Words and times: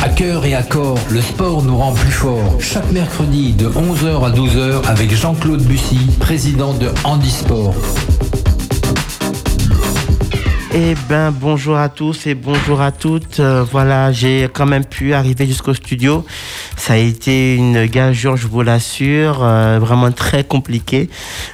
À 0.00 0.08
cœur 0.10 0.44
et 0.44 0.54
à 0.54 0.62
corps, 0.62 0.98
le 1.10 1.20
sport 1.20 1.62
nous 1.62 1.76
rend 1.76 1.92
plus 1.92 2.12
forts. 2.12 2.56
Chaque 2.60 2.88
mercredi 2.92 3.52
de 3.52 3.66
11h 3.66 4.24
à 4.24 4.30
12h 4.30 4.86
avec 4.86 5.12
Jean-Claude 5.12 5.62
Bussy, 5.62 5.98
président 6.20 6.72
de 6.72 6.88
Handisport. 7.02 7.74
Eh 10.74 10.94
ben 11.08 11.30
bonjour 11.30 11.78
à 11.78 11.88
tous 11.88 12.26
et 12.26 12.34
bonjour 12.34 12.82
à 12.82 12.92
toutes. 12.92 13.40
Euh, 13.40 13.64
voilà, 13.64 14.12
j'ai 14.12 14.50
quand 14.52 14.66
même 14.66 14.84
pu 14.84 15.14
arriver 15.14 15.46
jusqu'au 15.46 15.72
studio. 15.72 16.26
Ça 16.76 16.92
a 16.92 16.96
été 16.96 17.56
une 17.56 17.86
gageure, 17.86 18.36
je 18.36 18.46
vous 18.46 18.60
l'assure, 18.60 19.42
euh, 19.42 19.78
vraiment 19.78 20.12
très 20.12 20.44
compliqué. 20.44 21.08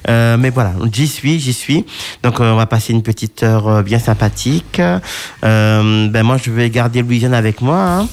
Euh, 0.08 0.36
mais 0.36 0.50
voilà, 0.50 0.72
j'y 0.92 1.06
suis, 1.06 1.38
j'y 1.38 1.52
suis. 1.52 1.86
Donc 2.24 2.40
on 2.40 2.56
va 2.56 2.66
passer 2.66 2.92
une 2.92 3.04
petite 3.04 3.44
heure 3.44 3.84
bien 3.84 4.00
sympathique. 4.00 4.80
ben 5.42 6.22
moi 6.24 6.36
je 6.42 6.50
vais 6.50 6.68
garder 6.68 7.00
Louisiane 7.02 7.34
avec 7.34 7.60
moi. 7.60 7.78
Hein. 7.78 8.08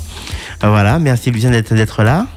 Voilà, 0.62 1.00
merci 1.00 1.32
Louisiane 1.32 1.60
d'être 1.62 2.04
là. 2.04 2.28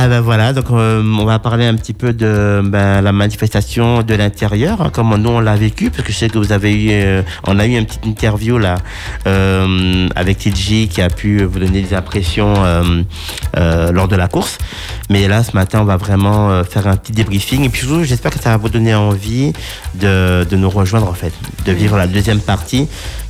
Ah 0.00 0.06
ben 0.06 0.20
voilà, 0.20 0.52
donc 0.52 0.66
euh, 0.70 1.02
on 1.02 1.24
va 1.24 1.40
parler 1.40 1.66
un 1.66 1.74
petit 1.74 1.92
peu 1.92 2.12
de 2.12 2.60
ben, 2.62 3.00
la 3.00 3.10
manifestation 3.10 4.04
de 4.04 4.14
l'intérieur, 4.14 4.80
hein, 4.80 4.90
comment 4.92 5.18
nous 5.18 5.30
on 5.30 5.40
l'a 5.40 5.56
vécu, 5.56 5.90
parce 5.90 6.04
que 6.04 6.12
je 6.12 6.18
sais 6.18 6.28
que 6.28 6.38
vous 6.38 6.52
avez 6.52 6.72
eu, 6.72 6.90
euh, 6.92 7.22
on 7.48 7.58
a 7.58 7.66
eu 7.66 7.76
une 7.76 7.84
petite 7.84 8.06
interview 8.06 8.58
là 8.58 8.76
euh, 9.26 10.06
avec 10.14 10.38
TJ 10.38 10.86
qui 10.88 11.02
a 11.02 11.10
pu 11.10 11.42
vous 11.42 11.58
donner 11.58 11.82
des 11.82 11.94
impressions 11.94 12.54
lors 13.56 14.06
de 14.06 14.14
la 14.14 14.28
course. 14.28 14.58
Mais 15.10 15.26
là, 15.26 15.42
ce 15.42 15.56
matin, 15.56 15.80
on 15.80 15.84
va 15.84 15.96
vraiment 15.96 16.62
faire 16.62 16.86
un 16.86 16.96
petit 16.96 17.10
débriefing. 17.10 17.64
Et 17.64 17.68
puis 17.68 17.80
surtout, 17.80 18.04
j'espère 18.04 18.30
que 18.30 18.38
ça 18.38 18.50
va 18.50 18.56
vous 18.56 18.68
donner 18.68 18.94
envie 18.94 19.52
de, 19.96 20.46
de 20.48 20.56
nous 20.56 20.70
rejoindre 20.70 21.08
en 21.08 21.14
fait, 21.14 21.32
de 21.66 21.72
vivre 21.72 21.96
la 21.96 22.06
deuxième 22.06 22.40
partie 22.40 22.86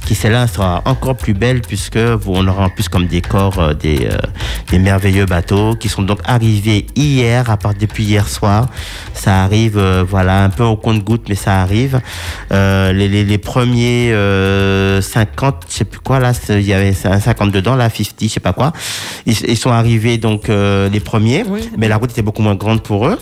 qui 0.08 0.14
celle-là 0.14 0.46
sera 0.46 0.80
encore 0.86 1.16
plus 1.16 1.34
belle 1.34 1.60
puisque 1.60 1.98
on 2.26 2.48
aura 2.48 2.64
en 2.64 2.70
plus 2.70 2.88
comme 2.88 3.06
décor 3.06 3.58
euh, 3.58 3.74
des, 3.74 4.06
euh, 4.06 4.16
des 4.70 4.78
merveilleux 4.78 5.26
bateaux 5.26 5.74
qui 5.74 5.90
sont 5.90 6.00
donc 6.00 6.20
arrivés 6.24 6.86
hier, 6.96 7.50
à 7.50 7.58
part 7.58 7.74
depuis 7.74 8.04
hier 8.04 8.26
soir. 8.26 8.68
Ça 9.12 9.44
arrive, 9.44 9.76
euh, 9.76 10.02
voilà, 10.08 10.44
un 10.44 10.48
peu 10.48 10.64
au 10.64 10.76
compte-goutte, 10.76 11.28
mais 11.28 11.34
ça 11.34 11.60
arrive. 11.60 12.00
les, 12.50 13.06
les, 13.06 13.22
les, 13.22 13.38
premiers 13.38 14.08
50, 15.02 15.66
je 15.68 15.74
sais 15.74 15.84
plus 15.84 16.00
quoi, 16.00 16.20
là, 16.20 16.32
il 16.48 16.62
y 16.62 16.72
avait 16.72 16.94
un 17.04 17.20
50 17.20 17.50
dedans, 17.50 17.76
là, 17.76 17.90
50, 17.90 18.14
je 18.22 18.28
sais 18.28 18.40
pas 18.40 18.54
quoi. 18.54 18.72
Ils, 19.26 19.36
ils 19.46 19.58
sont 19.58 19.72
arrivés 19.72 20.16
donc 20.16 20.48
les 20.48 21.00
premiers, 21.00 21.44
mais 21.76 21.88
la 21.88 21.98
route 21.98 22.12
était 22.12 22.22
beaucoup 22.22 22.40
moins 22.40 22.54
grande 22.54 22.82
pour 22.82 23.08
eux. 23.08 23.18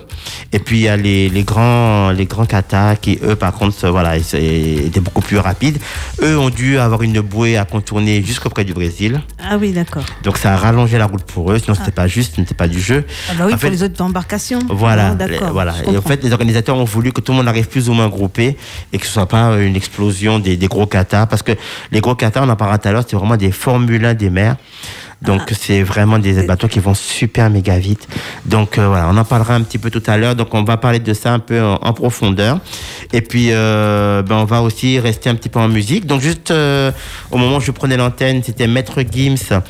Et 0.52 0.60
puis 0.60 0.78
il 0.78 0.82
y 0.82 0.88
a 0.88 0.96
les, 0.96 1.28
les 1.28 1.42
grands 1.42 2.10
les 2.10 2.26
grands 2.26 2.46
katas 2.46 2.96
qui 2.96 3.18
eux 3.22 3.34
par 3.34 3.52
contre 3.52 3.88
voilà 3.88 4.16
étaient 4.16 5.00
beaucoup 5.00 5.22
plus 5.22 5.38
rapides. 5.38 5.78
Eux 6.22 6.38
ont 6.38 6.50
dû 6.50 6.75
avoir 6.84 7.02
une 7.02 7.20
bouée 7.20 7.56
à 7.56 7.64
contourner 7.64 8.22
jusqu'auprès 8.22 8.64
du 8.64 8.74
Brésil. 8.74 9.20
Ah 9.42 9.56
oui, 9.58 9.72
d'accord. 9.72 10.04
Donc 10.22 10.38
ça 10.38 10.54
a 10.54 10.56
rallongé 10.56 10.98
la 10.98 11.06
route 11.06 11.22
pour 11.22 11.52
eux, 11.52 11.58
sinon 11.58 11.74
c'était 11.74 11.88
ah. 11.88 12.02
pas 12.02 12.06
juste, 12.06 12.36
ce 12.36 12.40
n'était 12.40 12.54
pas 12.54 12.68
du 12.68 12.80
jeu. 12.80 13.04
Ah 13.30 13.32
bah 13.38 13.44
oui, 13.46 13.56
pour 13.56 13.70
les 13.70 13.82
autres 13.82 14.02
embarcations. 14.02 14.60
Voilà, 14.68 15.10
ah, 15.12 15.14
d'accord. 15.14 15.52
Voilà. 15.52 15.74
Et 15.90 15.96
en 15.96 16.02
fait, 16.02 16.22
les 16.22 16.32
organisateurs 16.32 16.76
ont 16.76 16.84
voulu 16.84 17.12
que 17.12 17.20
tout 17.20 17.32
le 17.32 17.38
monde 17.38 17.48
arrive 17.48 17.68
plus 17.68 17.88
ou 17.88 17.92
moins 17.92 18.08
groupé 18.08 18.56
et 18.92 18.98
que 18.98 19.06
ce 19.06 19.12
soit 19.12 19.26
pas 19.26 19.56
une 19.56 19.76
explosion 19.76 20.38
des, 20.38 20.56
des 20.56 20.66
gros 20.68 20.86
katas, 20.86 21.26
parce 21.26 21.42
que 21.42 21.52
les 21.92 22.00
gros 22.00 22.14
katas, 22.14 22.42
on 22.42 22.48
en 22.48 22.56
parlera 22.56 22.78
tout 22.78 22.88
à 22.88 22.92
l'heure, 22.92 23.04
c'est 23.08 23.16
vraiment 23.16 23.36
des 23.36 23.52
Formule 23.52 24.04
1 24.04 24.14
des 24.14 24.30
mers. 24.30 24.56
Donc 25.22 25.42
ah. 25.46 25.54
c'est 25.58 25.82
vraiment 25.82 26.18
des 26.18 26.42
bateaux 26.42 26.68
qui 26.68 26.78
vont 26.78 26.94
super 26.94 27.48
méga 27.50 27.78
vite. 27.78 28.06
Donc 28.44 28.78
euh, 28.78 28.88
voilà, 28.88 29.08
on 29.10 29.16
en 29.16 29.24
parlera 29.24 29.54
un 29.54 29.62
petit 29.62 29.78
peu 29.78 29.90
tout 29.90 30.02
à 30.06 30.16
l'heure. 30.16 30.34
Donc 30.34 30.52
on 30.52 30.62
va 30.62 30.76
parler 30.76 30.98
de 30.98 31.14
ça 31.14 31.32
un 31.32 31.38
peu 31.38 31.62
en, 31.62 31.92
profondeur. 31.92 32.60
Et 33.16 33.22
puis 33.22 33.48
euh, 33.50 34.20
ben, 34.20 34.36
on 34.36 34.44
va 34.44 34.60
aussi 34.60 35.00
rester 35.00 35.30
un 35.30 35.36
petit 35.36 35.48
peu 35.48 35.58
en 35.58 35.68
musique. 35.68 36.04
Donc 36.04 36.20
juste 36.20 36.50
euh, 36.50 36.92
au 37.30 37.38
moment 37.38 37.56
où 37.56 37.60
je 37.62 37.70
prenais 37.70 37.96
l'antenne, 37.96 38.42
c'était 38.44 38.66
Maître 38.66 39.00
Gims 39.10 39.62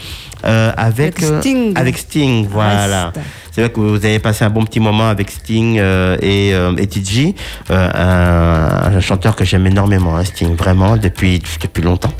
avec, 0.46 1.20
Sting. 1.20 1.72
avec 1.76 1.98
Sting. 1.98 2.46
Voilà. 2.48 3.12
C'est 3.56 3.62
vrai 3.62 3.72
que 3.72 3.80
vous 3.80 4.04
avez 4.04 4.18
passé 4.18 4.44
un 4.44 4.50
bon 4.50 4.66
petit 4.66 4.80
moment 4.80 5.08
avec 5.08 5.30
Sting 5.30 5.78
euh, 5.78 6.18
et, 6.20 6.52
euh, 6.52 6.76
et 6.76 6.86
TG, 6.86 7.34
euh, 7.70 8.96
un, 8.96 9.00
chanteur 9.00 9.34
que 9.34 9.46
j'aime 9.46 9.66
énormément, 9.66 10.14
hein, 10.14 10.24
Sting, 10.26 10.54
vraiment, 10.54 10.98
depuis, 10.98 11.40
depuis 11.62 11.82
longtemps. 11.82 12.12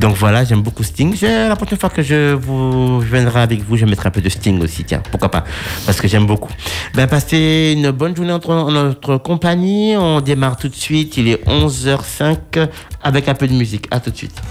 Donc 0.00 0.16
voilà, 0.16 0.44
j'aime 0.44 0.62
beaucoup 0.62 0.82
Sting. 0.82 1.14
La 1.22 1.54
prochaine 1.54 1.78
fois 1.78 1.90
que 1.90 2.02
je, 2.02 2.32
vous, 2.34 2.98
viendrai 2.98 3.42
avec 3.42 3.62
vous, 3.62 3.76
je 3.76 3.86
mettrai 3.86 4.08
un 4.08 4.10
peu 4.10 4.20
de 4.20 4.28
Sting 4.28 4.60
aussi, 4.64 4.82
tiens, 4.82 5.00
pourquoi 5.12 5.30
pas, 5.30 5.44
parce 5.86 6.00
que 6.00 6.08
j'aime 6.08 6.26
beaucoup. 6.26 6.50
Ben, 6.92 7.06
passez 7.06 7.74
une 7.76 7.92
bonne 7.92 8.16
journée 8.16 8.32
en 8.32 8.70
notre 8.72 9.18
compagnie. 9.18 9.94
On 9.96 10.20
démarre 10.20 10.56
tout 10.56 10.68
de 10.68 10.74
suite, 10.74 11.16
il 11.18 11.28
est 11.28 11.46
11h05 11.46 12.66
avec 13.00 13.28
un 13.28 13.34
peu 13.34 13.46
de 13.46 13.54
musique. 13.54 13.86
À 13.92 14.00
tout 14.00 14.10
de 14.10 14.16
suite. 14.16 14.42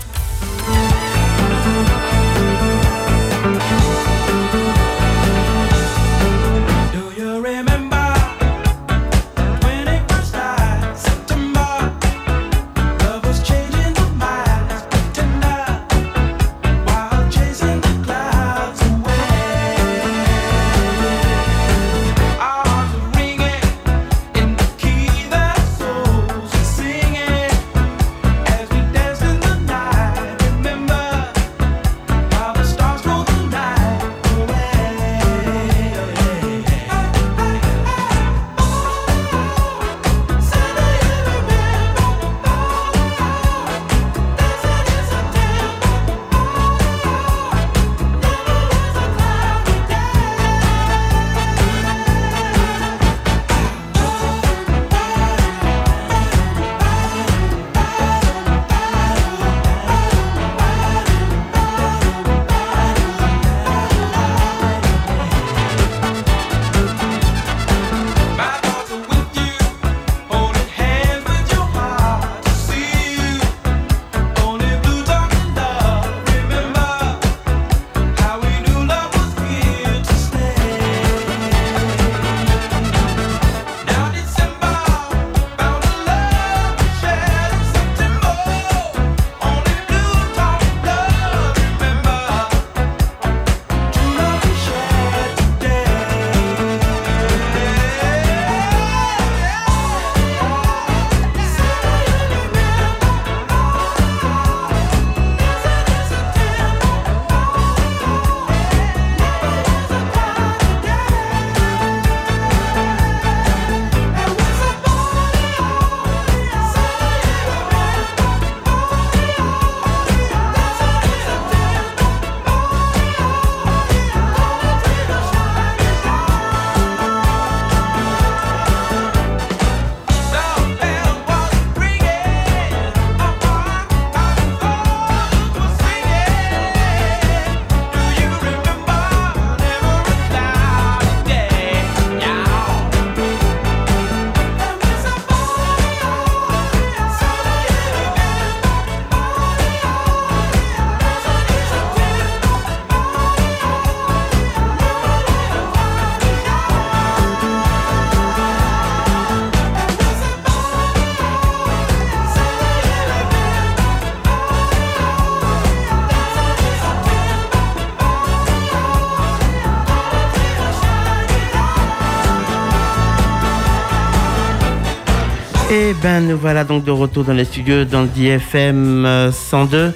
Et 175.74 175.96
ben 176.04 176.28
nous 176.28 176.38
voilà 176.38 176.66
donc 176.66 176.84
de 176.84 176.92
retour 176.92 177.24
dans 177.24 177.34
les 177.34 177.46
studios 177.46 177.84
dans 177.84 178.04
le 178.04 178.08
DFM 178.08 179.32
102, 179.32 179.92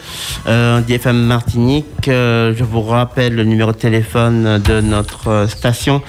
euh, 0.48 0.82
DFM 0.82 1.16
Martinique. 1.28 2.08
Euh, 2.08 2.52
je 2.58 2.64
vous 2.64 2.82
rappelle 2.82 3.36
le 3.36 3.44
numéro 3.44 3.72
de 3.74 3.78
téléphone 3.78 4.58
de 4.58 4.82
notre 4.82 5.46
station 5.48 6.02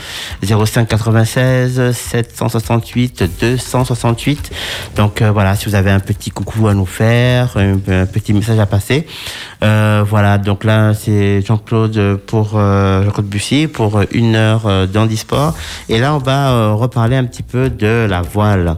05 0.42 0.88
96 0.88 1.92
768 1.92 3.24
268. 3.38 4.50
Donc 4.96 5.20
euh, 5.20 5.32
voilà, 5.32 5.54
si 5.54 5.66
vous 5.66 5.74
avez 5.74 5.90
un 5.90 6.00
petit 6.00 6.30
coucou 6.30 6.68
à 6.68 6.72
nous 6.72 6.86
faire, 6.86 7.58
un, 7.58 7.76
petit 8.06 8.32
message 8.32 8.58
à 8.58 8.64
passer. 8.64 9.06
Euh, 9.62 10.02
voilà, 10.08 10.38
donc 10.38 10.64
là 10.64 10.94
c'est 10.94 11.42
Jean-Claude 11.42 12.20
pour 12.26 12.52
euh, 12.54 13.04
Jean-Claude 13.04 13.26
Bussy 13.26 13.66
pour 13.66 14.00
une 14.12 14.34
heure 14.34 14.62
euh, 14.66 14.86
d'handisport. 14.86 15.54
Et 15.90 15.98
là 15.98 16.14
on 16.14 16.18
va 16.18 16.52
euh, 16.52 16.72
reparler 16.72 17.16
un 17.16 17.24
petit 17.24 17.42
peu 17.42 17.68
de 17.68 18.06
la 18.08 18.22
voile. 18.22 18.76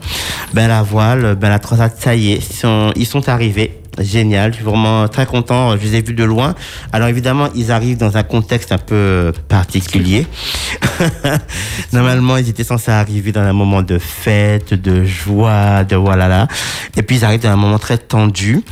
Ben 0.52 0.66
la 0.68 0.82
voile, 0.90 1.36
ben 1.36 1.48
la 1.48 1.58
transat, 1.58 1.96
ça 1.96 2.14
y 2.14 2.32
est, 2.32 2.40
sont, 2.40 2.92
ils 2.96 3.06
sont 3.06 3.28
arrivés. 3.28 3.79
Génial, 3.98 4.52
je 4.52 4.56
suis 4.56 4.64
vraiment 4.64 5.08
très 5.08 5.26
content. 5.26 5.72
Je 5.76 5.82
les 5.82 5.96
ai 5.96 6.02
vus 6.02 6.14
de 6.14 6.24
loin. 6.24 6.54
Alors 6.92 7.08
évidemment, 7.08 7.48
ils 7.54 7.70
arrivent 7.72 7.98
dans 7.98 8.16
un 8.16 8.22
contexte 8.22 8.72
un 8.72 8.78
peu 8.78 9.32
particulier. 9.48 10.26
Normalement, 11.92 12.36
ils 12.36 12.48
étaient 12.48 12.64
censés 12.64 12.90
arriver 12.92 13.32
dans 13.32 13.40
un 13.40 13.52
moment 13.52 13.82
de 13.82 13.98
fête, 13.98 14.74
de 14.74 15.04
joie, 15.04 15.84
de 15.84 15.96
voilà 15.96 16.28
là. 16.28 16.48
Et 16.96 17.02
puis 17.02 17.16
ils 17.16 17.24
arrivent 17.24 17.42
dans 17.42 17.50
un 17.50 17.56
moment 17.56 17.78
très 17.78 17.98
tendu. 17.98 18.62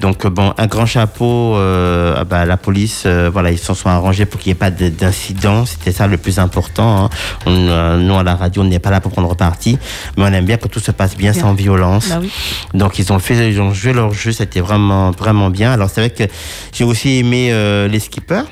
Donc 0.00 0.26
bon, 0.26 0.52
un 0.58 0.66
grand 0.66 0.86
chapeau. 0.86 1.56
Euh, 1.56 2.14
ah 2.18 2.24
bah, 2.24 2.44
la 2.44 2.56
police, 2.56 3.04
euh, 3.06 3.30
voilà, 3.32 3.50
ils 3.50 3.58
s'en 3.58 3.74
sont 3.74 3.88
arrangés 3.88 4.26
pour 4.26 4.40
qu'il 4.40 4.50
n'y 4.50 4.52
ait 4.52 4.58
pas 4.58 4.70
de- 4.70 4.88
d'incident. 4.88 5.64
C'était 5.66 5.92
ça 5.92 6.06
le 6.06 6.18
plus 6.18 6.38
important. 6.38 7.04
hein. 7.06 7.10
On, 7.46 7.50
euh, 7.52 7.96
nous 7.98 8.14
à 8.16 8.22
la 8.22 8.34
radio, 8.36 8.62
on 8.62 8.66
n'est 8.66 8.78
pas 8.78 8.90
là 8.90 9.00
pour 9.00 9.12
prendre 9.12 9.34
parti, 9.34 9.78
mais 10.16 10.24
on 10.24 10.32
aime 10.32 10.44
bien 10.44 10.58
que 10.58 10.68
tout 10.68 10.80
se 10.80 10.90
passe 10.90 11.16
bien, 11.16 11.32
Bien. 11.32 11.40
sans 11.40 11.54
violence. 11.54 12.08
Bah 12.10 12.18
oui. 12.20 12.30
Donc 12.74 12.98
ils 12.98 13.12
ont 13.12 13.18
fait, 13.18 13.50
ils 13.50 13.60
ont 13.60 13.72
joué 13.72 13.92
leur 13.92 14.12
jeu, 14.12 14.32
c'était 14.32 14.60
vraiment 14.66 15.10
vraiment 15.12 15.50
bien. 15.50 15.72
Alors 15.72 15.88
c'est 15.90 16.00
vrai 16.00 16.10
que 16.10 16.24
j'ai 16.72 16.84
aussi 16.84 17.18
aimé 17.18 17.48
euh, 17.52 17.88
les 17.88 18.00
skippers. 18.00 18.44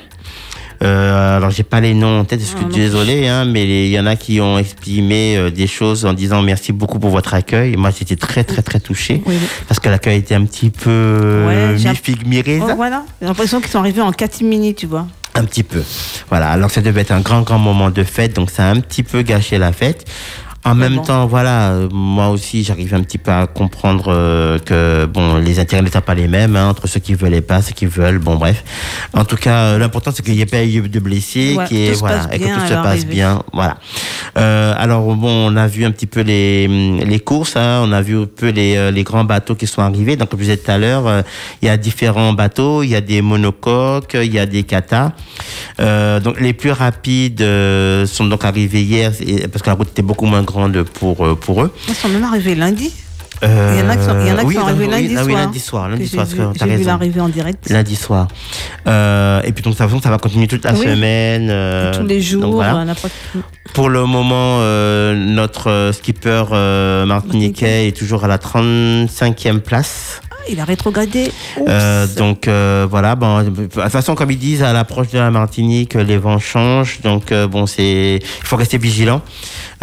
Euh, 0.83 1.37
alors 1.37 1.51
j'ai 1.51 1.63
pas 1.63 1.79
les 1.79 1.93
noms 1.93 2.19
en 2.19 2.25
tête, 2.25 2.41
je 2.41 2.45
suis 2.45 2.57
Ah, 2.61 2.65
désolé, 2.73 3.27
hein, 3.29 3.45
mais 3.45 3.63
il 3.85 3.91
y 3.91 3.99
en 3.99 4.05
a 4.05 4.17
qui 4.17 4.41
ont 4.41 4.57
exprimé 4.59 5.37
euh, 5.37 5.49
des 5.49 5.67
choses 5.67 6.05
en 6.05 6.11
disant 6.13 6.41
merci 6.41 6.73
beaucoup 6.73 6.99
pour 6.99 7.11
votre 7.11 7.33
accueil. 7.33 7.77
Moi 7.77 7.91
j'étais 7.97 8.17
très 8.17 8.43
très 8.43 8.61
très 8.61 8.81
touché 8.81 9.21
Oui, 9.25 9.35
oui. 9.41 9.47
parce 9.69 9.79
que 9.79 9.87
l'accueil 9.87 10.17
était 10.19 10.35
un 10.35 10.43
petit 10.43 10.69
peu 10.69 10.89
euh, 10.91 11.47
Ouais, 11.71 11.77
j'ai- 11.77 11.89
mi-figue. 11.89 12.61
Oh, 12.61 12.71
voilà. 12.75 13.03
J'ai 13.21 13.27
l'impression 13.27 13.61
qu'ils 13.61 13.69
sont 13.71 13.79
arrivés 13.79 14.01
en 14.01 14.11
catimini, 14.11 14.75
tu 14.75 14.85
vois. 14.85 15.07
Un 15.37 15.43
petit 15.45 15.63
peu. 15.63 15.81
Voilà, 16.29 16.49
alors 16.51 16.69
ça 16.71 16.81
devait 16.81 17.01
être 17.01 17.11
un 17.11 17.19
grand, 17.21 17.41
grand 17.41 17.59
moment 17.59 17.89
de 17.89 18.03
fête, 18.03 18.33
donc 18.35 18.49
ça 18.49 18.67
a 18.67 18.71
un 18.71 18.79
petit 18.79 19.03
peu 19.03 19.21
gâché 19.21 19.57
la 19.57 19.71
fête. 19.73 20.05
En 20.65 20.73
même 20.73 21.01
temps, 21.03 21.27
voilà, 21.27 21.71
euh, 21.71 21.89
moi 21.91 22.29
aussi, 22.29 22.63
j'arrive 22.63 22.93
un 22.95 23.03
petit 23.03 23.19
peu 23.19 23.31
à 23.31 23.45
comprendre 23.45 24.05
euh, 24.07 24.57
que 24.57 25.05
bon, 25.05 25.35
les 25.37 25.59
intérêts 25.59 25.83
ne 25.83 25.89
sont 25.89 26.01
pas 26.01 26.15
les 26.15 26.27
mêmes 26.27 26.55
hein, 26.55 26.69
entre 26.69 26.87
ceux 26.87 26.99
qui 26.99 27.13
veulent 27.13 27.35
et 27.35 27.41
pas 27.41 27.61
ceux 27.61 27.73
qui 27.73 27.85
veulent. 27.85 28.17
Bon, 28.17 28.35
bref. 28.35 28.63
En 29.13 29.25
tout 29.25 29.35
cas, 29.35 29.57
euh, 29.57 29.77
l'important 29.77 30.11
c'est 30.11 30.23
qu'il 30.23 30.33
n'y 30.33 30.41
ait 30.41 30.47
pas 30.47 30.63
eu 30.63 30.81
de 30.89 30.99
blessés, 30.99 31.55
Ouais, 31.55 31.93
voilà, 31.99 32.27
et 32.33 32.39
que 32.39 32.45
tout 32.45 32.67
se 32.67 32.73
passe 32.73 33.05
bien. 33.05 33.43
Voilà. 33.53 33.77
Euh, 34.37 34.73
alors 34.75 35.15
bon, 35.15 35.51
on 35.51 35.55
a 35.55 35.67
vu 35.67 35.85
un 35.85 35.91
petit 35.91 36.07
peu 36.07 36.21
les 36.21 36.67
les 36.67 37.19
courses, 37.19 37.55
hein, 37.55 37.81
on 37.83 37.91
a 37.91 38.01
vu 38.01 38.17
un 38.17 38.25
peu 38.25 38.49
les 38.49 38.75
euh, 38.75 38.89
les 38.89 39.03
grands 39.03 39.23
bateaux 39.23 39.53
qui 39.55 39.67
sont 39.67 39.83
arrivés. 39.83 40.15
Donc 40.15 40.29
comme 40.29 40.39
je 40.39 40.45
disais 40.45 40.57
tout 40.57 40.71
à 40.71 40.79
l'heure, 40.79 41.05
euh, 41.07 41.21
il 41.61 41.67
y 41.67 41.69
a 41.69 41.77
différents 41.77 42.33
bateaux, 42.33 42.81
il 42.81 42.89
y 42.89 42.95
a 42.95 43.01
des 43.01 43.21
monocoques, 43.21 44.15
il 44.15 44.33
y 44.33 44.39
a 44.39 44.47
des 44.47 44.63
katas. 44.63 45.11
Euh, 45.79 46.19
donc 46.19 46.39
les 46.39 46.53
plus 46.53 46.71
rapides 46.71 47.41
euh, 47.41 48.05
sont 48.07 48.25
donc 48.25 48.43
arrivés 48.45 48.81
hier 48.81 49.11
parce 49.51 49.61
que 49.61 49.69
la 49.69 49.75
route 49.75 49.89
était 49.89 50.01
beaucoup 50.01 50.25
moins 50.25 50.41
grande 50.41 50.54
pour 50.93 51.25
euh, 51.25 51.35
pour 51.35 51.63
eux. 51.63 51.73
Ils 51.87 51.93
sont 51.95 52.09
même 52.09 52.23
arrivés 52.23 52.55
lundi. 52.55 52.91
Euh, 53.43 53.73
Il 53.75 53.79
y 53.79 53.83
en 53.85 53.89
a 53.89 53.97
qui 53.97 54.03
sont, 54.05 54.17
il 54.21 54.27
y 54.27 54.31
en 54.31 54.37
a 54.37 54.39
qui 54.41 54.45
oui, 54.47 54.55
sont 54.55 54.61
arrivés 54.61 54.85
oui, 54.85 54.91
lundi 54.91 55.15
ah 55.17 55.23
oui, 55.25 55.31
soir. 55.31 55.43
lundi 55.45 55.59
soir, 55.59 55.89
lundi 55.89 56.07
soir, 56.07 56.25
J'ai 56.57 56.75
vu, 56.77 56.83
l'arrivée 56.85 57.19
en 57.19 57.27
direct. 57.27 57.69
Lundi 57.69 57.95
soir. 57.97 58.27
Euh, 58.87 59.41
et 59.43 59.51
puis 59.51 59.61
donc 59.61 59.73
de 59.73 59.77
toute 59.77 59.87
façon, 59.89 60.01
ça 60.01 60.09
va 60.09 60.17
continuer 60.17 60.47
toute 60.47 60.63
la 60.63 60.71
Oui. 60.73 60.85
semaine. 60.85 61.49
euh, 61.51 61.93
Tous 61.93 62.05
les 62.07 62.15
donc 62.21 62.23
jours, 62.23 62.51
voilà. 62.53 62.85
Pour 63.73 63.89
le 63.89 64.05
moment, 64.05 64.59
notre 65.15 65.91
skipper 65.93 66.45
martiniquais 67.05 67.89
est 67.89 67.97
toujours 67.97 68.23
à 68.23 68.27
la 68.29 68.37
35e 68.37 69.59
place. 69.59 70.21
Il 70.49 70.59
a 70.59 70.65
rétrogradé. 70.65 71.31
Euh, 71.67 72.05
donc 72.17 72.47
euh, 72.47 72.85
voilà, 72.89 73.15
bon, 73.15 73.41
de 73.43 73.49
toute 73.65 73.73
façon, 73.89 74.15
comme 74.15 74.31
ils 74.31 74.37
disent, 74.37 74.63
à 74.63 74.73
l'approche 74.73 75.09
de 75.09 75.17
la 75.19 75.31
Martinique, 75.31 75.95
les 75.95 76.17
vents 76.17 76.39
changent. 76.39 76.99
Donc 77.01 77.31
euh, 77.31 77.47
bon, 77.47 77.65
c'est, 77.65 78.19
il 78.21 78.45
faut 78.47 78.55
rester 78.55 78.77
vigilant. 78.77 79.21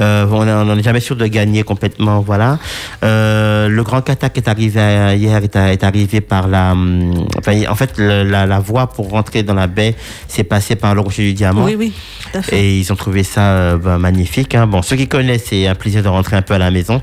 Euh, 0.00 0.26
on 0.30 0.44
n'en 0.44 0.76
est 0.78 0.82
jamais 0.82 1.00
sûr 1.00 1.16
de 1.16 1.26
gagner 1.26 1.64
complètement, 1.64 2.20
voilà. 2.20 2.58
Euh, 3.04 3.68
le 3.68 3.82
grand 3.82 4.00
kata 4.00 4.30
qui 4.30 4.40
est 4.40 4.48
arrivé 4.48 4.80
hier 5.16 5.36
est, 5.42 5.54
est 5.56 5.84
arrivé 5.84 6.20
par 6.20 6.48
la, 6.48 6.72
hum, 6.72 7.26
enfin, 7.38 7.60
en 7.68 7.74
fait, 7.74 7.92
le- 7.98 8.22
la, 8.24 8.46
la 8.46 8.58
voie 8.58 8.86
pour 8.86 9.10
rentrer 9.10 9.42
dans 9.42 9.54
la 9.54 9.66
baie 9.66 9.94
s'est 10.28 10.44
passée 10.44 10.76
par 10.76 10.94
le 10.94 11.00
rocher 11.02 11.22
du 11.24 11.34
diamant. 11.34 11.64
oui, 11.64 11.74
oui, 11.78 11.92
tout 12.32 12.38
à 12.38 12.42
fait. 12.42 12.58
Et 12.58 12.78
ils 12.78 12.90
ont 12.92 12.96
trouvé 12.96 13.22
ça 13.22 13.40
euh, 13.52 13.76
bah, 13.76 13.98
magnifique. 13.98 14.54
Hein. 14.54 14.66
Bon, 14.66 14.80
ceux 14.82 14.96
qui 14.96 15.08
connaissent, 15.08 15.44
c'est 15.50 15.66
un 15.66 15.74
plaisir 15.74 16.02
de 16.02 16.08
rentrer 16.08 16.36
un 16.36 16.42
peu 16.42 16.54
à 16.54 16.58
la 16.58 16.70
maison. 16.70 17.02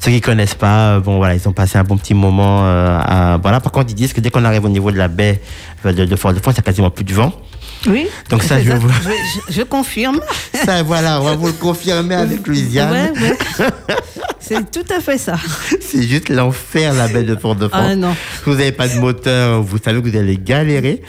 Ceux 0.00 0.12
qui 0.12 0.20
connaissent 0.20 0.54
pas, 0.54 0.90
euh, 0.92 1.00
bon 1.00 1.16
voilà, 1.16 1.34
ils 1.34 1.48
ont 1.48 1.52
passé 1.52 1.76
un 1.78 1.84
bon 1.84 1.96
petit 1.96 2.14
moment. 2.14 2.60
À, 3.00 3.36
voilà. 3.38 3.60
Par 3.60 3.72
contre, 3.72 3.90
ils 3.90 3.94
disent 3.94 4.12
que 4.12 4.20
dès 4.20 4.30
qu'on 4.30 4.44
arrive 4.44 4.64
au 4.64 4.68
niveau 4.68 4.90
de 4.90 4.96
la 4.96 5.08
baie 5.08 5.40
euh, 5.86 5.92
de, 5.92 6.04
de 6.04 6.16
Fort-de-France, 6.16 6.54
il 6.54 6.58
y 6.58 6.60
a 6.60 6.62
quasiment 6.62 6.90
plus 6.90 7.04
de 7.04 7.12
vent? 7.14 7.32
Oui. 7.86 8.08
Donc 8.28 8.42
ça, 8.42 8.60
je 8.60 8.72
vous- 8.72 8.88
je, 9.48 9.52
je 9.54 9.62
confirme. 9.62 10.20
Ça, 10.64 10.82
voilà, 10.82 11.20
on 11.20 11.24
va 11.24 11.36
vous 11.36 11.46
le 11.46 11.52
confirmer 11.52 12.16
avec 12.16 12.46
Louisiane. 12.46 12.90
Ouais, 12.90 13.20
ouais. 13.20 13.36
C'est 14.40 14.70
tout 14.70 14.84
à 14.92 15.00
fait 15.00 15.18
ça. 15.18 15.36
C'est 15.80 16.02
juste 16.02 16.28
l'enfer, 16.28 16.92
la 16.94 17.06
baie 17.08 17.22
de 17.22 17.36
Fort-de-France. 17.36 17.80
Ah 17.90 17.94
non. 17.94 18.14
Si 18.38 18.50
vous 18.50 18.56
n'avez 18.56 18.72
pas 18.72 18.88
de 18.88 18.94
moteur, 18.98 19.62
vous 19.62 19.78
savez 19.78 20.02
que 20.02 20.08
vous 20.08 20.16
allez 20.16 20.36
galérer. 20.38 21.02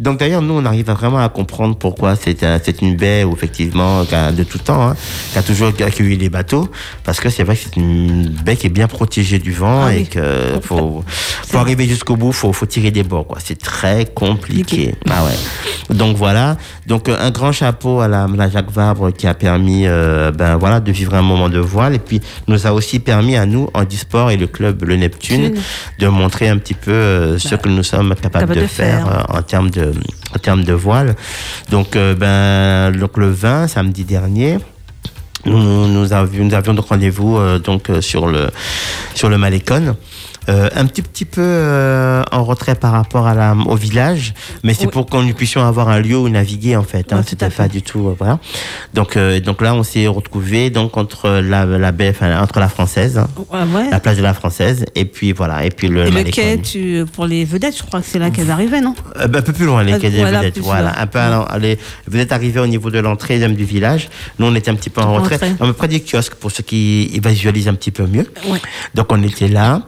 Donc 0.00 0.18
d'ailleurs, 0.18 0.40
nous, 0.40 0.54
on 0.54 0.64
arrive 0.64 0.90
vraiment 0.90 1.18
à 1.18 1.28
comprendre 1.28 1.76
pourquoi 1.76 2.16
c'est 2.16 2.42
un- 2.42 2.58
c'est 2.64 2.80
une 2.80 2.96
baie 2.96 3.22
où, 3.22 3.34
effectivement, 3.34 4.02
de 4.04 4.42
tout 4.44 4.58
temps, 4.58 4.88
hein, 4.88 4.96
qui 5.32 5.38
a 5.38 5.42
toujours 5.42 5.68
accueilli 5.68 6.16
les 6.16 6.30
bateaux, 6.30 6.68
parce 7.04 7.20
que 7.20 7.28
c'est 7.28 7.44
vrai 7.44 7.54
que 7.54 7.60
c'est 7.64 7.76
une 7.76 8.30
baie 8.44 8.56
qui 8.56 8.66
est 8.68 8.70
bien 8.80 8.88
protégée 8.88 9.38
du 9.38 9.52
vent 9.52 9.82
Ah 9.84 9.94
et 9.94 9.98
oui. 9.98 10.06
que 10.06 10.58
faut, 10.62 11.04
faut 11.46 11.58
arriver 11.58 11.86
jusqu'au 11.86 12.16
bout, 12.16 12.32
faut, 12.32 12.52
faut 12.54 12.64
tirer 12.64 12.90
des 12.90 13.02
bords, 13.02 13.26
quoi. 13.26 13.38
C'est 13.44 13.58
très 13.58 14.06
compliqué. 14.06 14.94
Ah 15.10 15.22
ouais. 15.24 15.94
Donc 15.94 16.16
voilà. 16.16 16.56
Donc 16.86 17.08
euh, 17.10 17.16
un 17.20 17.30
grand 17.30 17.52
chapeau 17.52 18.00
à 18.00 18.08
la, 18.08 18.26
la 18.34 18.48
Jacques 18.48 18.70
Vabre 18.72 19.12
qui 19.12 19.26
a 19.26 19.34
permis, 19.34 19.86
euh, 19.86 20.32
ben 20.32 20.56
voilà, 20.56 20.80
de 20.80 20.90
vivre 20.92 21.14
un 21.14 21.22
moment 21.22 21.50
de 21.50 21.58
voile 21.58 21.94
et 21.94 21.98
puis 21.98 22.22
nous 22.48 22.66
a 22.66 22.72
aussi 22.72 23.00
permis 23.00 23.36
à 23.36 23.44
nous, 23.44 23.68
en 23.74 23.82
sport 23.90 24.30
et 24.30 24.38
le 24.38 24.46
club 24.46 24.82
Le 24.84 24.96
Neptune, 24.96 25.54
de 25.98 26.06
montrer 26.08 26.48
un 26.48 26.56
petit 26.56 26.74
peu 26.74 26.90
euh, 26.90 27.38
ce 27.38 27.50
Bah, 27.50 27.58
que 27.58 27.68
nous 27.68 27.82
sommes 27.82 28.14
capables 28.14 28.32
capable 28.46 28.54
de, 28.56 28.60
de 28.62 28.66
faire, 28.66 29.04
faire. 29.06 29.26
euh, 29.30 29.38
en 29.38 29.42
termes 29.42 29.68
de 29.70 29.89
en 30.34 30.38
termes 30.38 30.64
de 30.64 30.72
voile. 30.72 31.16
Donc 31.70 31.96
euh, 31.96 32.14
ben 32.14 32.96
donc 32.98 33.16
le 33.16 33.30
20 33.30 33.68
samedi 33.68 34.04
dernier. 34.04 34.58
Nous, 35.46 35.88
nous 35.88 36.12
avions, 36.12 36.44
nous 36.44 36.54
avions 36.54 36.74
donc 36.74 36.88
rendez-vous 36.88 37.38
euh, 37.38 37.58
donc 37.58 37.88
euh, 37.88 38.00
sur 38.00 38.26
le 38.26 38.50
sur 39.14 39.28
le 39.28 39.38
Malécon. 39.38 39.96
Euh, 40.50 40.68
un 40.74 40.86
petit 40.86 41.02
petit 41.02 41.24
peu 41.24 41.40
euh, 41.44 42.22
en 42.32 42.42
retrait 42.44 42.74
par 42.74 42.92
rapport 42.92 43.26
à 43.28 43.34
la, 43.34 43.54
au 43.54 43.76
village, 43.76 44.34
mais 44.64 44.74
c'est 44.74 44.86
Oui. 44.86 44.90
pour 44.90 45.06
qu'on 45.06 45.22
nous 45.22 45.32
puissions 45.34 45.64
avoir 45.64 45.88
un 45.88 46.00
lieu 46.00 46.16
où 46.18 46.28
naviguer 46.28 46.74
en 46.76 46.82
fait. 46.82 47.12
Hein, 47.12 47.22
C'était 47.26 47.44
à 47.46 47.50
pas 47.50 47.68
du 47.68 47.82
tout 47.82 48.08
euh, 48.08 48.16
voilà. 48.18 48.38
Donc 48.94 49.16
donc 49.44 49.62
là 49.62 49.74
on 49.74 49.82
s'est 49.82 50.06
retrouvé 50.08 50.70
donc 50.70 50.96
entre 50.96 51.28
la 51.40 51.64
la 51.64 51.92
baie, 51.92 52.10
enfin, 52.10 52.40
entre 52.42 52.58
la 52.58 52.68
française, 52.68 53.18
hein, 53.18 53.28
Ouais, 53.52 53.88
la 53.90 54.00
plage 54.00 54.16
de 54.16 54.22
la 54.22 54.34
française 54.34 54.84
et 54.94 55.04
puis 55.04 55.32
voilà 55.32 55.64
et 55.64 55.70
puis 55.70 55.88
le 55.88 56.06
Et 56.06 56.10
le 56.10 56.24
quai, 56.30 56.60
tu, 56.60 57.04
pour 57.12 57.26
les 57.26 57.44
vedettes, 57.44 57.76
je 57.76 57.82
crois 57.84 58.00
que 58.00 58.06
c'est 58.06 58.18
là 58.18 58.30
qu'elles 58.30 58.50
arrivaient, 58.50 58.80
non? 58.80 58.94
Ben, 59.28 59.38
un 59.38 59.42
peu 59.42 59.52
plus 59.52 59.66
loin, 59.66 59.82
les 59.84 59.92
Ah, 59.92 59.98
quais 60.00 60.10
des 60.10 60.18
voilà, 60.20 60.40
vedettes. 60.40 60.58
Voilà, 60.58 61.00
un 61.00 61.06
peu. 61.06 61.18
à- 61.18 61.42
allez, 61.42 61.78
vous 62.08 62.18
êtes 62.18 62.32
arrivé 62.32 62.58
au 62.60 62.66
niveau 62.66 62.90
de 62.90 62.98
l'entrée 62.98 63.38
même 63.38 63.54
du 63.54 63.64
village. 63.64 64.08
Nous, 64.38 64.46
on 64.46 64.54
était 64.54 64.70
un 64.70 64.74
petit 64.74 64.90
peu 64.90 65.00
en 65.00 65.14
retrait, 65.14 65.38
on 65.60 65.66
me 65.68 65.72
près 65.72 65.88
du 65.88 66.00
kiosque 66.00 66.34
pour 66.34 66.50
ceux 66.50 66.62
qui 66.62 67.20
visualisent 67.24 67.68
un 67.68 67.74
petit 67.74 67.90
peu 67.92 68.06
mieux. 68.06 68.26
Ouais. 68.48 68.58
Donc, 68.94 69.12
on 69.12 69.22
était 69.22 69.48
là. 69.48 69.82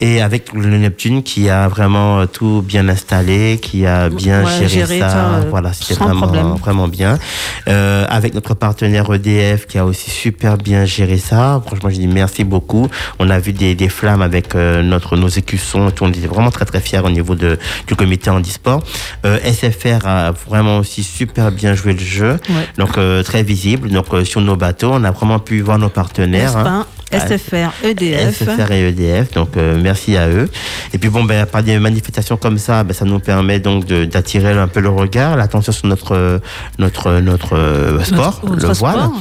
Et 0.00 0.22
avec 0.22 0.52
le 0.52 0.78
Neptune 0.78 1.24
qui 1.24 1.50
a 1.50 1.66
vraiment 1.66 2.20
euh, 2.20 2.26
tout 2.26 2.62
bien 2.64 2.88
installé, 2.88 3.58
qui 3.60 3.84
a 3.84 4.08
bien 4.08 4.44
Ouais, 4.44 4.50
géré, 4.52 4.68
géré 4.68 4.98
ça, 5.00 5.10
ça, 5.10 5.16
euh, 5.18 5.42
voilà, 5.50 5.72
c'était 5.72 5.94
vraiment, 5.94 6.20
problème. 6.26 6.46
vraiment 6.60 6.86
bien. 6.86 7.18
Euh, 7.66 8.06
avec 8.08 8.32
notre 8.32 8.54
partenaire 8.54 9.12
EDF 9.12 9.66
qui 9.66 9.76
a 9.76 9.84
aussi 9.84 10.08
super 10.10 10.56
bien 10.56 10.84
géré 10.84 11.18
ça. 11.18 11.60
Franchement, 11.66 11.90
je 11.90 11.96
dis 11.96 12.06
merci 12.06 12.44
beaucoup. 12.44 12.86
On 13.18 13.28
a 13.28 13.40
vu 13.40 13.52
des, 13.52 13.74
des 13.74 13.88
flammes 13.88 14.22
avec 14.22 14.54
euh, 14.54 14.82
notre 14.82 15.16
nos 15.16 15.26
écussons. 15.28 15.88
et 15.88 15.92
tout. 15.92 16.04
On 16.04 16.10
était 16.10 16.28
vraiment 16.28 16.52
très 16.52 16.64
très 16.64 16.80
fiers 16.80 17.00
au 17.04 17.10
niveau 17.10 17.34
de, 17.34 17.58
du 17.88 17.96
comité 17.96 18.30
handisport. 18.30 18.84
Euh, 19.26 19.38
SFR 19.40 20.06
a 20.06 20.30
vraiment 20.30 20.78
aussi 20.78 21.02
super 21.02 21.50
bien 21.50 21.74
joué 21.74 21.94
le 21.94 21.98
jeu. 21.98 22.38
Ouais. 22.50 22.68
Donc 22.78 22.98
euh, 22.98 23.24
très 23.24 23.42
visible. 23.42 23.90
Donc 23.90 24.06
euh, 24.14 24.24
sur 24.24 24.42
nos 24.42 24.54
bateaux, 24.54 24.90
on 24.92 25.02
a 25.02 25.10
vraiment 25.10 25.40
pu 25.40 25.60
voir 25.60 25.78
nos 25.78 25.88
partenaires. 25.88 26.56
hein. 26.56 26.86
SFR, 27.12 27.70
EDF. 27.84 28.42
SFR 28.42 28.70
et 28.72 28.88
EDF, 28.88 29.32
donc 29.32 29.56
euh, 29.56 29.78
merci 29.80 30.16
à 30.16 30.28
eux. 30.28 30.48
Et 30.92 30.98
puis 30.98 31.08
bon, 31.10 31.24
ben, 31.24 31.46
par 31.46 31.62
des 31.62 31.78
manifestations 31.78 32.36
comme 32.36 32.58
ça, 32.58 32.84
ben, 32.84 32.92
ça 32.92 33.04
nous 33.04 33.18
permet 33.18 33.58
donc 33.60 33.86
de- 33.86 34.04
d'attirer 34.04 34.52
un 34.52 34.68
peu 34.68 34.80
le 34.80 34.88
regard, 34.90 35.36
l'attention 35.36 35.72
sur 35.72 35.86
notre, 35.86 36.40
notre, 36.78 37.20
notre 37.20 37.56
euh, 37.56 38.02
sport, 38.04 38.40
Notre- 38.44 38.66
le 38.66 38.72
voile. 38.74 38.94
sport. 38.96 39.12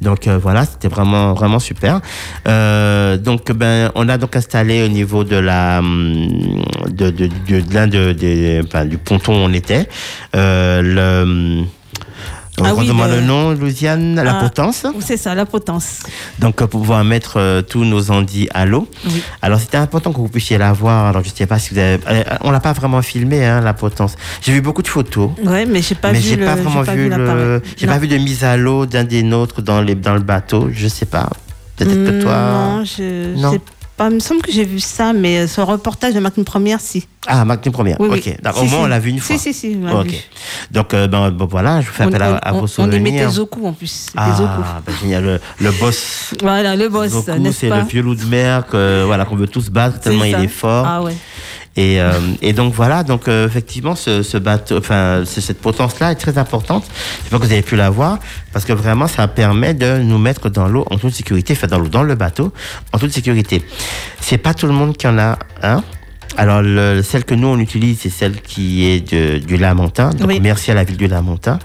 Donc 0.00 0.26
euh, 0.26 0.36
voilà, 0.36 0.64
c'était 0.66 0.88
vraiment 0.88 1.32
vraiment 1.32 1.60
super. 1.60 2.00
Euh, 2.48 3.16
donc 3.16 3.52
ben 3.52 3.92
on 3.94 4.08
a 4.08 4.18
donc 4.18 4.34
installé 4.34 4.82
au 4.82 4.88
niveau 4.88 5.22
de 5.22 5.36
la 5.36 5.78
hum, 5.78 6.26
de 6.88 7.10
de, 7.10 7.28
de, 7.48 7.60
de 7.60 7.72
l'un 7.74 7.86
de, 7.86 8.10
des- 8.10 8.60
enfin, 8.66 8.84
du 8.84 8.98
ponton 8.98 9.32
où 9.32 9.46
on 9.48 9.52
était 9.52 9.88
euh, 10.34 10.82
le 10.82 11.22
hum, 11.22 11.66
Ah 12.60 12.74
oui, 12.74 12.86
le- 12.86 13.16
le 13.16 13.20
nom, 13.22 13.52
Louisiane, 13.52 14.14
la 14.16 14.36
Ah. 14.38 14.40
potence. 14.42 14.84
C'est 15.00 15.16
ça, 15.16 15.34
la 15.34 15.46
potence. 15.46 16.00
Donc, 16.38 16.60
euh, 16.60 16.66
pour 16.66 16.80
pouvoir 16.80 17.02
mettre 17.02 17.38
euh, 17.38 17.62
tous 17.62 17.84
nos 17.84 18.10
andis 18.10 18.48
à 18.52 18.66
l'eau. 18.66 18.86
Oui. 19.06 19.22
Alors, 19.40 19.58
c'était 19.58 19.78
important 19.78 20.12
que 20.12 20.18
vous 20.18 20.28
puissiez 20.28 20.58
la 20.58 20.72
voir. 20.72 21.06
Alors, 21.06 21.24
je 21.24 21.30
ne 21.30 21.34
sais 21.34 21.46
pas 21.46 21.58
si 21.58 21.72
vous 21.72 21.78
avez. 21.80 21.98
euh, 22.08 22.22
on 22.42 22.50
l'a 22.50 22.60
pas 22.60 22.74
vraiment 22.74 23.00
filmé, 23.00 23.44
hein, 23.44 23.60
la 23.62 23.72
potence. 23.72 24.16
J'ai 24.42 24.52
vu 24.52 24.60
beaucoup 24.60 24.82
de 24.82 24.88
photos. 24.88 25.30
Ouais, 25.42 25.64
mais 25.64 25.80
j'ai 25.80 25.94
pas 25.94 26.12
mais 26.12 26.18
vu 26.20 26.28
j'ai 26.28 26.36
le. 26.36 26.44
pas 26.44 26.56
vraiment 26.56 26.82
vu 26.82 27.08
le. 27.08 27.62
J'ai 27.76 27.86
pas 27.86 27.98
vu 27.98 28.06
de 28.06 28.18
mise 28.18 28.44
à 28.44 28.56
l'eau 28.58 28.84
d'un 28.84 29.04
des 29.04 29.22
nôtres 29.22 29.62
dans, 29.62 29.80
les, 29.80 29.94
dans 29.94 30.14
le 30.14 30.20
bateau. 30.20 30.68
Je 30.72 30.88
sais 30.88 31.06
pas. 31.06 31.30
Peut-être 31.76 31.90
que 31.94 32.18
Hmm, 32.18 32.22
toi. 32.22 32.34
Non, 32.52 32.84
je 32.84 33.34
Non. 33.40 33.52
sais 33.52 33.58
pas. 33.60 33.72
Il 34.00 34.14
me 34.16 34.20
semble 34.20 34.42
que 34.42 34.50
j'ai 34.50 34.64
vu 34.64 34.80
ça, 34.80 35.12
mais 35.12 35.38
euh, 35.38 35.46
le 35.56 35.62
reportage 35.62 36.12
de 36.14 36.18
Martine 36.18 36.44
Première, 36.44 36.80
si. 36.80 37.06
Ah, 37.28 37.44
Marc 37.44 37.70
Première. 37.70 38.00
Oui, 38.00 38.08
oui. 38.10 38.18
ok. 38.18 38.36
Si, 38.54 38.60
Au 38.60 38.64
moins, 38.64 38.78
si. 38.80 38.84
on 38.84 38.86
l'a 38.88 38.98
vu 38.98 39.10
une 39.10 39.20
fois. 39.20 39.36
Si, 39.38 39.52
si, 39.52 39.54
si. 39.54 39.78
on 39.80 40.02
vu. 40.02 40.16
Donc, 40.72 40.92
euh, 40.92 41.06
ben, 41.06 41.30
bon, 41.30 41.46
voilà, 41.46 41.80
je 41.80 41.86
vous 41.86 41.92
fais 41.92 42.04
On, 42.04 42.08
appel 42.08 42.22
à, 42.22 42.36
à 42.38 42.52
on- 42.52 42.58
vos 42.58 42.64
on 42.64 42.66
souvenirs. 42.66 42.98
y 42.98 43.00
mettait 43.00 43.28
Zoku 43.28 43.64
en 43.64 43.72
plus. 43.72 44.06
Ah, 44.16 44.82
ben, 44.84 44.92
génial. 45.00 45.22
Le, 45.24 45.40
le 45.60 45.70
boss. 45.70 46.34
Voilà, 46.42 46.74
le 46.74 46.88
boss, 46.88 47.12
c'est 47.52 47.68
pas 47.68 47.78
le 47.78 47.84
vieux 47.86 48.02
loup 48.02 48.16
de 48.16 48.24
mer 48.24 48.66
que, 48.66 49.04
voilà, 49.06 49.24
qu'on 49.24 49.36
veut 49.36 49.46
tous 49.46 49.68
battre 49.70 50.00
tellement 50.00 50.24
il 50.24 50.34
est 50.34 50.48
fort. 50.48 50.84
Ah 50.84 51.02
ouais. 51.02 51.14
Et, 51.76 52.00
euh, 52.02 52.12
et 52.42 52.52
donc 52.52 52.74
voilà, 52.74 53.02
donc 53.02 53.28
euh, 53.28 53.46
effectivement, 53.46 53.94
ce, 53.96 54.22
ce 54.22 54.36
bateau, 54.36 54.76
enfin, 54.76 55.22
ce- 55.24 55.40
cette 55.40 55.58
potence-là 55.60 56.12
est 56.12 56.16
très 56.16 56.36
importante. 56.36 56.84
Je 56.86 57.24
sais 57.24 57.30
pas 57.30 57.38
que 57.38 57.46
vous 57.46 57.52
avez 57.52 57.62
pu 57.62 57.76
la 57.76 57.88
voir, 57.88 58.18
parce 58.52 58.66
que 58.66 58.74
vraiment, 58.74 59.08
ça 59.08 59.26
permet 59.26 59.72
de 59.72 59.98
nous 60.02 60.18
mettre 60.18 60.50
dans 60.50 60.68
l'eau 60.68 60.84
en 60.90 60.98
toute 60.98 61.14
sécurité, 61.14 61.54
enfin 61.56 61.68
dans 61.68 61.78
l'eau, 61.78 61.88
dans 61.88 62.02
le 62.02 62.14
bateau, 62.14 62.52
en 62.92 62.98
toute 62.98 63.12
sécurité. 63.12 63.64
C'est 64.20 64.36
pas 64.36 64.52
tout 64.52 64.66
le 64.66 64.74
monde 64.74 64.96
qui 64.98 65.06
en 65.06 65.18
a 65.18 65.38
un. 65.62 65.82
Alors, 66.38 66.62
le- 66.62 67.02
celle 67.02 67.24
que 67.24 67.34
nous 67.34 67.48
on 67.48 67.58
utilise, 67.58 68.00
c'est 68.00 68.08
celle 68.10 68.40
qui 68.40 68.86
est 68.86 69.12
de, 69.12 69.38
du 69.38 69.56
Lamentin. 69.58 70.10
Donc, 70.10 70.28
Oui. 70.28 70.40
merci 70.42 70.70
à 70.70 70.74
la 70.74 70.84
ville 70.84 70.96
du 70.96 71.06
Lamentin 71.06 71.58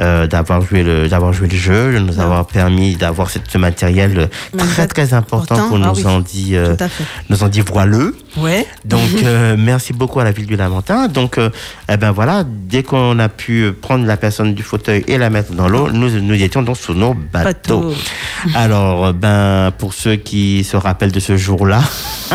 euh, 0.00 0.26
d'avoir 0.26 0.62
joué 0.62 0.82
le, 0.82 1.06
d'avoir 1.08 1.32
joué 1.34 1.48
le 1.48 1.56
jeu, 1.56 1.92
de 1.94 1.98
nous 1.98 2.14
Ah. 2.18 2.22
avoir 2.24 2.46
permis 2.46 2.96
d'avoir 2.96 3.28
ce 3.30 3.58
matériel 3.58 4.18
euh, 4.18 4.58
très 4.58 4.86
très 4.86 5.12
important 5.14 5.68
pour 5.68 5.76
ah 5.76 5.86
nos 5.88 5.94
oui. 5.94 6.06
andis, 6.06 6.56
euh, 6.56 6.76
fait. 6.76 6.90
nos 7.30 7.42
andis 7.42 7.60
voileux. 7.60 8.16
Ouais. 8.36 8.66
Donc, 8.84 9.00
euh, 9.24 9.56
merci 9.58 9.92
beaucoup 9.92 10.20
à 10.20 10.24
la 10.24 10.32
ville 10.32 10.46
du 10.46 10.56
Lamentin. 10.56 11.08
Donc, 11.08 11.38
euh, 11.38 11.50
eh 11.90 11.96
ben 11.96 12.10
voilà, 12.12 12.44
dès 12.46 12.82
qu'on 12.82 13.18
a 13.18 13.28
pu 13.28 13.72
prendre 13.80 14.04
la 14.06 14.16
personne 14.16 14.54
du 14.54 14.62
fauteuil 14.62 15.04
et 15.08 15.18
la 15.18 15.30
mettre 15.30 15.52
dans 15.52 15.68
l'eau, 15.68 15.90
nous, 15.90 16.10
nous 16.20 16.34
étions 16.42 16.62
donc 16.62 16.76
sur 16.76 16.94
nos 16.94 17.14
bateaux. 17.14 17.80
Bateau. 17.80 17.94
Alors, 18.54 19.06
euh, 19.06 19.12
ben, 19.12 19.72
pour 19.78 19.94
ceux 19.94 20.16
qui 20.16 20.64
se 20.64 20.76
rappellent 20.76 21.12
de 21.12 21.20
ce 21.20 21.36
jour-là, 21.36 21.80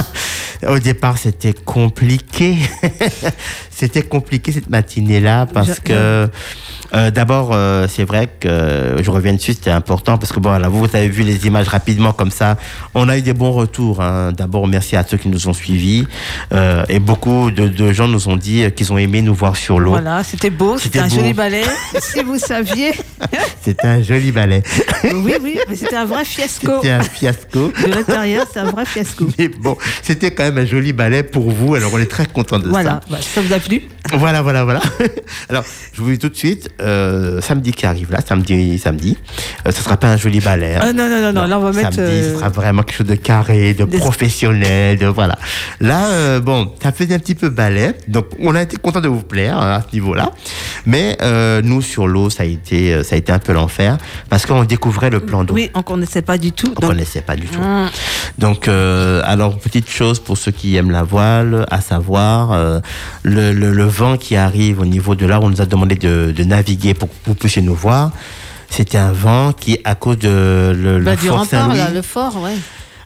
au 0.68 0.80
départ, 0.80 1.18
c'était 1.18 1.54
compliqué. 1.54 2.58
c'était 3.70 4.02
compliqué 4.04 4.52
cette 4.52 4.70
matinée-là 4.70 5.46
parce 5.46 5.76
Je- 5.76 5.82
que, 5.82 6.30
euh, 6.94 7.12
d'abord, 7.12 7.52
euh, 7.54 7.88
c'est 7.90 8.04
vrai 8.04 8.28
que 8.40 8.48
euh, 8.48 9.04
je 9.04 9.10
reviens 9.12 9.34
dessus, 9.34 9.54
c'était 9.54 9.72
important 9.72 10.18
parce 10.18 10.32
que 10.32 10.40
bon, 10.40 10.58
là, 10.58 10.68
vous, 10.68 10.80
vous 10.80 10.96
avez 10.96 11.08
vu 11.08 11.24
les 11.24 11.48
images 11.48 11.68
rapidement 11.68 12.14
comme 12.14 12.32
ça. 12.32 12.58
On 12.94 13.08
a 13.10 13.18
eu 13.18 13.22
des 13.22 13.34
bons 13.34 13.52
retours. 13.52 14.02
Hein. 14.02 14.32
D'abord, 14.34 14.68
merci 14.68 14.96
à 14.96 15.06
ceux 15.08 15.18
qui 15.18 15.30
nous 15.30 15.48
ont 15.48 15.54
suivis 15.54 16.08
euh, 16.54 16.84
et 16.90 17.00
beaucoup 17.00 17.52
de, 17.52 17.68
de 17.68 17.94
gens 17.94 18.08
nous 18.08 18.28
ont 18.28 18.36
dit 18.36 18.70
qu'ils 18.76 18.92
ont 18.92 18.98
aimé 18.98 19.22
nous 19.22 19.34
voir 19.34 19.56
sur 19.56 19.80
l'eau. 19.80 19.92
Voilà, 19.92 20.24
c'était 20.24 20.50
beau, 20.50 20.78
c'était 20.78 21.00
un 21.00 21.08
beau. 21.08 21.16
joli 21.16 21.34
ballet. 21.34 21.64
si 22.00 22.24
vous 22.24 22.38
saviez. 22.38 22.92
C'était 23.64 23.88
un 23.88 24.02
joli 24.02 24.32
ballet. 24.32 24.64
oui, 25.04 25.36
oui, 25.42 25.60
mais 25.70 25.76
c'était 25.76 25.96
un 25.96 26.06
vrai 26.06 26.26
fiasco. 26.26 26.78
C'était 26.78 26.90
un 26.92 27.04
fiasco. 27.04 27.72
De 27.86 27.88
l'intérieur, 27.94 28.48
c'est 28.52 28.60
un 28.60 28.72
vrai 28.72 28.86
fiasco. 28.86 29.28
Mais 29.38 29.50
bon, 29.50 29.78
c'était 30.02 30.32
quand 30.32 30.44
même 30.44 30.58
un 30.58 30.66
joli 30.66 30.94
ballet 30.94 31.22
pour 31.22 31.52
vous, 31.52 31.76
alors 31.76 31.92
on 31.94 32.00
est 32.00 32.10
très 32.10 32.26
content 32.26 32.58
de 32.58 32.70
Voilà, 32.70 33.02
bah, 33.10 33.20
ça 33.22 33.42
vous 33.42 33.54
a 33.54 33.60
plu? 33.60 33.84
Ça. 34.10 34.18
Voilà, 34.18 34.42
voilà, 34.42 34.64
voilà. 34.64 34.82
Alors, 35.50 35.64
je 35.94 36.02
vous 36.02 36.10
dis 36.10 36.18
tout 36.18 36.30
de 36.30 36.36
suite, 36.36 36.70
euh, 36.82 37.42
samedi 37.42 37.72
qui 37.72 37.86
arrive 37.86 38.12
là, 38.12 38.20
samedi, 38.26 38.78
samedi, 38.80 39.18
euh, 39.68 39.72
ce 39.72 39.82
sera 39.84 39.98
pas 39.98 40.08
un 40.10 40.18
joli 40.18 40.40
ballet. 40.40 40.76
hein. 40.76 40.80
Ah, 40.84 40.94
Non, 40.94 41.08
non, 41.10 41.22
non, 41.22 41.34
non, 41.34 41.48
là 41.48 41.60
on 41.60 41.62
va 41.64 41.72
mettre. 41.72 41.94
Samedi, 41.94 42.02
euh, 42.12 42.34
ce 42.34 42.40
sera 42.40 42.50
vraiment 42.50 42.84
quelque 42.84 42.98
chose 42.98 43.08
de 43.08 43.16
carré, 43.16 43.74
de 43.74 43.86
des- 43.86 43.98
professionnel, 43.98 44.98
de 44.98 45.06
voilà. 45.08 45.38
Là, 45.80 46.06
euh, 46.08 46.40
bon, 46.40 46.72
ça 46.82 46.92
faisait 46.92 47.14
un 47.16 47.20
petit 47.20 47.36
peu 47.36 47.50
ballet, 47.50 47.96
donc 48.08 48.26
on 48.40 48.56
a 48.56 48.62
été 48.62 48.78
content 48.78 49.02
de 49.02 49.08
vous 49.08 49.22
plaire 49.24 49.58
hein, 49.58 49.74
à 49.74 49.82
ce 49.82 49.94
niveau-là. 49.94 50.32
Mais 50.86 51.18
euh, 51.22 51.62
nous, 51.64 51.82
sur 51.82 52.08
l'eau, 52.08 52.30
ça 52.30 52.44
a 52.44 52.46
été, 52.46 52.94
euh, 52.94 53.04
ça 53.04 53.16
a 53.16 53.18
été 53.18 53.32
un 53.32 53.40
peu 53.40 53.54
l'enfer 53.54 53.98
parce 54.30 54.46
qu'on 54.46 54.64
découvrait 54.64 55.10
le 55.10 55.20
plan 55.20 55.44
d'eau. 55.44 55.54
Oui, 55.54 55.70
on 55.76 55.84
connaissait 55.84 56.22
pas 56.22 56.38
du 56.38 56.52
tout. 56.52 56.74
On 56.78 56.80
donc- 56.82 56.92
connaissait 56.92 57.22
pas 57.22 57.36
du 57.36 57.48
tout. 57.48 57.60
Hum, 57.62 57.90
Donc, 58.38 58.68
euh, 58.68 59.22
alors, 59.26 59.58
petite 59.60 59.90
chose 59.90 60.20
pour 60.20 60.38
ceux 60.38 60.52
qui 60.52 60.76
aiment 60.76 60.92
la 60.92 61.04
voile, 61.04 61.66
à 61.70 61.82
savoir, 61.82 62.52
euh, 62.54 62.80
le, 63.24 63.52
le, 63.52 63.72
le 63.72 63.84
vent 63.86 64.18
qui 64.18 64.36
arrive 64.36 64.80
au 64.80 64.86
niveau 64.86 65.16
de 65.16 65.26
là 65.26 65.40
on 65.42 65.50
nous 65.50 65.62
a 65.62 65.66
demandé 65.66 65.96
de, 65.96 66.32
de 66.36 66.44
naviguer 66.44 66.71
pour 66.94 67.10
que 67.10 67.14
vous 67.26 67.36
puissiez 67.36 67.62
nous 67.62 67.76
voir, 67.76 68.12
c'était 68.70 68.98
un 68.98 69.12
vent 69.12 69.54
qui, 69.54 69.80
à 69.84 69.96
cause 69.96 70.18
de 70.18 70.74
le, 70.76 70.98
le 71.00 71.06
bah, 71.06 71.16
du 71.16 71.28
fort 71.28 71.40
rempart, 71.40 71.76
là, 71.76 71.90
le 71.90 72.02
fort, 72.02 72.42
ouais. 72.42 72.56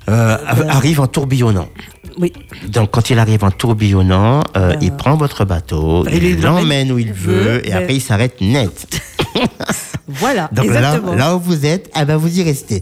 euh, 0.10 0.38
arrive 0.70 1.00
en 1.02 1.08
tourbillonnant. 1.08 1.70
Oui. 2.18 2.32
Donc, 2.68 2.92
quand 2.92 3.10
il 3.10 3.20
arrive 3.20 3.44
en 3.44 3.52
tourbillonnant, 3.52 4.42
euh, 4.56 4.76
il 4.82 4.92
prend 4.96 5.16
votre 5.16 5.44
bateau, 5.44 6.04
bah, 6.04 6.12
il 6.14 6.42
l'emmène 6.42 6.92
où 6.92 7.00
il 7.00 7.12
veut, 7.14 7.68
et 7.68 7.74
après 7.74 7.96
il 7.96 8.02
s'arrête 8.02 8.40
net. 8.42 8.88
Voilà, 10.08 10.50
Donc 10.52 10.68
là, 10.68 10.74
exactement. 10.80 11.14
là 11.16 11.36
où 11.36 11.40
vous 11.40 11.66
êtes, 11.66 11.90
ah 11.94 12.06
ben 12.06 12.16
vous 12.18 12.40
y 12.40 12.44
restez. 12.44 12.82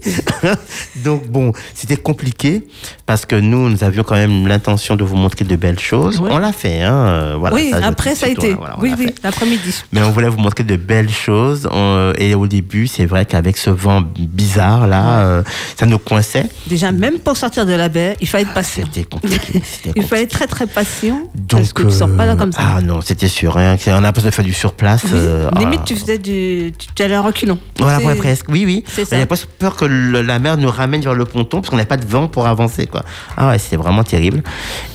Donc 1.04 1.26
bon, 1.28 1.52
c'était 1.74 1.96
compliqué 1.96 2.66
parce 3.06 3.24
que 3.26 3.36
nous, 3.36 3.68
nous 3.70 3.82
avions 3.84 4.02
quand 4.02 4.14
même 4.14 4.46
l'intention 4.46 4.96
de 4.96 5.04
vous 5.04 5.16
montrer 5.16 5.44
de 5.44 5.56
belles 5.56 5.78
choses. 5.78 6.20
Ouais. 6.20 6.30
On 6.32 6.38
l'a 6.38 6.52
fait, 6.52 6.82
hein. 6.82 6.94
euh, 6.94 7.36
Voilà, 7.38 7.56
oui, 7.56 7.70
ça, 7.70 7.86
après 7.86 8.14
ça 8.14 8.26
a 8.26 8.28
été. 8.28 8.54
voilà, 8.54 8.76
oui, 8.80 8.94
oui, 8.98 9.06
l'après-midi. 9.22 9.82
Mais 9.92 10.02
on 10.02 10.10
voulait 10.10 10.28
vous 10.28 10.38
montrer 10.38 10.64
de 10.64 10.76
belles 10.76 11.10
choses. 11.10 11.68
euh, 11.72 12.12
et 12.18 12.34
au 12.34 12.46
début, 12.46 12.86
c'est 12.86 13.06
vrai 13.06 13.24
qu'avec 13.26 13.56
ce 13.56 13.70
vent 13.70 14.02
bizarre 14.02 14.86
là, 14.86 15.20
euh, 15.20 15.42
ça 15.78 15.86
nous 15.86 15.98
coinçait. 15.98 16.46
Déjà, 16.66 16.92
même 16.92 17.18
pour 17.18 17.36
sortir 17.36 17.66
de 17.66 17.72
la 17.72 17.88
baie, 17.88 18.16
il 18.20 18.28
fallait 18.28 18.44
être 18.44 18.54
patient. 18.54 18.84
C'était 18.92 19.04
compliqué. 19.08 19.62
Il 19.96 20.02
fallait 20.04 20.22
être 20.24 20.30
très 20.32 20.46
très 20.46 20.66
patient. 20.66 21.20
Donc, 21.34 21.60
parce 21.60 21.72
que 21.72 21.82
tu 21.84 21.90
sors 21.90 22.10
pas 22.16 22.26
là 22.26 22.36
comme 22.36 22.52
ça. 22.52 22.60
Ah 22.76 22.80
non, 22.80 23.00
c'était 23.00 23.28
sûr. 23.28 23.56
Hein, 23.56 23.76
on 23.86 23.90
a 23.92 24.00
l'impression 24.00 24.28
de 24.30 24.34
faire 24.34 24.44
du 24.44 24.52
surplace. 24.52 25.02
Oui. 25.04 25.10
euh, 25.14 25.50
Limite, 25.58 25.80
ah. 25.82 25.86
tu 25.86 25.96
faisais 25.96 26.18
du. 26.18 26.72
Tu, 26.78 26.86
allais 27.14 27.22
en 27.22 27.26
reculant. 27.26 27.58
Voilà, 27.78 27.98
C'est- 27.98 28.04
ouais, 28.06 28.14
presque. 28.16 28.46
Oui, 28.48 28.64
oui. 28.66 28.84
c'est 28.86 29.10
On 29.12 29.16
avait 29.16 29.26
presque 29.26 29.46
peur 29.58 29.76
que 29.76 29.84
le- 29.84 30.22
la 30.22 30.38
mer 30.38 30.56
nous 30.56 30.68
ramène 30.70 31.00
vers 31.00 31.14
le 31.14 31.24
ponton 31.24 31.60
parce 31.60 31.70
qu'on 31.70 31.76
n'avait 31.76 31.86
pas 31.88 31.96
de 31.96 32.06
vent 32.06 32.28
pour 32.28 32.46
avancer, 32.46 32.86
quoi. 32.86 33.02
Ah 33.36 33.48
ouais, 33.48 33.58
c'était 33.58 33.76
vraiment 33.76 34.04
terrible. 34.04 34.42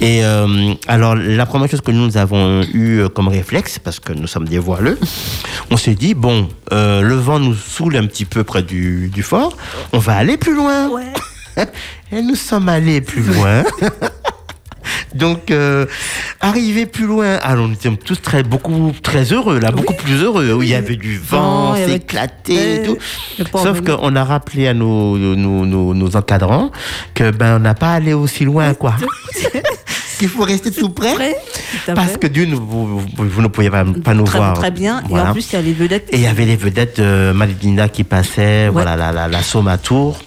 Et 0.01 0.23
euh, 0.23 0.73
alors, 0.88 1.15
la 1.15 1.45
première 1.45 1.69
chose 1.69 1.81
que 1.81 1.91
nous 1.91 2.17
avons 2.17 2.61
eu 2.73 2.99
euh, 2.99 3.09
comme 3.09 3.27
réflexe, 3.27 3.79
parce 3.79 3.99
que 3.99 4.13
nous 4.13 4.27
sommes 4.27 4.47
des 4.47 4.59
voileux, 4.59 4.97
on 5.71 5.77
s'est 5.77 5.95
dit, 5.95 6.13
bon, 6.13 6.49
euh, 6.71 7.01
le 7.01 7.15
vent 7.15 7.39
nous 7.39 7.55
saoule 7.55 7.95
un 7.97 8.05
petit 8.07 8.25
peu 8.25 8.43
près 8.43 8.63
du, 8.63 9.09
du 9.13 9.23
fort, 9.23 9.55
on 9.93 9.99
va 9.99 10.15
aller 10.15 10.38
plus 10.38 10.55
loin. 10.55 10.89
Ouais. 10.89 11.13
Et 12.11 12.21
nous 12.21 12.35
sommes 12.35 12.69
allés 12.69 13.01
plus 13.01 13.21
loin. 13.23 13.63
Donc, 15.15 15.51
euh, 15.51 15.86
arrivé 16.39 16.86
plus 16.86 17.05
loin, 17.05 17.36
alors 17.41 17.67
nous 17.67 17.74
étions 17.74 17.96
tous 17.96 18.22
très, 18.22 18.43
beaucoup, 18.43 18.91
très 19.01 19.24
heureux, 19.34 19.60
là, 19.60 19.72
beaucoup 19.72 19.93
plus 19.93 20.22
heureux, 20.24 20.53
où 20.53 20.62
il 20.63 20.69
y 20.69 20.75
avait 20.75 20.96
du 20.96 21.17
vent, 21.17 21.74
il 21.75 21.81
y 21.81 21.84
avait- 21.84 21.91
s'éclater 21.93 22.75
et 22.75 22.84
tout. 22.84 22.98
Sauf 23.51 23.81
qu'on 23.81 24.15
a 24.15 24.24
rappelé 24.24 24.67
à 24.67 24.74
nos, 24.74 25.17
nos, 25.17 25.65
nos, 25.65 25.93
nos 25.93 26.15
encadrants 26.15 26.72
que 27.13 27.31
ben 27.31 27.58
on 27.58 27.60
n'a 27.60 27.74
pas 27.74 27.93
allé 27.93 28.13
aussi 28.13 28.46
loin, 28.46 28.74
quoi. 28.74 28.96
Qu'il 30.19 30.27
faut 30.27 30.43
rester 30.43 30.69
tout 30.69 30.89
près. 30.89 31.13
Tout 31.86 31.93
Parce 31.96 32.17
que 32.17 32.27
nous, 32.46 32.60
vous, 32.60 33.00
vous, 33.00 33.05
vous 33.15 33.41
ne 33.41 33.48
pouviez 33.48 33.69
pas, 33.69 33.86
pas 34.03 34.13
nous 34.13 34.25
très, 34.25 34.38
voir. 34.38 34.53
Très 34.53 34.69
bien. 34.69 35.01
Et 35.10 35.13
en 35.13 35.31
plus, 35.31 35.48
il 35.50 35.53
y 35.53 35.55
a 35.55 35.62
les 35.62 35.72
vedettes. 35.72 36.10
Et 36.12 36.17
il 36.17 36.22
y 36.24 36.27
avait 36.27 36.43
les 36.46 36.58
vedettes 36.58 37.00
de 37.00 37.31
qui 37.88 38.03
passaient, 38.03 38.67
voilà, 38.67 38.98
la, 38.98 39.13
la, 39.13 39.29
la 39.29 39.41
Somme 39.41 39.69
à 39.69 39.77
Tours. 39.77 40.19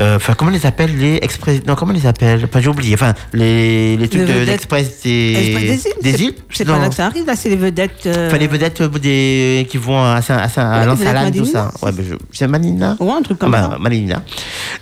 Euh, 0.00 0.16
Enfin, 0.16 0.34
comment 0.34 0.50
les 0.50 0.66
appelle 0.66 0.96
les 0.96 1.16
express 1.22 1.60
Non, 1.66 1.74
comment 1.74 1.92
les 1.92 2.06
appelle 2.06 2.44
Enfin, 2.44 2.60
j'ai 2.60 2.68
oublié. 2.68 2.94
Enfin, 2.94 3.14
les, 3.32 3.96
les 3.96 4.08
trucs 4.08 4.22
Les 4.22 4.26
de 4.26 4.32
vedettes- 4.32 4.46
l'express 4.48 5.02
des, 5.02 5.34
des 5.54 5.74
îles? 5.74 5.92
des 6.02 6.22
îles? 6.22 6.34
C'est 6.52 6.64
pas 6.64 6.78
là 6.78 6.88
que 6.88 6.94
ça 6.94 7.06
arrive, 7.06 7.26
là, 7.26 7.34
c'est 7.36 7.48
les 7.48 7.56
vedettes. 7.56 8.06
euh, 8.06 8.28
Enfin, 8.28 8.38
les 8.38 8.46
vedettes 8.46 8.80
euh, 8.80 8.88
des, 8.88 9.66
qui 9.70 9.76
vont 9.78 9.98
à, 10.02 10.16
à, 10.16 10.22
Saint, 10.22 10.36
à 10.38 10.86
Ouais, 10.88 11.30
tout 11.32 11.44
ça. 11.44 11.70
Ouais, 11.82 11.92
ben, 11.92 12.04
je- 12.08 12.14
c'est 12.32 12.46
Malina 12.48 12.96
Ouais, 13.00 13.12
un 13.12 13.22
truc 13.22 13.38
comme 13.38 13.50
bah, 13.52 13.70
ça. 13.72 13.78
Malina. 13.78 14.22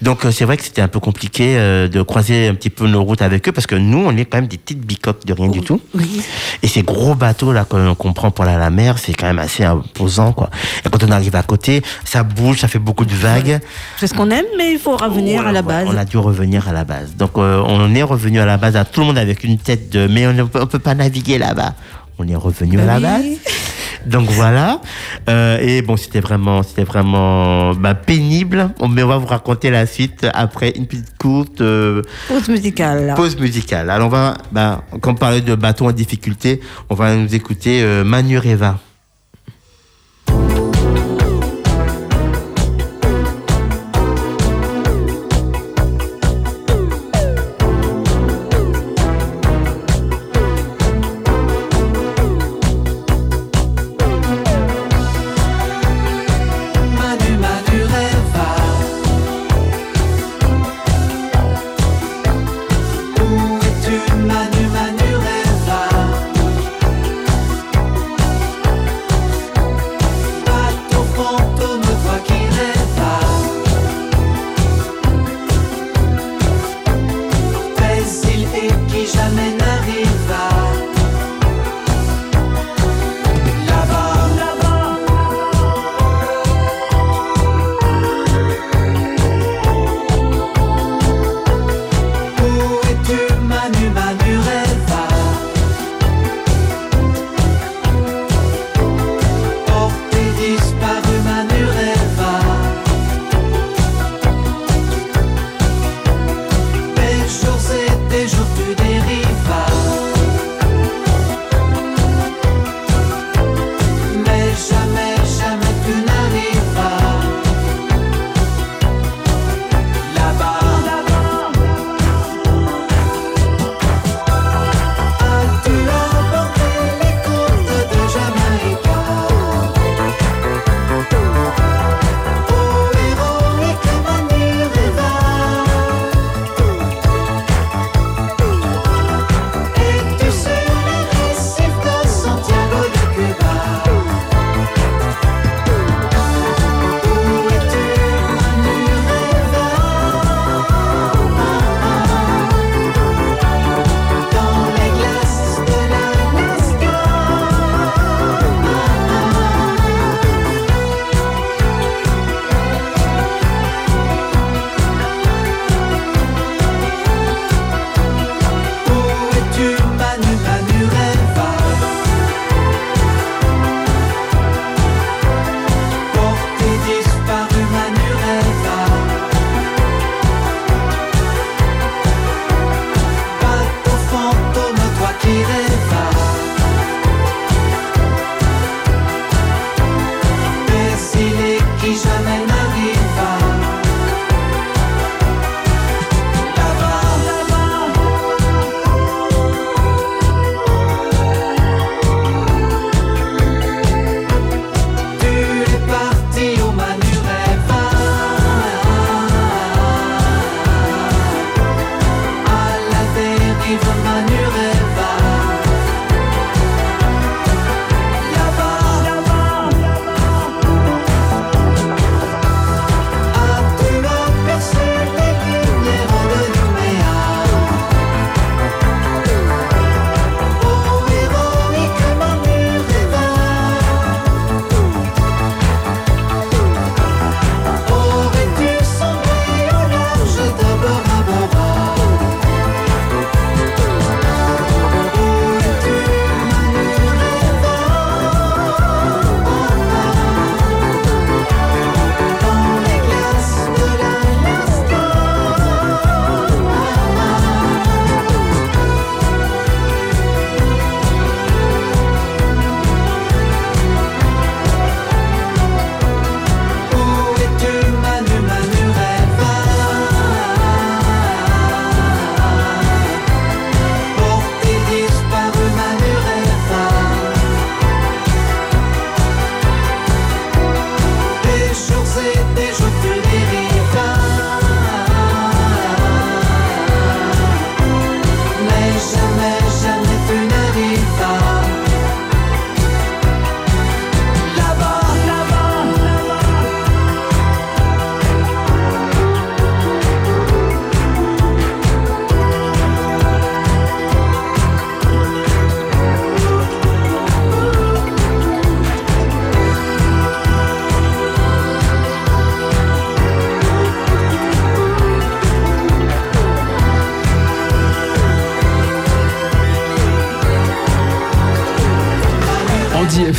Donc 0.02 0.21
c'est 0.30 0.45
vrai 0.45 0.56
que 0.56 0.64
c'était 0.64 0.83
un 0.83 0.88
peu 0.88 1.00
compliqué 1.00 1.56
de 1.56 2.02
croiser 2.02 2.49
un 2.49 2.54
petit 2.54 2.71
peu 2.71 2.87
nos 2.87 3.02
routes 3.02 3.23
avec 3.23 3.49
eux 3.49 3.52
parce 3.52 3.66
que 3.66 3.75
nous 3.75 3.99
on 4.06 4.16
est 4.16 4.25
quand 4.26 4.38
même 4.38 4.47
des 4.49 4.59
petites 4.59 4.80
bicoques 4.85 5.25
de 5.26 5.33
rien 5.33 5.49
du 5.49 5.61
tout. 5.61 5.80
Oui. 5.95 6.21
Et 6.62 6.68
ces 6.68 6.83
gros 6.83 7.14
bateaux 7.14 7.52
là 7.52 7.64
qu'on 7.64 7.95
qu'on 7.95 8.12
prend 8.12 8.30
pour 8.30 8.45
aller 8.45 8.54
à 8.54 8.59
la 8.59 8.71
mer, 8.71 8.99
c'est 8.99 9.12
quand 9.14 9.26
même 9.26 9.38
assez 9.38 9.64
imposant 9.64 10.33
quoi. 10.33 10.50
Et 10.85 10.88
quand 10.90 11.02
on 11.04 11.11
arrive 11.11 11.35
à 11.37 11.42
côté, 11.42 11.83
ça 12.04 12.23
bouge, 12.23 12.59
ça 12.61 12.68
fait 12.68 12.78
beaucoup 12.78 13.04
de 13.04 13.14
vagues. 13.14 13.59
C'est 13.99 14.06
ce 14.06 14.14
qu'on 14.14 14.30
aime, 14.30 14.45
mais 14.59 14.66
il 14.73 14.79
faut 14.79 14.97
revenir 14.97 15.43
Ouais, 15.43 15.49
à 15.49 15.53
la 15.53 15.63
base. 15.63 15.89
On 15.91 15.97
a 15.97 16.05
dû 16.05 16.19
revenir 16.19 16.69
à 16.69 16.73
la 16.73 16.85
base. 16.85 17.15
Donc 17.17 17.33
euh, 17.37 17.63
on 17.67 17.95
est 17.95 18.03
revenu 18.03 18.41
à 18.41 18.47
la 18.47 18.57
base 18.57 18.77
à 18.77 18.85
tout 18.85 19.01
le 19.01 19.07
monde 19.07 19.19
avec 19.19 19.45
une 19.45 19.59
tête 19.59 19.91
de 19.91 20.07
mais 20.07 20.27
on 20.27 20.33
ne 20.33 20.43
peut, 20.45 20.61
on 20.63 20.67
peut 20.67 20.79
pas 20.79 20.95
naviguer 20.95 21.39
là-bas. 21.39 21.75
On 22.19 22.27
est 22.27 22.37
revenu 22.37 22.81
à 22.81 22.85
la 22.87 23.01
Bah 23.01 23.19
base. 23.19 23.25
Donc 24.07 24.31
voilà. 24.31 24.81
Euh, 25.29 25.59
et 25.61 25.83
bon, 25.83 25.97
c'était 25.97 26.21
vraiment, 26.21 26.63
c'était 26.63 26.85
vraiment 26.85 27.75
bah, 27.75 27.95
pénible. 27.95 28.71
Mais 28.89 29.03
on 29.03 29.09
va 29.09 29.19
vous 29.19 29.27
raconter 29.27 29.71
la 29.71 29.85
suite 29.87 30.27
après 30.33 30.71
une 30.77 30.87
petite 30.87 31.17
courte 31.19 31.61
euh, 31.61 32.03
Pause 32.29 32.49
musicale. 32.49 33.15
pause 33.17 33.39
musicale. 33.39 33.91
Alors 33.91 34.07
on 34.07 34.11
va, 34.11 34.35
bah, 34.53 34.83
comme 35.01 35.15
on 35.15 35.17
parlait 35.17 35.41
de 35.41 35.55
bateau 35.55 35.87
en 35.87 35.93
difficulté, 35.93 36.61
on 36.89 36.95
va 36.95 37.17
nous 37.17 37.35
écouter 37.35 37.83
euh, 37.83 38.05
Manureva. 38.05 38.67
Manu 38.67 38.86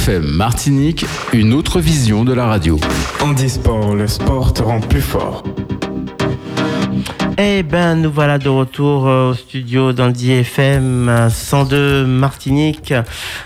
FM 0.08 0.24
Martinique, 0.38 1.06
une 1.34 1.52
autre 1.54 1.82
vision 1.82 2.24
de 2.24 2.32
la 2.32 2.46
radio. 2.46 2.80
Handisport, 3.22 3.94
le 3.94 4.08
sport 4.08 4.54
te 4.54 4.64
rend 4.64 4.80
plus 4.80 5.02
fort. 5.02 5.44
Eh 7.40 7.62
ben, 7.62 7.94
nous 7.96 8.10
voilà 8.12 8.40
de 8.40 8.50
retour 8.50 9.08
euh, 9.08 9.30
au 9.30 9.34
studio 9.36 9.94
d'Andy 9.94 10.32
FM 10.32 11.08
euh, 11.08 11.30
102 11.30 12.06
Martinique 12.08 12.94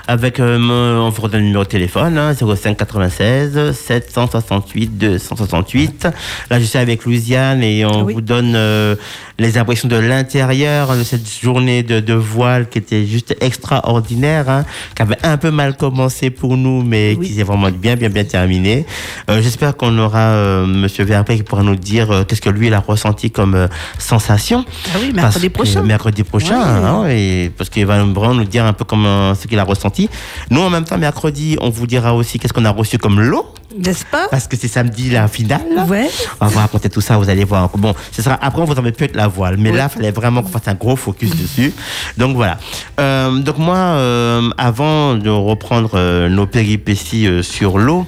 avec, 0.08 0.40
euh, 0.40 0.58
mon- 0.60 1.08
on 1.08 1.10
vous 1.10 1.22
redonne 1.24 1.42
le 1.42 1.48
numéro 1.48 1.64
de 1.66 1.70
téléphone, 1.70 2.18
hein, 2.18 2.34
05 2.34 2.78
96 2.78 3.72
768 3.74 4.98
268. 4.98 6.08
Là, 6.50 6.60
je 6.60 6.64
suis 6.66 6.78
avec 6.80 7.04
Louisiane 7.04 7.64
et 7.64 7.84
on 7.86 8.04
Oui. 8.04 8.14
vous 8.14 8.22
donne 8.22 8.54
euh, 8.56 8.96
les 9.42 9.58
impressions 9.58 9.88
de 9.90 9.96
l'intérieur 9.98 10.96
de 10.96 11.04
cette 11.04 11.28
journée 11.42 11.82
de, 11.84 12.00
de 12.00 12.14
voile 12.14 12.70
qui 12.70 12.78
était 12.78 13.06
juste 13.06 13.36
extraordinaire, 13.42 14.48
hein, 14.50 14.66
qui 14.96 15.02
avait 15.02 15.18
un 15.24 15.38
peu 15.38 15.50
mal 15.52 15.76
commencé 15.76 16.30
pour 16.30 16.58
nous, 16.58 16.84
mais 16.84 17.16
Oui. 17.18 17.28
qui 17.28 17.34
s'est 17.34 17.44
vraiment 17.44 17.70
bien, 17.72 17.96
bien, 17.96 18.10
bien 18.10 18.24
terminé. 18.24 18.86
Euh, 19.30 19.42
J'espère 19.42 19.76
qu'on 19.76 19.98
aura 19.98 20.20
euh, 20.36 20.66
Monsieur 20.68 21.04
Verpé 21.06 21.38
qui 21.38 21.44
pourra 21.44 21.64
nous 21.64 21.76
dire 21.76 22.12
euh, 22.12 22.24
qu'est-ce 22.24 22.42
que 22.42 22.50
lui 22.52 22.68
il 22.68 22.74
a 22.74 22.80
ressenti 22.80 23.32
comme 23.32 23.56
euh, 23.56 23.68
sensation. 23.98 24.64
Ah 24.94 24.98
oui, 25.02 25.12
Parce 25.14 25.16
mercredi 25.36 25.48
que- 25.50 25.54
prochain. 25.54 25.82
Mercredi 25.82 26.24
prochain, 26.24 26.60
Ouais. 26.60 26.88
hein, 26.88 27.06
et 27.10 27.52
parce 27.58 27.70
qu'il 27.72 27.86
va 27.88 28.04
vraiment 28.04 28.36
nous 28.36 28.44
dire 28.46 28.66
un 28.66 28.74
peu 28.74 28.86
comment 28.86 29.34
ce 29.34 29.48
qu'il 29.48 29.58
a 29.60 29.64
ressenti. 29.64 30.08
Nous, 30.52 30.62
en 30.62 30.70
même 30.70 30.86
temps, 30.86 30.98
mercredi, 31.00 31.58
on 31.62 31.70
vous 31.70 31.88
dira 31.88 32.14
aussi 32.16 32.38
qu'est-ce 32.38 32.54
qu'on 32.54 32.66
a 32.66 32.70
reçu 32.70 32.98
comme 33.00 33.20
lot, 33.20 33.46
N'est-ce 33.78 34.06
pas? 34.06 34.28
Parce 34.30 34.48
que 34.48 34.58
c'est 34.58 34.68
samedi 34.68 35.10
la 35.10 35.28
finale. 35.28 35.62
Ouais. 35.88 36.10
On 36.40 36.46
va 36.46 36.52
vous 36.52 36.60
raconter 36.60 36.90
tout 36.90 37.02
ça, 37.02 37.18
vous 37.18 37.30
allez 37.30 37.44
voir. 37.44 37.70
Bon, 37.78 37.94
ce 38.12 38.22
sera 38.22 38.38
après, 38.42 38.62
on 38.62 38.66
vous 38.66 38.76
en 38.76 38.82
met 38.82 38.92
plus 38.92 39.06
avec 39.06 39.16
la 39.16 39.28
voile, 39.28 39.58
mais 39.58 39.72
là, 39.72 39.88
il 39.90 39.94
fallait 39.96 40.12
vraiment 40.12 40.42
qu'on 40.42 40.50
fasse 40.50 40.68
un 40.68 40.74
gros 40.74 40.96
focus 40.96 41.36
dessus. 41.36 41.74
Donc 42.18 42.36
voilà. 42.36 42.58
Euh, 43.00 43.40
donc 43.40 43.58
moi, 43.58 43.76
euh, 43.76 44.50
avant 44.58 45.16
de 45.16 45.30
reprendre 45.30 45.92
euh, 45.96 46.30
nos 46.30 46.48
péripéties 46.48 47.28
euh, 47.28 47.44
sur 47.44 47.78
l'eau, 47.78 48.06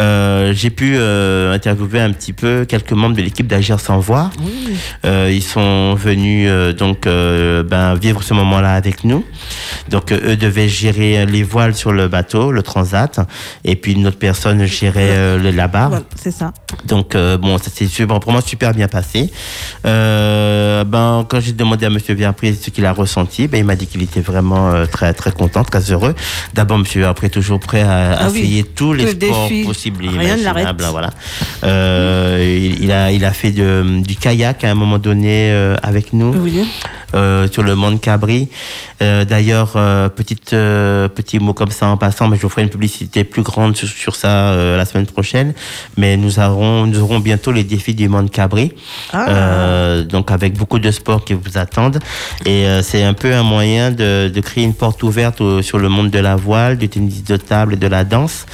euh, 0.00 0.52
j'ai 0.54 0.70
pu 0.70 0.94
euh, 0.96 1.54
interviewer 1.54 2.00
un 2.00 2.12
petit 2.12 2.32
peu 2.32 2.64
quelques 2.64 2.92
membres 2.92 3.16
de 3.16 3.22
l'équipe 3.22 3.46
d'Agir 3.46 3.80
sans 3.80 3.98
voix. 3.98 4.30
Oui. 4.40 4.76
Euh, 5.04 5.30
ils 5.32 5.42
sont 5.42 5.94
venus 5.94 6.46
euh, 6.48 6.72
donc 6.72 7.06
euh, 7.06 7.62
ben, 7.62 7.94
vivre 7.94 8.22
ce 8.22 8.34
moment-là 8.34 8.74
avec 8.74 9.04
nous. 9.04 9.24
Donc 9.88 10.12
eux 10.12 10.36
devaient 10.36 10.68
gérer 10.68 11.26
les 11.26 11.42
voiles 11.42 11.74
sur 11.74 11.92
le 11.92 12.06
bateau, 12.08 12.52
le 12.52 12.62
transat, 12.62 13.20
et 13.64 13.76
puis 13.76 13.92
une 13.92 14.06
autre 14.06 14.18
personne 14.18 14.64
gérait 14.66 14.99
euh, 15.10 15.38
le- 15.38 15.50
la 15.50 15.68
barre. 15.68 15.88
Voilà, 15.90 16.04
c'est 16.16 16.30
ça. 16.30 16.52
Donc 16.86 17.14
euh, 17.14 17.36
bon, 17.38 17.58
ça 17.58 17.70
s'est 17.70 17.86
super, 17.86 18.20
pour 18.20 18.32
moi 18.32 18.40
super 18.42 18.72
bien 18.74 18.88
passé. 18.88 19.30
Euh, 19.86 20.84
ben 20.84 21.24
quand 21.28 21.40
j'ai 21.40 21.52
demandé 21.52 21.86
à 21.86 21.90
Monsieur 21.90 22.14
Verpré 22.14 22.52
ce 22.54 22.70
qu'il 22.70 22.84
a 22.86 22.92
ressenti, 22.92 23.48
ben 23.48 23.58
il 23.58 23.64
m'a 23.64 23.76
dit 23.76 23.86
qu'il 23.86 24.02
était 24.02 24.20
vraiment 24.20 24.70
euh, 24.72 24.86
très 24.86 25.12
très 25.14 25.32
content, 25.32 25.64
très 25.64 25.90
heureux. 25.92 26.14
D'abord 26.54 26.78
Monsieur 26.78 27.00
Verpré 27.02 27.26
est 27.28 27.30
toujours 27.30 27.60
prêt 27.60 27.82
à, 27.82 28.12
Ah 28.20 28.28
oui, 28.30 28.38
essayer 28.40 28.64
tous 28.64 28.92
les 28.92 29.04
les 29.14 29.26
sports 29.28 29.48
possibles 29.66 30.04
et 30.04 30.08
Rien 30.08 30.36
ne 30.36 30.44
l'arrête. 30.44 30.62
imaginables. 30.64 30.84
hein, 30.84 30.88
Voilà. 30.90 31.10
Euh, 31.64 32.74
il, 32.80 32.92
a 32.92 33.10
il 33.12 33.24
a 33.24 33.32
fait 33.32 33.52
de- 33.52 34.00
du 34.02 34.16
kayak 34.16 34.64
à 34.64 34.70
un 34.70 34.74
moment 34.74 34.98
donné 34.98 35.50
euh, 35.52 35.76
avec 35.82 36.12
nous 36.12 36.32
Oui. 36.34 36.66
euh, 37.14 37.48
sur 37.50 37.62
le 37.62 37.74
Mont 37.74 37.96
Cabri. 37.98 38.48
Euh, 39.02 39.24
D'ailleurs, 39.24 39.72
euh, 39.76 40.08
petite 40.08 40.52
euh, 40.52 41.08
petit 41.08 41.38
mot 41.38 41.54
comme 41.54 41.70
ça 41.70 41.86
en 41.86 41.96
passant, 41.96 42.28
mais 42.28 42.36
je 42.36 42.42
vous 42.42 42.48
ferai 42.48 42.62
une 42.62 42.68
publicité 42.68 43.24
plus 43.24 43.42
grande 43.42 43.76
sur, 43.76 43.88
sur 43.88 44.14
ça 44.16 44.28
euh, 44.52 44.76
la 44.76 44.84
semaine 44.90 45.06
prochaine. 45.06 45.52
Mais 45.96 46.16
nous 46.16 46.38
aurons 46.38 46.86
nous 46.86 46.98
aurons 47.04 47.20
bientôt 47.20 47.52
les 47.52 47.64
défis 47.64 47.94
du 47.94 48.08
Mont 48.08 48.28
Cabri, 48.28 48.72
Ah. 49.12 49.26
Euh, 49.28 50.04
donc 50.04 50.30
avec 50.30 50.50
beaucoup 50.60 50.78
de 50.86 50.90
sports 50.90 51.24
qui 51.24 51.34
vous 51.34 51.56
attendent. 51.64 51.98
Et 52.46 52.66
euh, 52.66 52.82
c'est 52.82 53.02
un 53.04 53.14
peu 53.14 53.30
un 53.34 53.42
moyen 53.42 53.90
de, 53.90 54.28
de 54.36 54.40
créer 54.40 54.64
une 54.64 54.74
porte 54.74 55.02
ouverte 55.02 55.40
au- 55.40 55.62
sur 55.62 55.78
le 55.78 55.88
monde 55.88 56.10
de 56.10 56.18
la 56.18 56.36
voile, 56.36 56.76
du 56.78 56.88
tennis 56.88 57.24
de 57.24 57.36
table 57.36 57.74
et 57.74 57.76
de 57.76 57.86
la 57.86 58.04
danse. 58.04 58.46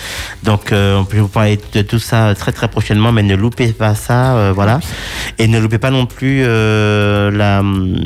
Donc 0.42 0.72
euh, 0.72 0.99
on 1.01 1.05
peut 1.05 1.18
vous 1.18 1.29
parler 1.29 1.59
de 1.75 1.83
tout 1.83 1.99
ça 1.99 2.35
très 2.35 2.53
très 2.53 2.68
prochainement, 2.68 3.12
mais 3.12 3.22
ne 3.22 3.35
loupez 3.37 3.72
pas 3.72 3.94
ça, 3.94 4.53
voilà. 4.53 4.81
Et 5.38 5.46
ne 5.49 5.59
loupez 5.59 5.79
pas 5.79 5.90
non 5.90 6.07
plus 6.07 6.42
la, 6.42 7.61
hum, 7.61 7.96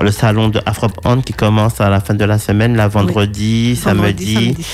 le 0.00 0.10
salon 0.10 0.48
de 0.48 0.60
Afro 0.66 0.88
On 1.04 1.20
qui 1.20 1.32
commence 1.32 1.80
à 1.80 1.88
la 1.90 2.00
fin 2.00 2.14
de 2.14 2.24
la 2.24 2.38
semaine, 2.38 2.76
là, 2.76 2.88
vendredi, 2.88 3.76
samedi. 3.76 4.34
Vendredi, 4.34 4.34
samedi. 4.34 4.66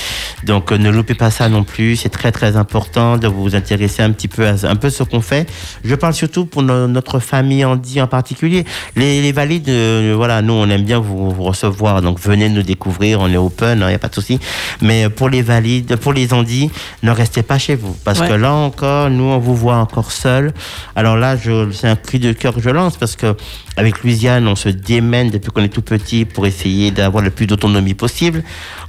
Donc 0.45 0.71
ne 0.71 0.89
loupez 0.89 1.15
pas 1.15 1.31
ça 1.31 1.49
non 1.49 1.63
plus. 1.63 1.95
C'est 1.95 2.09
très 2.09 2.31
très 2.31 2.55
important 2.57 3.06
de 3.15 3.27
vous 3.29 3.55
intéresser 3.55 4.01
un 4.03 4.11
petit 4.11 4.27
peu 4.27 4.45
à 4.45 4.55
un 4.63 4.75
peu 4.75 4.89
ce 4.89 5.03
qu'on 5.03 5.21
fait. 5.21 5.47
Je 5.85 5.95
parle 5.95 6.13
surtout 6.13 6.45
pour 6.45 6.63
no- 6.63 6.87
notre 6.87 7.19
famille 7.19 7.63
Andy 7.63 8.01
en 8.01 8.07
particulier. 8.07 8.65
Les, 8.97 9.21
les 9.21 9.31
valides, 9.31 9.69
euh, 9.69 10.13
voilà, 10.17 10.41
nous 10.41 10.51
on 10.53 10.69
aime 10.69 10.83
bien 10.83 10.99
vous, 10.99 11.31
vous 11.31 11.43
recevoir. 11.43 12.01
Donc 12.01 12.19
venez 12.19 12.49
nous 12.49 12.63
découvrir. 12.63 13.21
On 13.21 13.29
est 13.31 13.37
open, 13.37 13.79
il 13.79 13.87
n'y 13.87 13.93
a 13.93 13.99
pas 13.99 14.09
de 14.09 14.15
souci. 14.15 14.39
Mais 14.81 15.07
pour 15.09 15.29
les 15.29 15.41
valides, 15.41 15.95
pour 15.95 16.11
les 16.11 16.33
Andy, 16.33 16.69
ne 17.03 17.11
restez 17.11 17.43
pas 17.43 17.57
chez 17.57 17.75
vous 17.75 17.95
parce 18.03 18.19
Ouais. 18.19 18.27
que 18.27 18.33
là 18.33 18.51
encore, 18.51 19.09
nous 19.09 19.23
on 19.25 19.37
vous 19.37 19.55
voit 19.55 19.77
encore 19.77 20.11
seul. 20.11 20.51
Alors 20.95 21.15
là, 21.15 21.37
c'est 21.71 21.87
un 21.87 21.95
cri 21.95 22.19
de 22.19 22.33
cœur 22.33 22.53
que 22.55 22.61
je 22.61 22.69
lance 22.71 22.97
parce 22.97 23.15
que 23.15 23.35
avec 23.77 24.03
Louisiane, 24.03 24.47
on 24.47 24.55
se 24.55 24.69
démène 24.69 25.29
depuis 25.29 25.51
qu'on 25.51 25.63
est 25.63 25.69
tout 25.69 25.83
petit 25.83 26.25
pour 26.25 26.47
essayer 26.47 26.89
d'avoir 26.89 27.23
le 27.23 27.29
plus 27.29 27.45
d'autonomie 27.45 27.93
possible. 27.93 28.43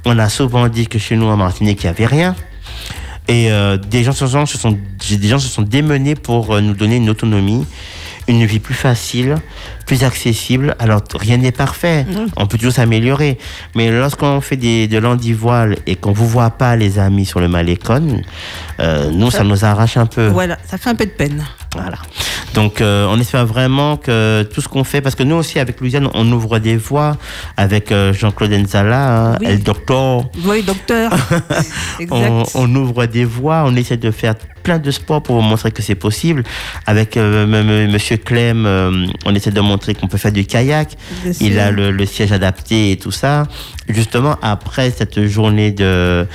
On 0.05 0.17
a 0.17 0.27
souvent 0.29 0.67
dit 0.67 0.87
que 0.87 0.97
chez 0.97 1.15
nous 1.15 1.27
en 1.27 1.37
Martinique, 1.37 1.83
il 1.83 1.85
n'y 1.85 1.89
avait 1.91 2.05
rien. 2.07 2.35
Et 3.29 3.51
euh, 3.51 3.77
des, 3.77 4.03
gens, 4.03 4.11
se 4.11 4.25
sont- 4.27 4.45
se 4.45 4.57
sont, 4.57 4.77
des 5.09 5.27
gens 5.27 5.39
se 5.39 5.47
sont 5.47 5.61
démenés 5.61 6.15
pour 6.15 6.51
euh, 6.55 6.61
nous 6.61 6.73
donner 6.73 6.95
une 6.97 7.09
autonomie, 7.11 7.63
une 8.27 8.43
vie 8.45 8.59
plus 8.59 8.73
facile, 8.73 9.35
plus 9.85 10.03
accessible. 10.03 10.75
Alors, 10.79 11.01
rien 11.13 11.37
n'est 11.37 11.51
parfait. 11.51 12.05
On 12.37 12.47
peut 12.47 12.57
toujours 12.57 12.73
s'améliorer. 12.73 13.37
Mais 13.75 13.91
lorsqu'on 13.91 14.41
fait 14.41 14.57
des, 14.57 14.87
de 14.87 14.97
l'andivoile 14.97 15.77
et 15.87 15.95
qu'on 15.95 16.11
vous 16.11 16.27
voit 16.27 16.49
pas, 16.49 16.75
les 16.75 16.97
amis, 16.99 17.25
sur 17.25 17.39
le 17.39 17.47
malécon, 17.47 18.21
euh, 18.79 19.11
nous, 19.11 19.29
ça 19.31 19.43
nous 19.43 19.63
arrache 19.63 19.97
un 19.97 20.05
peu. 20.07 20.27
Voilà, 20.27 20.57
ça 20.67 20.77
fait 20.79 20.89
un 20.89 20.95
peu 20.95 21.05
de 21.05 21.11
peine. 21.11 21.43
Voilà. 21.75 21.97
Donc, 22.55 22.81
euh, 22.81 23.05
on 23.09 23.19
espère 23.19 23.45
vraiment 23.45 23.95
que 23.97 24.41
tout 24.53 24.59
ce 24.61 24.67
qu'on 24.67 24.83
fait, 24.83 25.01
parce 25.01 25.15
que 25.15 25.23
nous 25.23 25.35
aussi, 25.35 25.59
avec 25.59 25.79
Louisiane, 25.79 26.09
on 26.15 26.29
ouvre 26.31 26.57
des 26.59 26.77
voies 26.77 27.15
avec 27.57 27.91
euh, 27.91 28.11
Jean-Claude 28.11 28.51
Enzala, 28.53 29.33
hein, 29.33 29.37
Oui. 29.39 29.47
El 29.47 29.61
Doctor. 29.63 30.25
Oui, 30.45 30.63
docteur. 30.63 31.11
On, 32.11 32.43
on 32.55 32.75
ouvre 32.75 33.05
des 33.05 33.25
voies, 33.25 33.63
on 33.65 33.75
essaie 33.75 33.97
de 33.97 34.09
faire 34.09 34.35
plein 34.63 34.79
de 34.79 34.89
sports 34.91 35.21
pour 35.21 35.35
vous 35.35 35.41
montrer 35.41 35.71
que 35.71 35.81
c'est 35.81 35.95
possible. 35.95 36.43
Avec 36.85 37.17
euh, 37.17 37.45
Monsieur 37.91 38.17
Clem, 38.17 38.65
euh, 38.65 39.05
on 39.25 39.35
essaie 39.35 39.51
de 39.51 39.59
montrer 39.61 39.93
qu'on 39.95 40.07
peut 40.07 40.17
faire 40.17 40.31
du 40.31 40.45
kayak. 40.45 40.91
Il 41.41 41.59
a 41.59 41.71
le, 41.71 41.91
le 41.91 42.05
siège 42.05 42.31
adapté 42.31 42.91
et 42.91 42.97
tout 42.97 43.11
ça. 43.11 43.43
Justement, 43.89 44.37
après 44.43 44.91
cette 44.91 45.25
journée 45.25 45.71
de, 45.71 46.27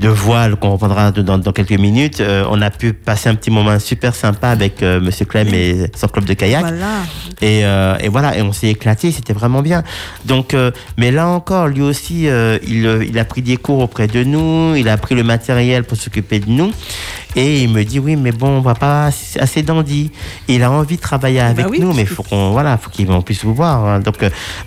de 0.00 0.08
voile 0.08 0.56
qu'on 0.56 0.70
reprendra 0.72 1.12
dans, 1.12 1.38
dans 1.38 1.52
quelques 1.52 1.70
minutes, 1.78 2.20
euh, 2.20 2.44
on 2.50 2.60
a 2.60 2.70
pu 2.70 2.92
passer 2.92 3.28
un 3.28 3.36
petit 3.36 3.50
moment 3.50 3.78
super 3.78 4.14
sympa 4.14 4.48
avec 4.48 4.82
euh, 4.82 5.00
Monsieur 5.00 5.24
Clem 5.24 5.48
et 5.54 5.90
son 5.96 6.08
club 6.08 6.24
de 6.24 6.34
kayak. 6.34 6.62
Voilà. 6.62 7.02
Et, 7.40 7.64
euh, 7.64 7.96
et 8.00 8.08
voilà, 8.08 8.36
et 8.36 8.42
on 8.42 8.52
s'est 8.52 8.68
éclaté, 8.68 9.12
c'était 9.12 9.32
vraiment 9.32 9.62
bien. 9.62 9.84
Donc, 10.24 10.52
euh, 10.52 10.72
mais 10.96 11.12
là 11.12 11.28
encore, 11.28 11.68
lui 11.68 11.82
aussi, 11.82 12.28
euh, 12.28 12.58
il, 12.66 12.86
euh, 12.86 13.04
il 13.08 13.18
a 13.18 13.24
pris 13.24 13.42
des 13.42 13.56
cours 13.56 13.78
auprès 13.78 14.08
de 14.08 14.24
nous, 14.24 14.74
il 14.74 14.88
a 14.88 14.96
pris 14.96 15.14
le 15.14 15.22
matériel 15.22 15.84
pour 15.84 15.96
s'occuper 15.96 16.40
de 16.40 16.50
nous. 16.50 16.72
Et 17.38 17.62
il 17.62 17.68
me 17.68 17.84
dit, 17.84 17.98
oui, 17.98 18.16
mais 18.16 18.32
bon, 18.32 18.48
on 18.48 18.60
va 18.62 18.74
pas 18.74 19.10
assez 19.38 19.62
dandy. 19.62 20.10
Il 20.48 20.62
a 20.62 20.70
envie 20.70 20.96
de 20.96 21.02
travailler 21.02 21.40
avec 21.40 21.66
Bah 21.66 21.70
oui, 21.70 21.80
nous, 21.80 21.92
mais 21.92 22.06
faut 22.06 22.22
qu'on, 22.22 22.50
voilà, 22.52 22.78
faut 22.78 22.88
qu'il 22.88 23.06
puisse 23.26 23.44
vous 23.44 23.54
voir. 23.54 23.84
hein. 23.84 24.00
Donc, 24.00 24.16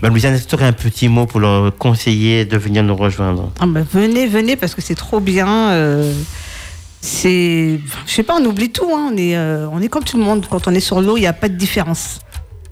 bah, 0.01 0.07
Louisiane, 0.09 0.35
est-ce 0.35 0.43
que 0.43 0.49
tu 0.49 0.55
aurais 0.55 0.65
un 0.67 0.73
petit 0.73 1.09
mot 1.09 1.25
pour 1.25 1.39
leur 1.39 1.75
conseiller 1.77 2.45
de 2.45 2.57
venir 2.57 2.83
nous 2.83 2.95
rejoindre? 2.95 3.51
Ah 3.59 3.65
bah, 3.65 3.81
venez, 3.91 4.27
venez, 4.27 4.55
parce 4.55 4.75
que 4.75 4.81
c'est 4.83 4.93
trop 4.93 5.19
bien. 5.19 5.71
euh, 5.71 6.13
c'est. 7.01 7.79
Je 8.05 8.11
sais 8.13 8.23
pas, 8.23 8.37
on 8.39 8.45
oublie 8.45 8.69
tout. 8.71 8.89
hein, 8.95 9.09
On, 9.13 9.17
est, 9.17 9.35
euh, 9.35 9.67
on 9.71 9.81
est 9.81 9.87
comme 9.87 10.03
tout 10.03 10.17
le 10.17 10.23
monde. 10.23 10.45
Quand 10.49 10.67
on 10.67 10.73
est 10.75 10.79
sur 10.79 11.01
l'eau, 11.01 11.17
il 11.17 11.21
n'y 11.21 11.27
a 11.27 11.33
pas 11.33 11.49
de 11.49 11.55
différence. 11.55 12.19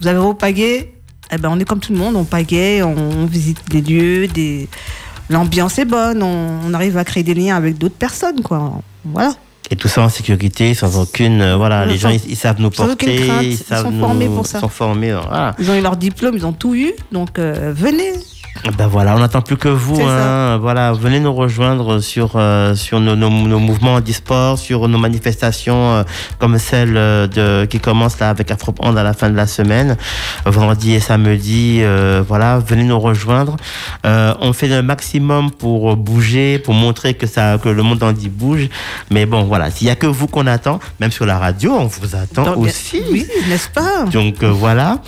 Vous 0.00 0.06
avez 0.06 0.18
vos 0.20 0.34
pagaies, 0.34 0.92
eh 1.32 1.38
ben, 1.38 1.48
on 1.52 1.58
est 1.58 1.64
comme 1.64 1.80
tout 1.80 1.92
le 1.92 1.98
monde. 1.98 2.14
On 2.14 2.24
pagaie, 2.24 2.82
on, 2.82 2.94
on 2.96 3.26
visite 3.26 3.68
des 3.70 3.80
lieux, 3.82 4.28
des. 4.28 4.68
L'ambiance 5.30 5.78
est 5.78 5.84
bonne, 5.84 6.22
on, 6.22 6.60
on 6.66 6.72
arrive 6.72 6.96
à 6.96 7.04
créer 7.04 7.22
des 7.22 7.34
liens 7.34 7.56
avec 7.56 7.76
d'autres 7.76 7.96
personnes, 7.96 8.42
quoi. 8.42 8.80
Voilà. 9.04 9.32
Et 9.70 9.76
tout 9.76 9.88
ça 9.88 10.00
en 10.02 10.08
sécurité, 10.08 10.72
sans 10.72 10.98
aucune, 10.98 11.42
euh, 11.42 11.56
voilà, 11.56 11.84
les 11.84 11.98
gens, 11.98 12.08
ils, 12.08 12.22
ils 12.30 12.36
savent 12.36 12.58
nous 12.58 12.70
porter, 12.70 13.16
crainte, 13.16 13.42
ils 13.42 13.52
ils 13.52 13.56
savent 13.58 13.84
sont 13.84 13.90
nous, 13.90 14.00
formés 14.00 14.26
pour 14.26 14.46
ça. 14.46 14.58
ils 14.58 14.60
sont 14.62 14.68
formés, 14.68 15.12
voilà. 15.12 15.54
Ils 15.58 15.70
ont 15.70 15.74
eu 15.74 15.82
leur 15.82 15.96
diplôme, 15.96 16.36
ils 16.36 16.46
ont 16.46 16.54
tout 16.54 16.74
eu. 16.74 16.92
Donc, 17.12 17.38
euh, 17.38 17.72
venez. 17.76 18.12
Ben 18.76 18.86
voilà, 18.86 19.14
on 19.16 19.18
n'attend 19.20 19.40
plus 19.40 19.56
que 19.56 19.68
vous. 19.68 20.00
Hein. 20.02 20.58
Voilà, 20.60 20.92
venez 20.92 21.20
nous 21.20 21.32
rejoindre 21.32 22.00
sur 22.00 22.32
euh, 22.34 22.74
sur 22.74 23.00
nos, 23.00 23.16
nos, 23.16 23.30
nos 23.30 23.58
mouvements 23.58 24.00
d'e-sport, 24.00 24.58
sur 24.58 24.88
nos 24.88 24.98
manifestations 24.98 25.94
euh, 25.94 26.02
comme 26.38 26.58
celle 26.58 26.96
euh, 26.96 27.26
de 27.26 27.64
qui 27.66 27.78
commence 27.80 28.18
là 28.20 28.30
avec 28.30 28.50
Afro 28.50 28.74
Hand 28.80 28.98
à 28.98 29.02
la 29.02 29.14
fin 29.14 29.30
de 29.30 29.36
la 29.36 29.46
semaine, 29.46 29.96
vendredi 30.44 30.92
et 30.94 31.00
samedi. 31.00 31.78
euh, 31.82 32.22
voilà, 32.26 32.58
venez 32.58 32.84
nous 32.84 32.98
rejoindre. 32.98 33.56
Euh, 34.04 34.34
on 34.40 34.52
fait 34.52 34.68
le 34.68 34.82
maximum 34.82 35.50
pour 35.50 35.96
bouger, 35.96 36.58
pour 36.58 36.74
montrer 36.74 37.14
que 37.14 37.26
ça 37.26 37.58
que 37.62 37.68
le 37.68 37.82
monde 37.82 38.02
en 38.02 38.12
dit 38.12 38.28
bouge. 38.28 38.68
Mais 39.10 39.24
bon, 39.24 39.44
voilà, 39.44 39.70
s'il 39.70 39.86
y 39.86 39.90
a 39.90 39.96
que 39.96 40.06
vous 40.06 40.26
qu'on 40.26 40.46
attend, 40.46 40.78
même 41.00 41.12
sur 41.12 41.26
la 41.26 41.38
radio, 41.38 41.72
on 41.74 41.86
vous 41.86 42.14
attend 42.16 42.44
aussi. 42.56 43.02
Oui, 43.10 43.26
n'est-ce 43.48 43.68
pas? 43.70 44.04
Donc 44.12 44.42
euh, 44.42 44.50
voilà, 44.50 44.98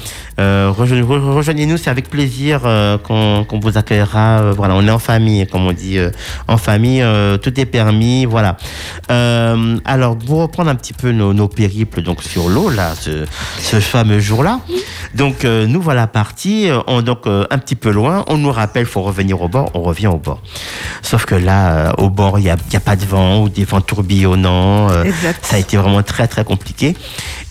Euh, 0.40 0.72
rejoignez- 0.74 1.02
re- 1.02 1.34
rejoignez-nous, 1.34 1.76
c'est 1.76 1.90
avec 1.90 2.08
plaisir 2.08 2.62
euh, 2.64 2.96
qu'on 2.96 3.39
qu'on 3.44 3.60
vous 3.60 3.78
accueillera. 3.78 4.40
euh, 4.40 4.52
voilà, 4.56 4.74
on 4.74 4.86
est 4.86 4.90
en 4.90 4.98
famille, 4.98 5.46
comme 5.46 5.66
on 5.66 5.72
dit, 5.72 5.98
euh, 5.98 6.10
en 6.48 6.56
famille, 6.56 7.02
euh, 7.02 7.36
tout 7.36 7.58
est 7.58 7.66
permis, 7.66 8.24
voilà. 8.24 8.56
Alors, 9.08 10.16
pour 10.16 10.40
reprendre 10.40 10.70
un 10.70 10.74
petit 10.74 10.92
peu 10.92 11.12
nos, 11.12 11.32
nos 11.32 11.48
périples 11.48 12.02
donc 12.02 12.22
sur 12.22 12.48
l'eau, 12.48 12.70
là, 12.70 12.94
ce, 12.98 13.24
ce 13.58 13.80
fameux 13.80 14.20
jour-là. 14.20 14.60
Donc, 15.14 15.44
nous 15.44 15.80
voilà 15.80 16.06
partis, 16.06 16.68
on, 16.86 17.02
donc 17.02 17.26
un 17.26 17.58
petit 17.58 17.74
peu 17.74 17.90
loin. 17.90 18.24
On 18.28 18.36
nous 18.36 18.52
rappelle, 18.52 18.86
faut 18.86 19.02
revenir 19.02 19.42
au 19.42 19.48
bord. 19.48 19.70
On 19.74 19.82
revient 19.82 20.06
au 20.06 20.18
bord. 20.18 20.40
Sauf 21.02 21.24
que 21.26 21.34
là, 21.34 21.92
au 21.98 22.08
bord, 22.08 22.38
il 22.38 22.44
y 22.44 22.50
a, 22.50 22.56
pas 22.80 22.96
de 22.96 23.04
vent 23.04 23.42
ou 23.42 23.48
des 23.48 23.64
vents 23.64 23.80
tourbillonnants. 23.80 24.88
ça 25.42 25.56
a 25.56 25.58
été 25.58 25.76
vraiment 25.76 26.02
très 26.02 26.28
très 26.28 26.44
compliqué. 26.44 26.94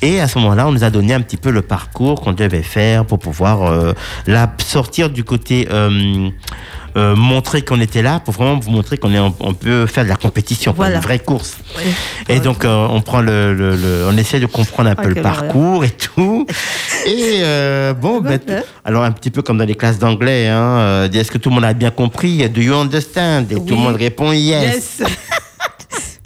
Et 0.01 0.21
à 0.21 0.27
ce 0.27 0.39
moment-là, 0.39 0.67
on 0.67 0.71
nous 0.71 0.83
a 0.83 0.89
donné 0.89 1.13
un 1.13 1.21
petit 1.21 1.37
peu 1.37 1.51
le 1.51 1.61
parcours 1.61 2.21
qu'on 2.21 2.31
devait 2.31 2.63
faire 2.63 3.05
pour 3.05 3.19
pouvoir 3.19 3.63
euh, 3.63 3.93
la 4.27 4.51
sortir 4.65 5.09
du 5.09 5.23
côté 5.23 5.67
euh, 5.71 5.78
euh, 6.97 7.15
montrer 7.15 7.61
qu'on 7.61 7.79
était 7.79 8.01
là, 8.01 8.19
pour 8.19 8.33
vraiment 8.33 8.59
vous 8.59 8.71
montrer 8.71 8.97
qu'on 8.97 9.13
est 9.13 9.19
on, 9.19 9.33
on 9.39 9.53
peut 9.53 9.85
faire 9.85 10.03
de 10.03 10.09
la 10.09 10.15
compétition, 10.15 10.73
Voilà. 10.75 10.95
une 10.95 11.01
vraie 11.01 11.19
course. 11.19 11.57
Et 12.27 12.39
donc 12.39 12.65
euh, 12.65 12.87
on 12.89 13.01
prend 13.01 13.21
le, 13.21 13.53
le- 13.53 13.75
le- 13.75 14.07
on 14.11 14.17
essaie 14.17 14.39
de 14.39 14.47
comprendre 14.47 14.89
un 14.89 14.95
peu 14.95 15.07
le 15.07 15.13
quelle 15.13 15.23
parcours 15.23 15.83
et 15.85 15.91
tout. 15.91 16.45
Et 17.05 17.41
euh, 17.43 17.93
bon, 17.93 18.19
ben, 18.21 18.39
alors 18.83 19.03
un 19.03 19.11
petit 19.11 19.29
peu 19.29 19.41
comme 19.41 19.57
dans 19.59 19.65
les 19.65 19.75
classes 19.75 19.99
d'anglais, 19.99 20.47
hein, 20.47 20.79
euh, 20.79 21.09
est-ce 21.11 21.31
que 21.31 21.37
tout 21.37 21.49
le 21.49 21.55
monde 21.55 21.63
a 21.65 21.73
bien 21.73 21.91
compris? 21.91 22.47
Do 22.49 22.59
you 22.61 22.73
understand? 22.73 23.45
Et 23.51 23.55
tout 23.55 23.75
le 23.75 23.81
monde 23.81 23.95
répond 23.95 24.31
yes. 24.31 24.99
Yes. 24.99 25.07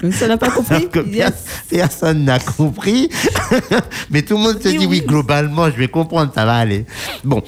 N'a 0.04 0.38
pas 0.38 0.50
compris. 0.50 0.88
Yes. 1.12 1.34
personne 1.70 2.26
n'a 2.26 2.39
compris. 2.39 3.10
Mais 4.12 4.22
tout 4.22 4.36
le 4.38 4.44
monde 4.44 4.62
se 4.62 4.68
dit, 4.70 4.78
oui, 4.80 4.88
oui. 4.89 5.04
globalement, 5.06 5.66
je 5.68 5.76
vais 5.78 5.88
comprendre, 5.88 6.32
ça 6.36 6.46
va 6.46 6.56
aller. 6.58 6.86
Bon, 7.24 7.42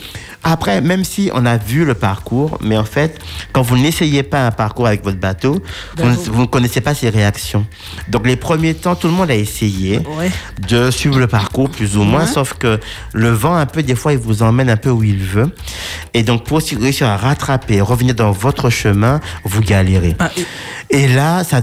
après, 0.43 0.79
même 0.81 1.03
si 1.03 1.29
on 1.33 1.45
a 1.45 1.57
vu 1.57 1.83
le 1.85 1.93
parcours, 1.95 2.57
mais 2.61 2.77
en 2.77 2.83
fait, 2.85 3.19
quand 3.51 3.61
vous 3.61 3.77
n'essayez 3.77 4.23
pas 4.23 4.45
un 4.47 4.51
parcours 4.51 4.87
avec 4.87 5.03
votre 5.03 5.17
bateau, 5.19 5.61
vous, 5.97 6.03
ne- 6.05 6.13
Bravo. 6.15 6.31
vous 6.33 6.41
ne 6.43 6.45
connaissez 6.47 6.81
pas 6.81 6.93
ses 6.93 7.09
réactions. 7.09 7.65
Donc, 8.07 8.25
les 8.27 8.35
premiers 8.35 8.73
temps, 8.75 8.95
tout 8.95 9.07
le 9.07 9.13
monde 9.13 9.31
a 9.31 9.35
essayé 9.35 9.99
Ouais. 10.17 10.31
de 10.69 10.91
suivre 10.91 11.19
le 11.19 11.27
parcours 11.27 11.69
plus 11.69 11.97
ou 11.97 12.03
moins, 12.03 12.21
Ouais. 12.21 12.27
sauf 12.31 12.53
que 12.53 12.79
le 13.13 13.29
vent, 13.29 13.55
un 13.55 13.65
peu, 13.65 13.81
des 13.83 13.95
fois, 13.95 14.13
il 14.13 14.19
vous 14.19 14.43
emmène 14.43 14.69
un 14.69 14.77
peu 14.77 14.89
où 14.91 15.03
il 15.03 15.17
veut. 15.23 15.53
Et 16.13 16.23
donc, 16.23 16.43
pour 16.45 16.59
réussir 16.59 17.07
à 17.07 17.17
rattraper, 17.17 17.81
revenir 17.81 18.13
dans 18.15 18.31
votre 18.31 18.69
chemin, 18.69 19.19
vous 19.43 19.61
galérez. 19.61 20.15
Ah, 20.19 20.29
et- 20.89 21.07
là, 21.07 21.43
ça, 21.43 21.61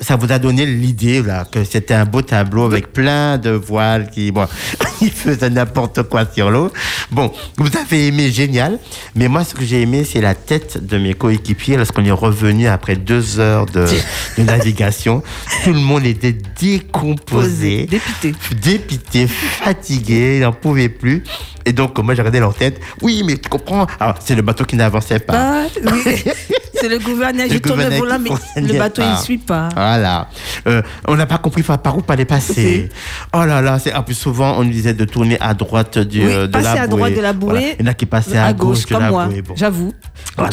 ça 0.00 0.16
vous 0.16 0.29
a 0.32 0.38
donné 0.38 0.66
l'idée 0.66 1.22
là 1.22 1.44
que 1.50 1.64
c'était 1.64 1.94
un 1.94 2.04
beau 2.04 2.22
tableau 2.22 2.64
avec 2.64 2.92
plein 2.92 3.38
de 3.38 3.50
voiles 3.50 4.10
qui, 4.10 4.30
bon, 4.30 4.46
ils 5.00 5.10
faisaient 5.10 5.50
n'importe 5.50 6.02
quoi 6.04 6.24
sur 6.32 6.50
l'eau. 6.50 6.72
Bon, 7.10 7.32
vous 7.56 7.68
avez 7.76 8.08
aimé, 8.08 8.30
génial. 8.30 8.78
Mais 9.14 9.28
moi, 9.28 9.44
ce 9.44 9.54
que 9.54 9.64
j'ai 9.64 9.82
aimé, 9.82 10.04
c'est 10.04 10.20
la 10.20 10.34
tête 10.34 10.84
de 10.84 10.98
mes 10.98 11.14
coéquipiers 11.14 11.76
lorsqu'on 11.76 12.04
est 12.04 12.10
revenu 12.10 12.66
après 12.66 12.96
deux 12.96 13.40
heures 13.40 13.66
de, 13.66 13.86
de 14.38 14.42
navigation. 14.42 15.22
Tout 15.64 15.72
le 15.72 15.80
monde 15.80 16.04
était 16.06 16.36
décomposé 16.60 17.20
Posé, 17.30 17.86
dépité. 17.86 18.34
dépité, 18.62 19.26
fatigué, 19.26 20.36
il 20.36 20.40
n'en 20.42 20.52
pouvait 20.52 20.88
plus. 20.88 21.22
Et 21.64 21.72
donc, 21.72 21.98
moi, 21.98 22.14
j'ai 22.14 22.22
regardé 22.22 22.40
leur 22.40 22.54
tête. 22.54 22.80
Oui, 23.02 23.22
mais 23.24 23.36
tu 23.36 23.48
comprends. 23.48 23.86
Alors, 23.98 24.16
c'est 24.24 24.34
le 24.34 24.42
bateau 24.42 24.64
qui 24.64 24.76
n'avançait 24.76 25.18
pas. 25.20 25.64
Ah, 25.64 25.66
oui. 25.84 26.22
C'est 26.80 26.88
le 26.88 26.98
gouvernail, 26.98 27.50
je 27.50 27.58
tourne 27.58 27.80
le 27.82 27.96
volant, 27.96 28.18
mais 28.18 28.30
le 28.62 28.78
bateau, 28.78 29.02
il 29.04 29.10
ne 29.12 29.16
suit 29.16 29.38
pas. 29.38 29.68
Voilà. 29.74 30.28
Euh, 30.66 30.82
on 31.06 31.16
n'a 31.16 31.26
pas 31.26 31.38
compris 31.38 31.62
par 31.62 31.96
où 31.96 32.02
fallait 32.06 32.24
passer. 32.24 32.88
Oh 33.34 33.44
là 33.44 33.60
là, 33.60 33.78
c'est 33.78 33.94
en 33.94 34.02
plus 34.02 34.14
souvent 34.14 34.56
on 34.58 34.64
nous 34.64 34.70
disait 34.70 34.94
de 34.94 35.04
tourner 35.04 35.36
à 35.40 35.54
droite 35.54 35.98
du, 35.98 36.20
Oui, 36.24 36.32
euh, 36.32 36.46
de 36.46 36.52
passer 36.52 36.64
la 36.64 36.82
à 36.82 36.86
bouée. 36.86 36.96
droite 36.98 37.14
de 37.16 37.20
la 37.20 37.32
Voilà. 37.32 37.58
bouée, 37.60 37.76
Il 37.78 37.84
y 37.84 37.88
en 37.88 37.90
a 37.90 37.94
qui 37.94 38.06
passaient 38.06 38.38
à, 38.38 38.46
à 38.46 38.52
gauche, 38.52 38.84
de 38.86 38.92
comme 38.94 39.02
la 39.02 39.10
moi. 39.10 39.28
Bon. 39.46 39.54
j'avoue. 39.56 39.92
Voilà. 40.36 40.50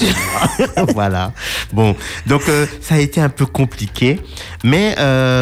voilà. 0.93 1.31
Bon, 1.73 1.95
donc 2.25 2.41
euh, 2.49 2.65
ça 2.81 2.95
a 2.95 2.97
été 2.99 3.21
un 3.21 3.29
peu 3.29 3.45
compliqué, 3.45 4.19
mais 4.63 4.95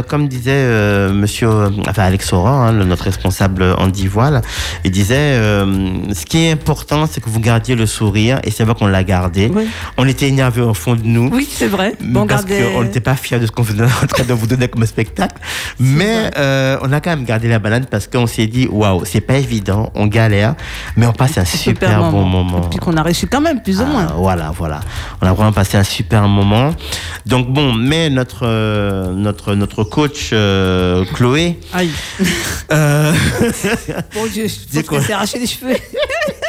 comme 0.07 0.27
disait 0.27 0.67
Monsieur, 1.11 1.49
enfin 1.87 2.03
Alex 2.03 2.31
Oran, 2.33 2.61
hein, 2.61 2.71
notre 2.73 3.03
responsable 3.05 3.63
Andy 3.77 4.07
Voile, 4.07 4.41
il 4.83 4.91
disait 4.91 5.35
ce 5.37 6.25
qui 6.25 6.45
est 6.45 6.51
important, 6.51 7.07
c'est 7.09 7.21
que 7.21 7.29
vous 7.29 7.39
gardiez 7.39 7.75
le 7.75 7.85
sourire, 7.85 8.39
et 8.43 8.51
c'est 8.51 8.63
vrai 8.63 8.75
qu'on 8.75 8.87
l'a 8.87 9.03
gardé. 9.03 9.51
Oui. 9.53 9.67
On 9.97 10.07
était 10.07 10.27
énervés 10.27 10.61
au 10.61 10.73
fond 10.75 10.95
de 10.95 11.01
nous. 11.03 11.29
Oui, 11.33 11.47
c'est 11.51 11.67
vrai. 11.67 11.93
Bon, 12.01 12.27
parce 12.27 12.45
gardez- 12.45 12.71
qu'on 12.73 12.83
n'était 12.83 12.99
pas 12.99 13.15
fiers 13.15 13.39
de 13.39 13.45
ce 13.47 13.51
qu'on 13.51 13.63
faisait 13.63 13.83
en 14.03 14.07
train 14.07 14.23
de 14.23 14.33
vous 14.33 14.47
donner 14.47 14.67
comme 14.67 14.85
spectacle. 14.85 15.35
Mais 15.79 16.29
euh, 16.37 16.77
on 16.81 16.91
a 16.91 17.01
quand 17.01 17.09
même 17.11 17.25
gardé 17.25 17.47
la 17.47 17.59
banane 17.59 17.85
parce 17.89 18.07
qu'on 18.07 18.27
s'est 18.27 18.47
dit, 18.47 18.67
waouh, 18.71 19.03
c'est 19.05 19.21
pas 19.21 19.35
évident, 19.37 19.91
on 19.95 20.05
galère, 20.07 20.55
mais 20.95 21.05
on 21.07 21.13
passe 21.13 21.37
un 21.37 21.45
super, 21.45 22.11
bon 22.11 22.23
moment. 22.23 22.63
Et 22.65 22.69
puis 22.69 22.79
qu'on 22.79 22.95
a 22.97 23.01
réussi 23.03 23.27
quand 23.27 23.41
même, 23.41 23.61
plus 23.63 23.79
ou 23.79 23.83
Ah, 23.87 23.91
moins. 23.91 24.05
voilà, 24.17 24.51
voilà. 24.55 24.79
On 25.21 25.27
a 25.27 25.33
vraiment 25.33 25.51
passé 25.53 25.77
un 25.77 25.83
super 25.83 26.27
moment. 26.27 26.73
Donc 27.25 27.51
bon, 27.51 27.73
mais 27.73 28.09
notre 28.09 28.45
euh, 28.45 29.11
notre 29.13 29.55
notre 29.55 29.83
coach 29.83 30.29
euh, 30.33 31.03
Chloé, 31.13 31.57
Aïe. 31.73 31.89
Mon 32.69 34.25
Dieu, 34.31 34.47
je 34.47 34.79
pense 34.81 34.89
qu'elle 34.89 35.01
s'est 35.03 35.13
arraché 35.13 35.39
les 35.39 35.47
cheveux. 35.47 35.75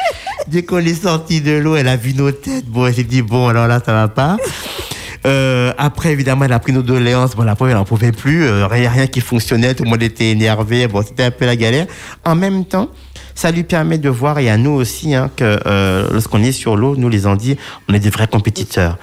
dès 0.49 0.63
qu'on 0.63 0.79
est 0.79 1.03
sorti 1.03 1.41
de 1.41 1.53
l'eau, 1.53 1.77
elle 1.77 1.89
a 1.89 1.97
vu 1.97 2.15
nos 2.15 2.31
têtes. 2.31 2.67
Bon, 2.67 2.87
elle 2.87 2.95
s'est 2.95 3.05
dit 3.05 3.23
bon, 3.23 3.49
alors 3.49 3.67
là, 3.67 3.81
ça 3.85 3.93
va 3.93 4.09
pas. 4.09 4.37
Euh, 5.27 5.73
après, 5.77 6.13
évidemment, 6.13 6.45
elle 6.45 6.53
a 6.53 6.59
pris 6.59 6.73
nos 6.73 6.83
doléances. 6.83 7.35
Bon, 7.35 7.43
la 7.43 7.57
pauvre, 7.57 7.71
elle 7.71 7.77
n'en 7.77 7.85
pouvait 7.85 8.13
plus. 8.13 8.45
Euh, 8.45 8.67
rien, 8.67 8.91
rien 8.91 9.07
qui 9.07 9.21
fonctionnait. 9.21 9.75
Tout 9.75 9.85
le 9.85 9.91
monde 9.91 10.03
était 10.03 10.31
énervé. 10.31 10.87
Bon, 10.87 11.03
c'était 11.03 11.25
un 11.25 11.31
peu 11.31 11.47
la 11.47 11.57
galère. 11.57 11.87
En 12.25 12.37
même 12.37 12.65
temps, 12.65 12.91
ça 13.35 13.51
lui 13.51 13.65
permet 13.65 13.99
de 13.99 14.09
voir, 14.09 14.39
et 14.39 14.49
à 14.49 14.57
nous 14.57 14.71
aussi, 14.71 15.15
hein, 15.15 15.31
que 15.37 15.61
euh, 15.67 16.09
lorsqu'on 16.11 16.43
est 16.43 16.53
sur 16.53 16.77
l'eau, 16.77 16.97
nous 16.97 17.09
les 17.09 17.27
Andis, 17.27 17.57
on 17.89 17.95
est 17.95 17.99
des 17.99 18.09
vrais 18.09 18.29
compétiteurs. 18.29 18.97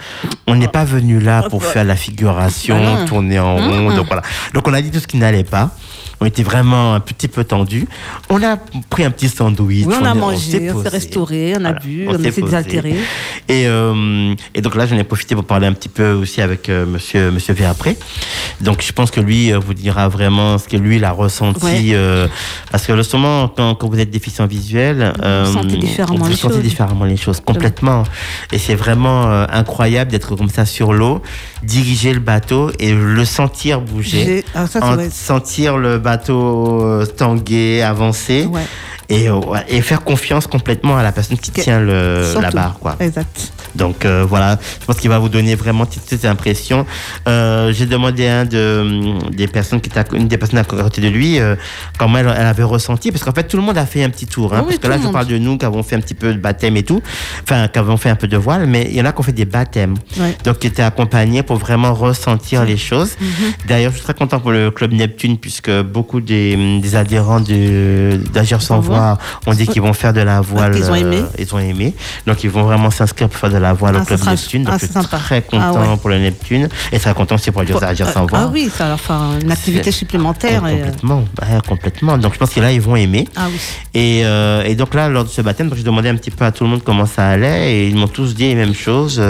On 0.47 0.55
n'est 0.55 0.67
pas 0.67 0.85
venu 0.85 1.19
là 1.19 1.43
pour 1.49 1.63
faire 1.63 1.83
la 1.83 1.95
figuration, 1.95 2.77
Ah 2.81 3.05
tourner 3.05 3.39
en 3.39 3.57
rond. 3.57 3.95
Donc 3.95 4.07
voilà. 4.07 4.23
Donc 4.53 4.67
on 4.67 4.73
a 4.73 4.81
dit 4.81 4.89
tout 4.89 4.99
ce 4.99 5.07
qui 5.07 5.17
n'allait 5.17 5.43
pas. 5.43 5.71
On 6.23 6.25
était 6.25 6.43
vraiment 6.43 6.93
un 6.95 7.01
petit 7.01 7.27
peu 7.27 7.43
tendus. 7.43 7.85
On 8.29 8.41
a 8.41 8.55
pris 8.89 9.03
un 9.03 9.11
petit 9.11 9.27
sandwich. 9.27 9.85
Oui, 9.85 9.93
on 10.01 10.05
a 10.05 10.13
mangé, 10.13 10.71
on 10.71 10.81
s'est 10.81 10.87
restauré, 10.87 11.53
on 11.57 11.65
a 11.65 11.71
Voilà, 11.73 11.79
bu, 11.79 12.05
on 12.07 12.15
on 12.15 12.23
s'est 12.23 12.41
désaltéré. 12.41 12.95
Et, 13.49 13.67
euh, 13.67 14.33
et 14.55 14.61
donc 14.61 14.75
là, 14.75 14.85
j'en 14.85 14.95
ai 14.97 15.03
profité 15.03 15.35
pour 15.35 15.43
parler 15.43 15.67
un 15.67 15.73
petit 15.73 15.89
peu 15.89 16.13
aussi 16.13 16.39
avec 16.41 16.69
euh, 16.69 16.85
monsieur, 16.85 17.29
monsieur 17.29 17.53
Véapré. 17.53 17.97
Donc 18.61 18.81
je 18.81 18.93
pense 18.93 19.11
que 19.11 19.19
lui 19.19 19.51
euh, 19.51 19.59
vous 19.59 19.73
dira 19.73 20.07
vraiment 20.07 20.57
ce 20.57 20.69
que 20.69 20.77
lui, 20.77 20.95
il 20.95 21.03
a 21.03 21.11
ressenti. 21.11 21.65
Ouais. 21.65 21.81
euh, 21.91 22.27
parce 22.71 22.85
que 22.87 22.95
justement, 22.95 23.49
quand, 23.49 23.75
quand 23.75 23.89
vous 23.89 23.99
êtes 23.99 24.09
déficient 24.09 24.47
visuel, 24.47 25.11
euh, 25.21 25.45
sentez 25.51 25.75
différemment 25.75 26.23
vous 26.23 26.29
les 26.29 26.35
sentez 26.37 26.53
choses. 26.55 26.63
différemment 26.63 27.03
les 27.05 27.17
choses, 27.17 27.41
complètement. 27.41 28.03
Et 28.53 28.57
c'est 28.59 28.75
vraiment 28.75 29.29
incroyable 29.51 30.09
d'être 30.11 30.37
comme 30.37 30.49
ça 30.49 30.65
sur 30.65 30.93
l'eau, 30.93 31.21
diriger 31.63 32.13
le 32.13 32.21
bateau 32.21 32.71
et 32.79 32.93
le 32.93 33.25
sentir 33.25 33.81
bouger. 33.81 34.45
Ah, 34.55 34.67
ça, 34.67 34.79
En- 34.81 35.09
sentir 35.11 35.77
le 35.77 35.97
bateau 35.97 36.12
euh, 36.81 37.05
tanguer, 37.05 37.81
avancer 37.81 38.45
Ouais. 38.45 38.63
Et, 39.09 39.29
euh, 39.29 39.39
et 39.67 39.81
faire 39.81 40.03
confiance 40.03 40.47
complètement 40.47 40.97
à 40.97 41.03
la 41.03 41.11
personne 41.11 41.37
qui 41.37 41.51
tient 41.51 41.79
le, 41.79 42.23
la 42.41 42.51
barre. 42.51 42.77
Quoi. 42.79 42.95
Exact. 42.99 43.51
Donc 43.75 44.05
euh, 44.05 44.23
voilà, 44.27 44.59
je 44.81 44.85
pense 44.85 44.97
qu'il 44.97 45.09
va 45.09 45.17
vous 45.17 45.29
donner 45.29 45.55
vraiment 45.55 45.85
toutes 45.87 46.03
ces 46.05 46.25
impressions. 46.27 46.85
Euh, 47.27 47.73
J'ai 47.73 47.87
demandé 47.87 48.27
à 48.27 48.41
un 48.41 48.45
de, 48.45 49.31
des 49.31 49.47
personnes 49.47 49.81
qui 49.81 49.89
était 49.89 50.03
une 50.13 50.27
des 50.27 50.37
personnes 50.37 50.59
à 50.59 50.63
côté 50.63 51.01
de 51.01 51.07
lui 51.07 51.39
euh, 51.39 51.55
comment 51.97 52.19
elle, 52.19 52.31
elle 52.37 52.45
avait 52.45 52.61
ressenti, 52.63 53.11
parce 53.11 53.23
qu'en 53.23 53.31
fait 53.31 53.45
tout 53.47 53.57
le 53.57 53.63
monde 53.63 53.77
a 53.79 53.85
fait 53.87 54.03
un 54.03 54.09
petit 54.11 54.27
tour. 54.27 54.53
Hein, 54.53 54.59
Oui, 54.61 54.75
parce 54.75 54.77
que 54.77 54.87
là 54.87 54.97
je 55.03 55.11
parle 55.11 55.25
de 55.25 55.37
nous 55.39 55.57
qui 55.57 55.65
avons 55.65 55.81
fait 55.81 55.95
un 55.95 56.01
petit 56.01 56.13
peu 56.13 56.33
de 56.33 56.39
baptême 56.39 56.77
et 56.77 56.83
tout, 56.83 57.01
enfin 57.43 57.67
qui 57.67 57.79
avons 57.79 57.97
fait 57.97 58.09
un 58.11 58.15
peu 58.15 58.27
de 58.27 58.37
voile, 58.37 58.67
mais 58.67 58.87
il 58.91 58.95
y 58.95 59.01
en 59.01 59.05
a 59.05 59.11
qui 59.11 59.19
ont 59.19 59.23
fait 59.23 59.31
des 59.31 59.45
baptêmes, 59.45 59.95
Ouais. 60.19 60.37
donc 60.43 60.59
qui 60.59 60.67
étaient 60.67 60.83
accompagnés 60.83 61.41
pour 61.41 61.57
vraiment 61.57 61.95
ressentir 61.95 62.65
les 62.65 62.77
choses. 62.77 63.13
Mm-hmm. 63.19 63.67
D'ailleurs 63.67 63.91
je 63.91 63.97
suis 63.97 64.03
très 64.03 64.13
content 64.13 64.39
pour 64.39 64.51
le 64.51 64.69
club 64.69 64.93
Neptune 64.93 65.37
puisque 65.39 65.71
beaucoup 65.81 66.21
des, 66.21 66.79
des 66.79 66.95
adhérents 66.95 67.39
de 67.41 68.19
d'Agir 68.33 68.61
sans 68.61 68.75
Sans 68.75 68.79
voile. 68.81 68.92
Voile 68.93 69.17
ont 69.47 69.53
dit 69.53 69.67
qu'ils 69.67 69.81
vont 69.81 69.93
faire 69.93 70.13
de 70.13 70.21
la 70.21 70.41
voile. 70.41 70.75
ils 70.77 70.89
ont 70.89 70.95
aimé. 70.95 71.17
euh, 71.21 71.27
ils 71.39 71.53
ont 71.55 71.59
aimé. 71.59 71.93
Donc 72.27 72.43
ils 72.43 72.49
vont 72.49 72.63
vraiment 72.63 72.91
s'inscrire 72.91 73.29
pour 73.29 73.37
faire 73.39 73.49
de 73.51 73.57
la 73.57 73.73
voile 73.73 73.95
Ah, 73.97 74.01
au 74.01 74.05
club 74.05 74.19
sera- 74.19 74.31
Neptune. 74.31 74.63
Donc 74.63 74.73
ah, 74.75 74.77
je 74.77 74.85
c'est 74.85 74.91
suis 74.91 75.01
sympa. 75.01 75.17
très 75.17 75.41
content 75.41 75.71
Ah 75.85 75.89
ouais. 75.91 75.97
pour 75.97 76.09
le 76.09 76.19
Neptune 76.19 76.69
et 76.91 76.99
très 76.99 77.13
content 77.13 77.35
aussi 77.35 77.51
pour 77.51 77.61
Agir, 77.61 77.83
Agir 77.83 78.09
sans 78.09 78.25
voile. 78.25 78.43
Ah 78.45 78.49
oui, 78.53 78.69
ça 78.75 78.87
leur 78.87 78.99
faire 78.99 79.21
une 79.41 79.51
activité 79.51 79.91
supplémentaire. 79.91 80.65
et, 80.67 80.73
euh, 80.73 80.85
complètement, 80.85 81.23
complètement. 81.67 82.17
Donc 82.17 82.33
je 82.33 82.39
pense 82.39 82.49
que 82.51 82.59
là 82.59 82.71
ils 82.71 82.81
vont 82.81 82.95
aimer. 82.95 83.27
Ah 83.35 83.47
oui. 83.49 83.59
Et, 83.93 84.21
euh, 84.25 84.63
et 84.63 84.75
donc 84.75 84.93
là, 84.93 85.09
lors 85.09 85.23
de 85.23 85.29
ce 85.29 85.41
baptême, 85.41 85.71
j'ai 85.75 85.83
demandé 85.83 86.09
un 86.09 86.15
petit 86.15 86.31
peu 86.31 86.45
à 86.45 86.51
tout 86.51 86.63
le 86.63 86.69
monde 86.69 86.83
comment 86.83 87.05
ça 87.05 87.27
allait 87.29 87.73
et 87.75 87.87
ils 87.89 87.95
m'ont 87.95 88.07
tous 88.07 88.33
dit 88.35 88.43
les 88.47 88.55
mêmes 88.55 88.73
choses. 88.75 89.21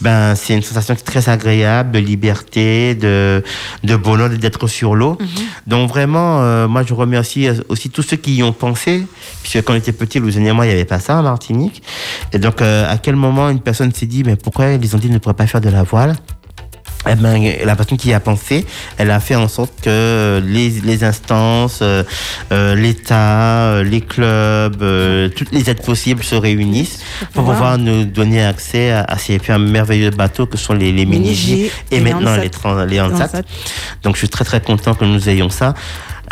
Ben, 0.00 0.34
c'est 0.34 0.54
une 0.54 0.62
sensation 0.62 0.96
très 1.04 1.28
agréable 1.28 1.92
de 1.92 1.98
liberté, 1.98 2.94
de, 2.94 3.42
de 3.84 3.96
bonheur 3.96 4.28
d'être 4.30 4.66
sur 4.66 4.94
l'eau. 4.94 5.16
Donc 5.66 5.88
vraiment, 5.88 6.68
moi 6.68 6.82
je 6.86 6.94
remercie 6.94 7.48
aussi 7.68 7.90
tous 7.90 8.02
ceux 8.02 8.16
qui 8.16 8.36
y 8.36 8.42
ont 8.42 8.52
pensé, 8.52 8.91
puisque 9.42 9.64
quand 9.64 9.72
on 9.72 9.76
était 9.76 9.92
petit, 9.92 10.18
Louisiane 10.18 10.46
et 10.46 10.52
moi, 10.52 10.66
il 10.66 10.68
n'y 10.68 10.74
avait 10.74 10.84
pas 10.84 11.00
ça 11.00 11.16
en 11.16 11.22
Martinique. 11.22 11.82
Et 12.32 12.38
donc, 12.38 12.60
euh, 12.60 12.90
à 12.90 12.98
quel 12.98 13.16
moment 13.16 13.48
une 13.50 13.60
personne 13.60 13.92
s'est 13.92 14.06
dit, 14.06 14.24
mais 14.24 14.36
pourquoi 14.36 14.76
les 14.76 14.94
Antilles 14.94 15.10
ne 15.10 15.18
pourraient 15.18 15.34
pas 15.34 15.46
faire 15.46 15.60
de 15.60 15.70
la 15.70 15.82
voile? 15.82 16.16
Eh 17.10 17.16
ben, 17.16 17.42
la 17.64 17.74
personne 17.74 17.98
qui 17.98 18.10
y 18.10 18.14
a 18.14 18.20
pensé, 18.20 18.64
elle 18.96 19.10
a 19.10 19.18
fait 19.18 19.34
en 19.34 19.48
sorte 19.48 19.72
que 19.82 20.40
les, 20.44 20.70
les 20.84 21.02
instances, 21.02 21.80
euh, 21.82 22.04
euh, 22.52 22.76
l'État, 22.76 23.82
les 23.82 24.02
clubs, 24.02 24.80
euh, 24.82 25.28
toutes 25.28 25.50
les 25.50 25.68
aides 25.68 25.82
possibles 25.82 26.22
se 26.22 26.36
réunissent 26.36 27.00
pour 27.34 27.44
pouvoir 27.44 27.76
nous 27.76 28.04
donner 28.04 28.44
accès 28.44 28.92
à, 28.92 29.02
à 29.02 29.18
ces 29.18 29.40
merveilleux 29.58 30.10
bateaux 30.10 30.46
que 30.46 30.56
sont 30.56 30.74
les, 30.74 30.92
Mini-J 30.92 31.70
et, 31.90 31.96
et 31.96 32.00
maintenant 32.00 32.36
les, 32.36 32.50
trans, 32.50 32.84
les 32.84 33.00
Hansat. 33.00 33.24
Hansat. 33.24 33.42
Donc 34.04 34.14
je 34.14 34.20
suis 34.20 34.28
très 34.28 34.44
très 34.44 34.60
content 34.60 34.94
que 34.94 35.04
nous 35.04 35.28
ayons 35.28 35.50
ça. 35.50 35.74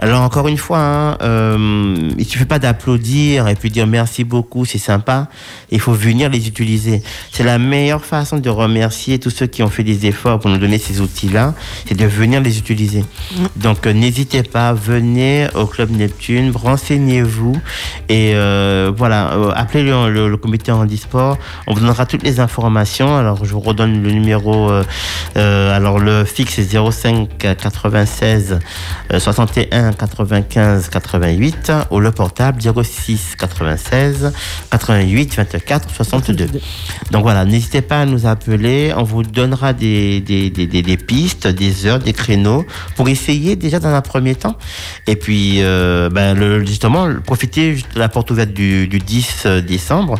Alors 0.03 0.23
encore 0.23 0.49
une 0.49 0.57
fois, 0.57 0.79
hein, 0.79 1.19
euh, 1.21 1.95
il 2.13 2.17
ne 2.17 2.25
suffit 2.25 2.47
pas 2.47 2.59
d'applaudir 2.59 3.49
et 3.49 3.55
puis 3.55 3.71
dire 3.71 3.87
merci 3.87 4.25
beaucoup, 4.25 4.65
c'est 4.65 4.79
sympa. 4.79 5.29
Il 5.71 5.79
faut 5.79 5.93
venir 5.93 6.31
les 6.31 6.49
utiliser. 6.49 7.03
C'est 7.31 7.45
la 7.45 7.59
meilleure 7.59 8.03
façon 8.03 8.39
de 8.39 8.49
remercier 8.49 9.19
tous 9.19 9.29
ceux 9.29 9.47
qui 9.47 9.63
ont 9.63 9.69
fait 9.69 9.85
des 9.85 10.07
efforts 10.07 10.41
pour 10.41 10.51
nous 10.51 10.57
donner 10.57 10.79
ces 10.79 11.03
outils-là, 11.03 11.55
c'est 11.87 11.95
de 11.95 12.07
venir 12.07 12.41
les 12.41 12.59
utiliser. 12.59 13.01
Mm. 13.01 13.47
Donc 13.57 13.87
euh, 13.87 13.93
n'hésitez 13.93 14.43
pas, 14.43 14.73
venez 14.73 15.49
au 15.55 15.67
Club 15.67 15.91
Neptune, 15.91 16.51
renseignez-vous 16.55 17.61
et 18.09 18.33
euh, 18.35 18.91
voilà, 18.97 19.33
appelez 19.55 19.83
le, 19.83 20.11
le, 20.11 20.31
le 20.31 20.37
comité 20.39 20.73
handisport. 20.73 21.37
On 21.67 21.75
vous 21.75 21.81
donnera 21.81 22.07
toutes 22.07 22.23
les 22.23 22.41
informations. 22.41 23.19
Alors 23.19 23.45
je 23.45 23.53
vous 23.53 23.61
redonne 23.61 24.03
le 24.03 24.13
numéro. 24.13 24.71
alors 25.35 25.99
le 25.99 26.25
fixe 26.25 26.59
est 26.59 26.91
05 26.91 27.29
96 27.59 28.61
61 29.19 29.90
95 29.97 30.89
88 30.89 31.73
ou 31.91 32.01
le 32.01 32.11
portable 32.13 32.61
06 32.61 33.37
96 33.39 34.33
88 34.71 35.37
24 35.37 35.91
62. 35.91 36.47
Donc 37.11 37.23
voilà, 37.23 37.45
n'hésitez 37.45 37.83
pas 37.83 38.01
à 38.01 38.07
nous 38.07 38.27
appeler, 38.27 38.93
on 38.97 39.03
vous 39.03 39.23
donnera 39.23 39.73
des, 39.73 40.21
des, 40.21 40.51
des, 40.51 40.67
des, 40.67 40.97
pistes, 40.97 41.47
des 41.47 41.87
heures, 41.87 41.99
des 41.99 42.13
créneaux 42.13 42.65
pour 42.97 43.09
essayer 43.09 43.57
déjà 43.57 43.79
dans 43.79 43.95
un 43.95 44.01
premier 44.01 44.35
temps. 44.35 44.57
Et 45.07 45.17
puis, 45.17 45.63
euh, 45.63 46.09
ben 46.11 46.35
le, 46.35 46.65
justement, 46.65 47.09
profiter 47.25 47.75
de 47.95 47.99
la 47.99 48.09
porte 48.09 48.31
ouverte 48.31 48.51
du, 48.51 48.89
du 48.89 48.99
10 48.99 49.43
euh, 49.47 49.61
décembre 49.61 50.19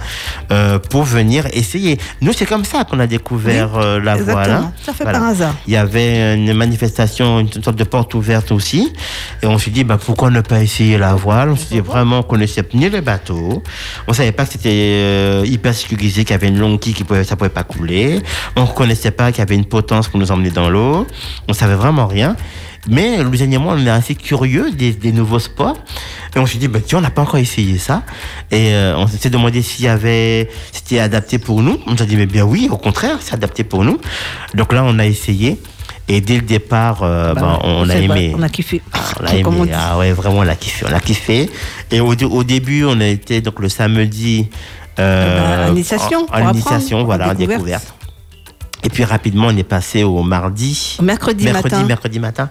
euh, 0.51 0.79
pour 0.79 1.05
venir 1.05 1.47
essayer. 1.53 1.99
Nous, 2.21 2.33
c'est 2.33 2.47
comme 2.47 2.65
ça 2.65 2.85
qu'on 2.85 2.99
a 2.99 3.07
découvert 3.07 3.71
oui, 3.75 3.83
euh, 3.85 4.01
la 4.01 4.17
voie. 4.17 4.47
Là. 4.47 4.59
Hein. 4.59 4.73
Ça 4.83 4.93
fait 4.93 5.05
par 5.05 5.23
hasard. 5.23 5.55
Il 5.67 5.73
y 5.73 5.77
avait 5.77 6.35
une 6.35 6.55
manifestation, 6.55 7.41
une 7.41 7.51
sorte 7.51 7.77
de 7.77 7.85
porte 7.85 8.15
ouverte 8.15 8.53
aussi. 8.53 8.93
Et 9.43 9.47
on 9.47 9.59
s'est 9.61 9.71
dit, 9.71 9.85
bah, 9.85 9.99
pourquoi 10.03 10.31
ne 10.31 10.41
pas 10.41 10.63
essayer 10.63 10.99
la 10.99 11.15
voile? 11.15 11.51
On 11.51 11.57
s'est 11.57 11.75
dit 11.75 11.81
vraiment, 11.81 12.21
on 12.21 12.23
connaissait 12.23 12.65
ni 12.75 12.89
les 12.89 13.01
bateaux. 13.01 13.63
On 14.09 14.13
savait 14.13 14.33
pas 14.33 14.45
que 14.45 14.53
c'était 14.53 14.71
euh, 14.71 15.45
hyper 15.47 15.75
sécurisé, 15.75 16.25
qu'il 16.25 16.33
y 16.33 16.35
avait 16.35 16.49
une 16.49 16.59
longue 16.59 16.81
quille 16.81 16.95
qui 16.95 17.05
pouvait, 17.05 17.25
ça 17.25 17.37
pouvait 17.37 17.51
pas 17.51 17.63
couler. 17.63 18.23
On 18.57 18.67
connaissait 18.67 19.11
pas 19.11 19.31
qu'il 19.31 19.41
y 19.41 19.43
avait 19.43 19.55
une 19.55 19.67
potence 19.67 20.09
pour 20.09 20.19
nous 20.19 20.33
emmener 20.33 20.51
dans 20.51 20.71
l'eau. 20.71 21.07
On 21.49 21.53
savait 21.53 21.75
vraiment 21.75 22.07
rien. 22.07 22.37
Mais 22.89 23.23
Louisiane 23.23 23.53
et 23.53 23.59
moi, 23.59 23.75
on 23.77 23.87
est 23.87 23.91
assez 23.91 24.15
curieux 24.15 24.71
des, 24.71 24.93
des 24.93 25.13
nouveaux 25.13 25.39
sports. 25.39 25.77
Et 26.35 26.39
on 26.39 26.47
s'est 26.47 26.59
dit, 26.59 26.69
bah, 26.69 26.79
tiens, 26.85 26.99
on 26.99 27.03
n'a 27.03 27.11
pas 27.11 27.23
encore 27.23 27.39
essayé 27.39 27.77
ça. 27.77 28.03
Et 28.51 28.73
euh, 28.73 28.97
on 28.97 29.07
s'est 29.07 29.31
demandé 29.31 29.63
s'il 29.63 29.85
y 29.85 29.89
avait, 29.89 30.49
c'était 30.73 31.01
adapté 31.01 31.39
pour 31.39 31.61
nous. 31.63 31.79
On 31.87 31.93
nous 31.93 32.03
a 32.03 32.07
dit, 32.07 32.17
mais 32.17 32.27
bien 32.27 32.45
oui, 32.45 32.69
au 32.71 32.79
contraire, 32.79 33.19
c'est 33.21 33.35
adapté 33.35 33.65
pour 33.65 33.85
nous. 33.85 33.99
Donc 34.55 34.73
là, 34.73 34.83
on 34.85 34.99
a 34.99 35.07
essayé. 35.07 35.61
Et 36.13 36.21
dès 36.21 36.35
le 36.37 36.43
départ, 36.43 37.03
euh, 37.05 37.35
Bah, 37.35 37.41
ben, 37.41 37.59
on 37.63 37.89
a 37.89 37.95
aimé. 37.95 38.35
On 38.37 38.43
a 38.43 38.49
kiffé. 38.49 38.83
On 39.21 39.25
a 39.25 39.29
aimé. 39.37 39.71
Ah 39.73 39.97
ouais, 39.97 40.11
vraiment, 40.13 40.39
on 40.39 40.49
a 40.49 40.57
kiffé. 40.57 40.85
On 40.91 40.93
a 40.93 40.99
kiffé. 40.99 41.49
Et 41.93 42.01
au, 42.01 42.15
dé- 42.17 42.25
au 42.25 42.43
début, 42.43 42.85
on 42.85 43.01
a 43.01 43.07
été 43.07 43.41
donc 43.41 43.61
le 43.61 43.69
samedi. 43.69 44.49
Euh, 44.99 45.69
en- 45.69 45.71
En, 46.33 46.51
initiation, 46.51 47.05
voilà, 47.05 47.27
en 47.31 47.35
découverte. 47.35 47.59
découverte. 47.61 47.95
Et 48.83 48.89
puis 48.89 49.05
rapidement, 49.05 49.49
on 49.49 49.57
est 49.57 49.63
passé 49.63 50.03
au 50.05 50.23
mardi. 50.23 50.97
Mercredi, 51.03 51.45
mercredi, 51.45 51.75
matin. 51.75 51.87
mercredi 51.87 52.19
matin, 52.19 52.49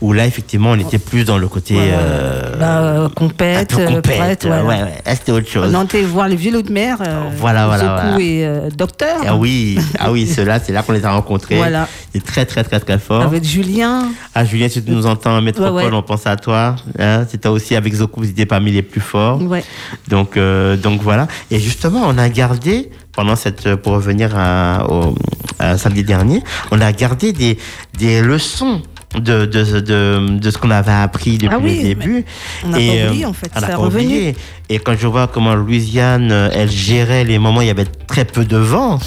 où 0.00 0.12
là, 0.12 0.26
effectivement, 0.26 0.70
on 0.70 0.78
était 0.78 0.98
plus 0.98 1.24
dans 1.24 1.38
le 1.38 1.48
côté. 1.48 1.74
Voilà. 1.74 1.98
euh, 1.98 3.08
Bah, 3.08 3.10
compète, 3.14 3.72
compète, 3.74 4.02
prête, 4.02 4.44
ouais, 4.44 4.50
voilà. 4.62 4.64
ouais, 4.64 4.82
ouais. 5.06 5.14
C'était 5.14 5.32
autre 5.32 5.48
chose. 5.48 5.74
On 5.74 5.80
allé 5.86 6.02
voir 6.04 6.28
les 6.28 6.36
vieux 6.36 6.52
loups 6.52 6.62
de 6.62 6.72
mer, 6.72 6.98
euh, 7.00 7.28
Voilà, 7.36 7.66
voilà, 7.66 7.82
Zoku 7.82 8.08
voilà. 8.10 8.20
et 8.20 8.44
euh, 8.46 8.68
Docteur, 8.70 9.16
Ah 9.26 9.36
oui, 9.36 9.78
ah 9.98 10.12
oui, 10.12 10.26
ceux-là, 10.34 10.60
c'est 10.60 10.72
là 10.72 10.82
qu'on 10.82 10.92
les 10.92 11.04
a 11.04 11.10
rencontrés. 11.12 11.56
Voilà. 11.56 11.88
C'est 12.12 12.22
très, 12.24 12.44
très, 12.46 12.62
très, 12.64 12.78
très 12.80 12.98
fort. 12.98 13.22
avec 13.22 13.44
Julien. 13.44 14.06
Ah, 14.34 14.44
Julien, 14.44 14.68
si 14.68 14.82
tu 14.82 14.90
nous 14.90 15.06
entends 15.06 15.36
en 15.36 15.42
métropole, 15.42 15.92
on 15.92 16.02
pense 16.02 16.26
à 16.26 16.36
toi. 16.36 16.76
Hein, 16.98 17.24
C'était 17.28 17.48
aussi 17.48 17.74
avec 17.74 17.92
Zoku, 17.94 18.20
vous 18.20 18.30
étiez 18.30 18.46
parmi 18.46 18.70
les 18.70 18.82
plus 18.82 19.00
forts. 19.00 19.42
Ouais. 19.42 19.64
Donc, 20.08 20.36
euh, 20.36 20.76
donc 20.76 21.02
voilà. 21.02 21.26
Et 21.50 21.58
justement, 21.58 22.02
on 22.06 22.16
a 22.18 22.28
gardé 22.28 22.90
pendant 23.16 23.36
cette, 23.36 23.76
pour 23.76 23.92
revenir 23.94 24.32
à, 24.36 24.86
au 24.90 25.14
à 25.58 25.78
samedi 25.78 26.02
dernier, 26.02 26.42
on 26.70 26.80
a 26.80 26.92
gardé 26.92 27.32
des, 27.32 27.58
des 27.98 28.20
leçons. 28.22 28.82
De, 29.16 29.46
de, 29.46 29.78
de, 29.78 30.38
de 30.40 30.50
ce 30.50 30.58
qu'on 30.58 30.72
avait 30.72 30.90
appris 30.90 31.38
depuis 31.38 31.54
Ah 31.56 31.60
oui, 31.62 31.76
le 31.76 31.82
début. 31.84 32.24
on 32.64 32.70
n'a 32.70 32.80
Et, 32.80 32.88
pas 32.88 32.94
euh, 33.04 33.08
oublié, 33.10 33.26
en 33.26 33.32
fait, 33.32 33.48
on 33.54 33.60
pas 33.60 33.76
revenu. 33.76 34.04
oublié. 34.06 34.36
Et 34.68 34.80
quand 34.80 34.96
je 34.98 35.06
vois 35.06 35.28
comment 35.28 35.54
Louisiane, 35.54 36.32
euh, 36.32 36.48
elle 36.52 36.68
gérait 36.68 37.22
les 37.22 37.38
moments 37.38 37.58
où 37.60 37.62
il 37.62 37.68
y 37.68 37.70
avait 37.70 37.84
très 38.08 38.24
peu 38.24 38.44
de 38.44 38.56
vent, 38.56 38.98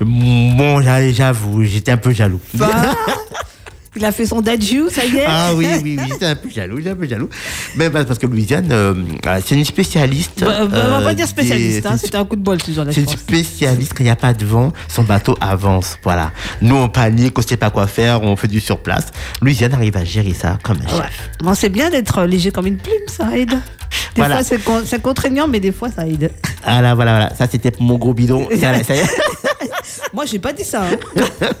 bon, 0.00 0.82
j'avoue, 1.12 1.62
j'étais 1.62 1.92
un 1.92 1.96
peu 1.96 2.10
jaloux. 2.10 2.40
Bah, 2.54 2.66
il 3.96 4.04
a 4.04 4.12
fait 4.12 4.26
son 4.26 4.40
dadju, 4.40 4.84
ça 4.90 5.04
y 5.04 5.16
est. 5.16 5.24
Ah 5.26 5.50
oui, 5.54 5.66
oui, 5.82 5.96
oui, 6.00 6.06
j'étais 6.10 6.26
un 6.26 6.36
peu 6.36 6.48
jaloux, 6.50 6.76
j'étais 6.78 6.90
un 6.90 6.96
peu 6.96 7.06
jaloux. 7.08 7.28
Mais 7.76 7.88
bah, 7.88 8.04
parce 8.04 8.18
que 8.18 8.26
Louisiane, 8.26 8.68
euh, 8.70 8.94
euh, 9.26 9.40
c'est 9.44 9.54
une 9.54 9.64
spécialiste. 9.64 10.40
Bah, 10.44 10.66
bah, 10.66 10.82
on 10.86 10.90
va 10.90 10.98
euh, 11.00 11.04
pas 11.04 11.14
dire 11.14 11.26
spécialiste, 11.26 11.82
des- 11.82 11.86
hein, 11.88 11.92
c'est 11.98 12.06
c'était 12.06 12.18
un 12.18 12.24
coup 12.24 12.36
de 12.36 12.42
bol 12.42 12.60
ce 12.62 12.70
jour-là. 12.72 12.92
c'est 12.92 13.00
une 13.00 13.08
spécialiste 13.08 13.92
quand 13.94 14.00
il 14.04 14.06
n'y 14.06 14.10
a 14.10 14.16
pas 14.16 14.34
de 14.34 14.44
vent, 14.44 14.72
son 14.88 15.02
bateau 15.02 15.36
avance. 15.40 15.98
Voilà. 16.02 16.32
Nous, 16.62 16.76
on 16.76 16.88
panique, 16.88 17.38
on 17.38 17.42
ne 17.42 17.46
sait 17.46 17.56
pas 17.56 17.70
quoi 17.70 17.86
faire, 17.86 18.22
on 18.22 18.36
fait 18.36 18.48
du 18.48 18.60
surplace. 18.60 19.06
Louisiane 19.40 19.74
arrive 19.74 19.96
à 19.96 20.04
gérer 20.04 20.34
ça 20.34 20.58
comme 20.62 20.78
un 20.78 20.96
Ouais. 20.96 21.02
chef. 21.04 21.30
Bon, 21.40 21.54
c'est 21.54 21.68
bien 21.70 21.90
d'être 21.90 22.22
léger 22.24 22.50
comme 22.50 22.66
une 22.66 22.76
plume, 22.78 22.94
ça 23.08 23.36
aide. 23.36 23.50
Des 23.50 23.56
Voilà. 24.22 24.36
fois, 24.36 24.44
c'est 24.44 24.62
con- 24.62 24.82
c'est 24.84 25.00
contraignant, 25.02 25.46
mais 25.48 25.60
des 25.60 25.72
fois, 25.72 25.88
ça 25.90 26.06
aide. 26.06 26.30
Ah 26.64 26.82
là, 26.82 26.94
voilà, 26.94 27.12
voilà. 27.12 27.34
Ça, 27.36 27.46
c'était 27.50 27.72
mon 27.80 27.96
gros 27.96 28.14
bidon. 28.14 28.48
Ça, 28.60 28.82
ça 28.84 28.94
y 28.94 28.98
est. 28.98 29.04
Moi, 30.12 30.24
j'ai 30.26 30.38
pas 30.38 30.52
dit 30.52 30.64
ça. 30.64 30.82
hein. 30.84 30.96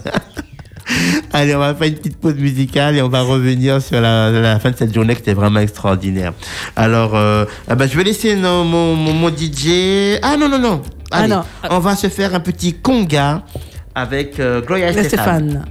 Allez, 1.32 1.54
on 1.54 1.58
va 1.58 1.74
faire 1.74 1.88
une 1.88 1.94
petite 1.94 2.18
pause 2.18 2.36
musicale 2.36 2.96
et 2.96 3.02
on 3.02 3.08
va 3.08 3.22
revenir 3.22 3.82
sur 3.82 4.00
la, 4.00 4.30
la 4.30 4.58
fin 4.58 4.70
de 4.70 4.76
cette 4.76 4.94
journée 4.94 5.14
qui 5.14 5.20
était 5.20 5.34
vraiment 5.34 5.60
extraordinaire. 5.60 6.32
Alors, 6.76 7.14
euh, 7.14 7.44
ah 7.68 7.74
bah, 7.74 7.86
je 7.86 7.96
vais 7.96 8.04
laisser 8.04 8.36
non, 8.36 8.64
mon, 8.64 8.94
mon, 8.94 9.12
mon 9.12 9.28
DJ. 9.28 10.18
Ah 10.22 10.36
non, 10.36 10.48
non, 10.48 10.58
non. 10.58 10.82
Ah 11.10 11.18
Allez, 11.18 11.34
non. 11.34 11.42
On 11.70 11.78
va 11.78 11.96
se 11.96 12.08
faire 12.08 12.34
un 12.34 12.40
petit 12.40 12.74
conga 12.74 13.42
avec 13.94 14.38
euh, 14.40 14.60
Gloria 14.60 14.92
Stéphane. 14.92 15.64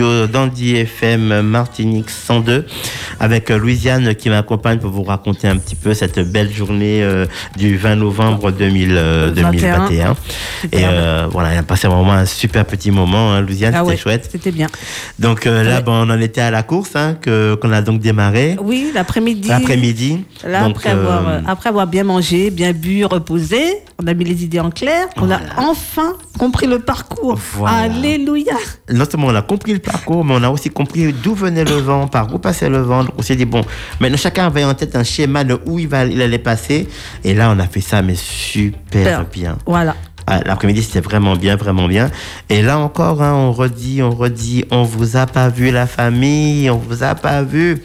Studio 0.00 0.26
d'Andy 0.26 0.76
FM 0.76 1.42
Martinique 1.42 2.08
102 2.08 2.64
avec 3.18 3.50
Louisiane 3.50 4.14
qui 4.14 4.30
m'accompagne 4.30 4.78
pour 4.78 4.90
vous 4.90 5.02
raconter 5.02 5.46
un 5.46 5.58
petit 5.58 5.74
peu 5.74 5.92
cette 5.92 6.18
belle 6.32 6.50
journée 6.50 7.02
euh, 7.02 7.26
du 7.58 7.76
20 7.76 7.96
novembre 7.96 8.50
2000, 8.50 8.88
euh, 8.96 9.30
2021. 9.30 10.16
Et 10.72 10.84
euh, 10.84 11.26
voilà, 11.30 11.50
on 11.54 11.58
a 11.58 11.62
passé 11.64 11.86
vraiment 11.86 12.12
un 12.12 12.24
super 12.24 12.64
petit 12.64 12.90
moment, 12.90 13.32
hein, 13.34 13.42
Louisiane, 13.42 13.74
Ah 13.74 13.80
c'était 13.80 13.90
ouais, 13.90 13.96
chouette. 13.98 14.28
C'était 14.32 14.50
bien. 14.52 14.68
Donc 15.18 15.46
euh, 15.46 15.62
là, 15.64 15.76
Ouais. 15.76 15.82
ben, 15.82 15.92
on 15.92 16.10
en 16.10 16.20
était 16.20 16.40
à 16.40 16.50
la 16.50 16.62
course, 16.62 16.96
hein, 16.96 17.16
que 17.20 17.54
qu'on 17.56 17.70
a 17.72 17.82
donc 17.82 18.00
démarré 18.00 18.56
Oui, 18.62 18.90
l'après-midi. 18.94 19.48
l'après-midi. 19.48 20.24
Là, 20.46 20.62
Donc, 20.62 20.76
après, 20.76 20.90
avoir, 20.90 21.24
après 21.46 21.68
avoir 21.68 21.86
bien 21.86 22.04
mangé, 22.04 22.50
bien 22.50 22.72
bu, 22.72 23.04
reposé, 23.04 23.60
on 24.02 24.06
a 24.06 24.14
mis 24.14 24.24
les 24.24 24.44
idées 24.44 24.60
en 24.60 24.70
clair. 24.70 25.08
On 25.18 25.30
a 25.30 25.40
enfin 25.58 26.14
compris 26.40 26.66
le 26.66 26.78
parcours. 26.78 27.38
Voilà. 27.52 27.76
Alléluia. 27.80 28.54
non 28.90 29.04
seulement 29.04 29.26
on 29.26 29.34
a 29.34 29.42
compris 29.42 29.74
le 29.74 29.78
parcours, 29.78 30.24
mais 30.24 30.32
on 30.34 30.42
a 30.42 30.48
aussi 30.48 30.70
compris 30.70 31.12
d'où 31.12 31.34
venait 31.34 31.64
le 31.64 31.76
vent, 31.76 32.08
par 32.08 32.34
où 32.34 32.38
passait 32.38 32.70
le 32.70 32.78
vent. 32.78 33.04
Donc 33.04 33.12
on 33.18 33.22
s'est 33.22 33.36
dit, 33.36 33.44
bon, 33.44 33.60
maintenant 34.00 34.16
chacun 34.16 34.46
avait 34.46 34.64
en 34.64 34.72
tête 34.72 34.96
un 34.96 35.04
schéma 35.04 35.44
de 35.44 35.60
où 35.66 35.78
il, 35.78 35.86
va, 35.86 36.06
il 36.06 36.22
allait 36.22 36.38
passer. 36.38 36.88
Et 37.24 37.34
là, 37.34 37.52
on 37.54 37.58
a 37.58 37.66
fait 37.66 37.82
ça, 37.82 38.00
mais 38.00 38.14
super 38.14 39.26
bien. 39.26 39.58
Voilà. 39.66 39.94
Ah, 40.26 40.40
L'après-midi, 40.46 40.82
c'était 40.82 41.00
vraiment 41.00 41.36
bien, 41.36 41.56
vraiment 41.56 41.88
bien. 41.88 42.10
Et 42.48 42.62
là 42.62 42.78
encore, 42.78 43.20
hein, 43.22 43.34
on 43.34 43.52
redit, 43.52 44.00
on 44.00 44.10
redit, 44.10 44.64
on 44.70 44.84
vous 44.84 45.16
a 45.18 45.26
pas 45.26 45.50
vu 45.50 45.70
la 45.70 45.86
famille, 45.86 46.70
on 46.70 46.78
vous 46.78 47.02
a 47.02 47.14
pas 47.14 47.42
vu. 47.42 47.82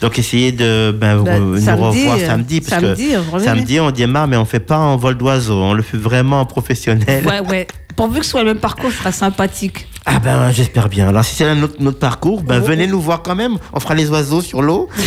Donc 0.00 0.18
essayez 0.18 0.52
de 0.52 0.96
ben, 0.98 1.22
Ben, 1.22 1.40
nous 1.40 1.58
samedi, 1.58 2.08
revoir 2.08 2.18
samedi. 2.20 2.60
Parce 2.62 2.82
samedi, 2.82 3.10
que 3.10 3.34
on 3.34 3.38
samedi, 3.38 3.80
on 3.80 3.90
démarre, 3.90 4.28
mais 4.28 4.36
on 4.38 4.46
fait 4.46 4.60
pas 4.60 4.78
en 4.78 4.96
vol 4.96 5.16
d'oiseau. 5.16 5.60
On 5.60 5.74
le 5.74 5.82
fait 5.82 5.98
vraiment 5.98 6.40
en 6.40 6.46
professionnel. 6.46 7.26
Ouais, 7.26 7.40
ouais. 7.40 7.66
Pourvu 7.98 8.20
que 8.20 8.24
ce 8.24 8.30
soit 8.30 8.42
le 8.42 8.46
même 8.54 8.60
parcours, 8.60 8.92
ce 8.92 8.98
sera 8.98 9.10
sympathique. 9.10 9.88
Ah 10.06 10.20
ben 10.20 10.52
j'espère 10.52 10.88
bien. 10.88 11.08
Alors 11.08 11.24
si 11.24 11.34
c'est 11.34 11.52
notre, 11.56 11.82
notre 11.82 11.98
parcours, 11.98 12.42
ben 12.42 12.60
Oh. 12.62 12.66
venez 12.66 12.86
nous 12.86 13.00
voir 13.00 13.22
quand 13.22 13.34
même. 13.34 13.56
On 13.72 13.80
fera 13.80 13.94
les 13.96 14.08
oiseaux 14.08 14.40
sur 14.40 14.62
l'eau. 14.62 14.88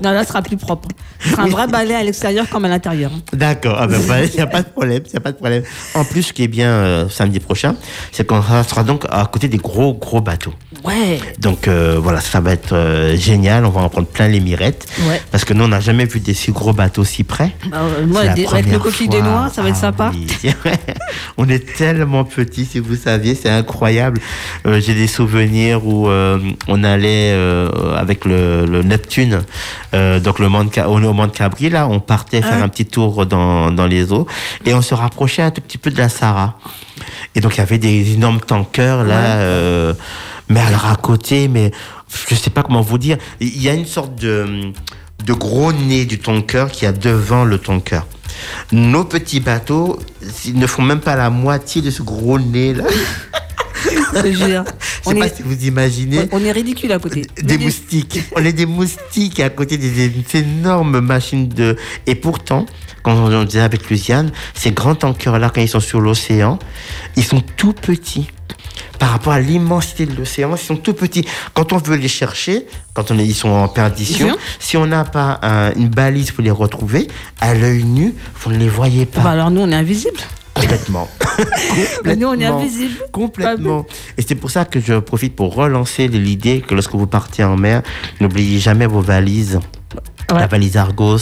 Non, 0.00 0.10
là, 0.10 0.22
ce 0.24 0.30
sera 0.30 0.42
plus 0.42 0.56
propre. 0.56 0.88
Ce 1.20 1.28
sera 1.30 1.44
un 1.44 1.46
vrai 1.48 1.68
balai 1.68 1.94
à 1.94 2.02
l'extérieur 2.02 2.48
comme 2.48 2.64
à 2.64 2.68
l'intérieur. 2.68 3.12
D'accord. 3.32 3.76
Ah 3.78 3.86
ben 3.86 4.00
il 4.24 4.34
n'y 4.34 4.40
a 4.40 4.48
pas 4.48 4.62
de 4.62 4.68
problème. 4.68 5.00
Y 5.12 5.16
a 5.16 5.20
pas 5.20 5.30
de 5.30 5.36
problème. 5.36 5.62
En 5.94 6.04
plus, 6.04 6.24
ce 6.24 6.32
qui 6.32 6.42
est 6.42 6.48
bien 6.48 6.66
euh, 6.70 7.08
samedi 7.08 7.38
prochain, 7.38 7.76
c'est 8.10 8.26
qu'on 8.26 8.42
sera 8.42 8.82
donc 8.82 9.04
à 9.10 9.24
côté 9.26 9.46
des 9.46 9.58
gros 9.58 9.94
gros 9.94 10.20
bateaux. 10.20 10.54
Ouais. 10.82 11.20
Donc 11.38 11.68
euh, 11.68 12.00
voilà, 12.02 12.20
ça 12.20 12.40
va 12.40 12.50
être 12.52 12.72
euh, 12.74 13.16
génial. 13.16 13.64
On 13.64 13.70
va 13.70 13.82
en 13.82 13.88
prendre 13.88 14.08
plein 14.08 14.26
les 14.26 14.40
mirettes. 14.40 14.86
Ouais. 15.08 15.20
Parce 15.30 15.44
que 15.44 15.54
nous, 15.54 15.64
on 15.64 15.68
n'a 15.68 15.78
jamais 15.80 16.04
vu 16.06 16.18
des 16.18 16.34
si 16.34 16.50
gros 16.50 16.72
bateaux 16.72 17.04
si 17.04 17.22
près. 17.22 17.54
Bah, 17.70 17.78
moi, 18.04 18.26
des- 18.28 18.46
avec 18.46 18.66
le 18.72 18.80
coquille 18.80 19.08
des 19.08 19.22
noix, 19.22 19.50
ça 19.54 19.62
va 19.62 19.68
être 19.68 19.76
Ah 19.78 19.80
sympa. 19.82 20.10
oui. 20.12 20.26
On 21.36 21.48
est 21.48 21.80
tellement 21.82 22.22
petits, 22.22 22.64
si 22.64 22.78
vous 22.78 22.94
saviez, 22.94 23.34
c'est 23.34 23.48
incroyable. 23.50 24.20
Euh, 24.66 24.80
J'ai 24.80 24.94
des 24.94 25.08
souvenirs 25.08 25.84
où 25.84 26.06
euh, 26.08 26.38
on 26.68 26.84
allait 26.84 27.32
euh, 27.32 27.96
avec 27.96 28.24
le, 28.24 28.64
le 28.66 28.82
Neptune, 28.84 29.42
donc 29.92 30.38
le 30.38 30.48
Mont 30.48 30.68
au 30.86 31.12
Mont 31.12 31.28
Cabri, 31.28 31.70
là, 31.70 31.88
on 31.88 31.98
partait 31.98 32.40
faire 32.40 32.58
Ah. 32.60 32.64
un 32.64 32.68
petit 32.68 32.86
tour 32.86 33.26
dans, 33.26 33.72
dans 33.72 33.86
les 33.86 34.12
eaux 34.12 34.26
et 34.64 34.74
on 34.74 34.80
se 34.82 34.94
rapprochait 34.94 35.42
un 35.42 35.50
tout 35.50 35.60
petit 35.60 35.76
peu 35.78 35.90
de 35.90 35.98
la 35.98 36.08
Sahara. 36.08 36.56
Et 37.34 37.40
donc 37.40 37.56
il 37.56 37.58
y 37.58 37.62
avait 37.62 37.78
des 37.78 38.12
énormes 38.14 38.40
tankers 38.40 39.02
là, 39.02 39.88
Ouais. 39.90 39.94
mais 40.48 40.60
alors 40.60 40.86
à 40.86 40.94
côté, 40.96 41.48
mais 41.48 41.72
je 42.28 42.34
sais 42.36 42.50
pas 42.50 42.62
comment 42.62 42.80
vous 42.82 42.98
dire. 42.98 43.16
Il 43.40 43.60
y 43.60 43.68
a 43.68 43.74
une 43.74 43.86
sorte 43.86 44.14
de, 44.14 44.72
de 45.24 45.32
gros 45.32 45.72
nez 45.72 46.04
du 46.04 46.18
tanker 46.18 46.66
qui 46.72 46.86
a 46.86 46.92
devant 46.92 47.44
le 47.44 47.58
tanker. 47.58 48.00
Nos 48.72 49.04
petits 49.04 49.40
bateaux, 49.40 49.98
ils 50.46 50.58
ne 50.58 50.66
font 50.66 50.82
même 50.82 51.00
pas 51.00 51.16
la 51.16 51.30
moitié 51.30 51.82
de 51.82 51.90
ce 51.90 52.02
gros 52.02 52.38
nez 52.38 52.74
là. 52.74 52.84
Je. 54.14 54.30
Je 54.30 54.62
On 55.06 55.10
sais 55.10 55.16
pas 55.18 55.26
est, 55.26 55.36
si 55.36 55.42
vous 55.42 55.64
imaginez. 55.66 56.28
on 56.32 56.44
est 56.44 56.52
ridicule 56.52 56.92
à 56.92 56.98
côté. 56.98 57.26
Des 57.42 57.56
Mais- 57.58 57.64
moustiques. 57.64 58.20
On 58.36 58.44
est 58.44 58.52
des 58.52 58.66
moustiques 58.66 59.40
à 59.40 59.48
côté 59.48 59.76
des, 59.78 59.90
des 60.08 60.38
énormes 60.38 61.00
machines 61.00 61.48
de. 61.48 61.76
Et 62.06 62.14
pourtant, 62.14 62.66
quand 63.02 63.14
on 63.16 63.44
disait 63.44 63.60
avec 63.60 63.88
Luciane, 63.90 64.30
ces 64.54 64.70
grands 64.72 64.94
tankers-là, 64.94 65.50
quand 65.52 65.60
ils 65.62 65.68
sont 65.68 65.80
sur 65.80 66.00
l'océan, 66.00 66.58
ils 67.16 67.24
sont 67.24 67.40
tout 67.56 67.72
petits. 67.72 68.28
Par 68.98 69.10
rapport 69.10 69.32
à 69.32 69.40
l'immensité 69.40 70.06
de 70.06 70.14
l'océan, 70.16 70.50
ils 70.54 70.58
sont 70.58 70.76
tout 70.76 70.94
petits. 70.94 71.26
Quand 71.54 71.72
on 71.72 71.78
veut 71.78 71.96
les 71.96 72.08
chercher, 72.08 72.66
quand 72.94 73.10
on 73.10 73.18
est, 73.18 73.24
ils 73.26 73.34
sont 73.34 73.48
en 73.48 73.68
perdition, 73.68 74.36
si 74.58 74.76
on 74.76 74.86
n'a 74.86 75.04
pas 75.04 75.38
un- 75.42 75.72
une 75.74 75.88
balise 75.88 76.30
pour 76.30 76.44
les 76.44 76.50
retrouver, 76.50 77.08
à 77.40 77.54
l'œil 77.54 77.84
nu, 77.84 78.14
vous 78.40 78.52
ne 78.52 78.58
les 78.58 78.68
voyez 78.68 79.06
pas. 79.06 79.20
Bah, 79.22 79.30
alors 79.30 79.50
nous, 79.50 79.60
on 79.62 79.70
est 79.70 79.74
invisibles. 79.74 80.20
Complètement. 80.54 81.08
Bah, 82.04 82.14
nous, 82.14 82.26
on 82.26 82.32
est 82.34 82.36
Complètement. 82.44 82.58
invisibles. 82.60 82.94
Complètement. 83.10 83.86
Et 84.18 84.22
c'est 84.22 84.34
pour 84.34 84.50
ça 84.50 84.64
que 84.66 84.80
je 84.80 84.94
profite 84.98 85.34
pour 85.34 85.54
relancer 85.54 86.08
l'idée 86.08 86.60
que 86.66 86.74
lorsque 86.74 86.92
vous 86.94 87.06
partez 87.06 87.42
en 87.42 87.56
mer, 87.56 87.82
n'oubliez 88.20 88.58
jamais 88.58 88.86
vos 88.86 89.00
valises. 89.00 89.58
Ouais. 90.32 90.40
La 90.40 90.46
valise 90.46 90.76
Argos, 90.76 91.18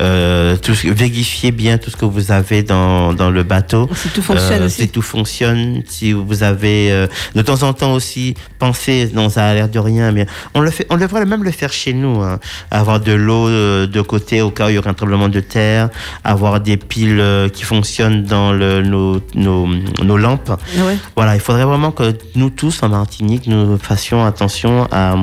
euh, 0.00 0.56
tout 0.56 0.74
ce- 0.74 0.88
vérifiez 0.88 1.50
bien 1.52 1.78
tout 1.78 1.90
ce 1.90 1.96
que 1.96 2.04
vous 2.04 2.32
avez 2.32 2.62
dans, 2.62 3.12
dans 3.12 3.30
le 3.30 3.42
bateau. 3.42 3.88
Si 3.94 4.08
tout 4.08 4.22
fonctionne 4.22 4.62
Euh, 4.62 4.66
aussi. 4.66 4.82
Si 4.82 4.88
tout 4.88 5.02
fonctionne, 5.02 5.82
si 5.86 6.12
vous 6.12 6.42
avez 6.42 6.90
euh, 6.90 7.06
de 7.34 7.42
temps 7.42 7.62
en 7.62 7.72
temps 7.72 7.92
aussi 7.92 8.34
pensez, 8.58 9.10
non 9.14 9.28
ça 9.28 9.46
a 9.46 9.54
l'air 9.54 9.68
de 9.68 9.78
rien, 9.78 10.10
mais 10.12 10.26
on 10.54 10.60
le 10.60 10.70
fait, 10.70 10.86
on 10.90 10.96
devrait 10.96 11.24
même 11.24 11.44
le 11.44 11.50
faire 11.52 11.72
chez 11.72 11.92
nous, 11.92 12.20
hein. 12.22 12.38
avoir 12.70 13.00
de 13.00 13.12
l'eau 13.12 13.48
euh, 13.48 13.86
de 13.86 14.00
côté 14.00 14.40
au 14.42 14.50
cas 14.50 14.66
où 14.66 14.70
il 14.70 14.74
y 14.74 14.78
aurait 14.78 14.90
un 14.90 14.94
tremblement 14.94 15.28
de 15.28 15.40
terre, 15.40 15.88
avoir 16.24 16.60
des 16.60 16.76
piles 16.76 17.20
euh, 17.20 17.48
qui 17.48 17.62
fonctionnent 17.64 18.24
dans 18.24 18.52
le, 18.52 18.82
nos, 18.82 19.20
nos, 19.34 19.68
nos 20.02 20.16
lampes. 20.16 20.50
Ouais. 20.78 20.96
Voilà, 21.16 21.34
il 21.36 21.40
faudrait 21.40 21.64
vraiment 21.64 21.92
que 21.92 22.16
nous 22.34 22.50
tous 22.50 22.82
en 22.82 22.88
Martinique, 22.88 23.46
nous 23.46 23.78
fassions 23.78 24.24
attention 24.24 24.86
à, 24.90 25.14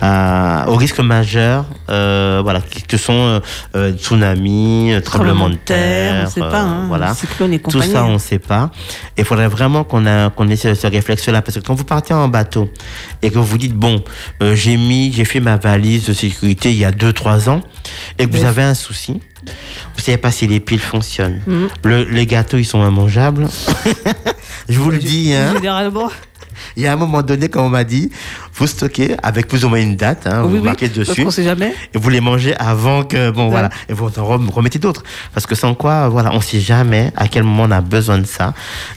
à- 0.00 0.64
aux 0.68 0.76
risques 0.76 0.98
majeurs, 1.00 1.66
euh, 1.88 2.40
voilà, 2.42 2.60
que 2.88 2.96
sont 2.96 3.12
euh, 3.14 3.40
euh, 3.76 3.92
tsunamis, 3.92 4.92
euh, 4.92 5.00
tremblements 5.00 5.48
de 5.50 5.54
terre, 5.56 6.24
on 6.26 6.30
sait 6.30 6.42
euh, 6.42 6.50
pas, 6.50 6.60
hein, 6.62 6.84
voilà. 6.88 7.14
cyclone 7.14 7.52
et 7.52 7.58
Tout 7.60 7.70
compagnie. 7.70 7.92
ça, 7.92 8.04
on 8.04 8.14
ne 8.14 8.18
sait 8.18 8.38
pas. 8.40 8.70
Et 9.16 9.20
il 9.20 9.24
faudrait 9.24 9.48
vraiment 9.48 9.84
qu'on 9.84 10.04
a- 10.06 10.30
qu'on 10.30 10.48
ait 10.48 10.56
ce, 10.56 10.74
ce 10.74 10.86
réflexe-là. 10.86 11.42
Parce 11.42 11.58
que 11.58 11.64
quand 11.64 11.74
vous 11.74 11.84
partez 11.84 12.12
en 12.14 12.28
bateau 12.28 12.68
et 13.22 13.30
que 13.30 13.38
vous 13.38 13.58
dites, 13.58 13.74
bon, 13.74 14.02
euh, 14.42 14.54
j'ai 14.54 14.76
mis, 14.76 15.12
j'ai 15.12 15.24
fait 15.24 15.40
ma 15.40 15.56
valise 15.56 16.06
de 16.06 16.12
sécurité 16.12 16.70
il 16.72 16.78
y 16.78 16.84
a 16.84 16.90
2-3 16.92 17.48
ans, 17.48 17.60
et 18.18 18.26
que 18.26 18.36
vous 18.36 18.44
avez 18.44 18.62
un 18.62 18.74
souci, 18.74 19.20
vous 19.96 20.02
savez 20.02 20.18
pas 20.18 20.30
si 20.30 20.46
les 20.46 20.58
piles 20.60 20.80
fonctionnent. 20.80 21.40
Mhm. 21.46 21.68
Le- 21.84 22.04
les 22.04 22.26
gâteaux, 22.26 22.56
ils 22.58 22.64
sont 22.64 22.86
immangeables. 22.86 23.46
Je 24.68 24.78
vous 24.78 24.90
le 24.90 24.98
dis, 24.98 25.32
hein. 25.34 25.52
Généralement. 25.54 26.10
Il 26.76 26.82
y 26.82 26.86
a 26.86 26.92
un 26.92 26.96
moment 26.96 27.22
donné, 27.22 27.48
comme 27.48 27.64
on 27.64 27.68
m'a 27.68 27.84
dit, 27.84 28.10
vous 28.56 28.66
stockez 28.66 29.16
avec 29.22 29.48
plus 29.48 29.64
ou 29.64 29.68
moins 29.68 29.80
une 29.80 29.96
date, 29.96 30.26
hein, 30.26 30.42
oui, 30.44 30.50
vous 30.50 30.56
oui. 30.58 30.62
marquez 30.62 30.88
dessus. 30.88 31.24
qu'on 31.24 31.30
sait 31.30 31.42
jamais. 31.44 31.74
Et 31.94 31.98
vous 31.98 32.08
les 32.10 32.20
mangez 32.20 32.54
avant 32.56 33.02
que, 33.04 33.30
bon, 33.30 33.44
Ouais. 33.46 33.50
voilà. 33.50 33.68
Et 33.88 33.92
vous 33.92 34.06
en 34.18 34.24
rem- 34.24 34.48
remettez 34.50 34.78
d'autres. 34.78 35.02
Parce 35.32 35.46
que 35.46 35.54
sans 35.54 35.74
quoi, 35.74 36.08
voilà, 36.08 36.30
on 36.32 36.40
sait 36.40 36.60
jamais 36.60 37.12
à 37.16 37.26
quel 37.28 37.42
moment 37.42 37.64
on 37.64 37.70
a 37.72 37.80
besoin 37.80 38.18
de 38.18 38.26
ça. 38.26 38.54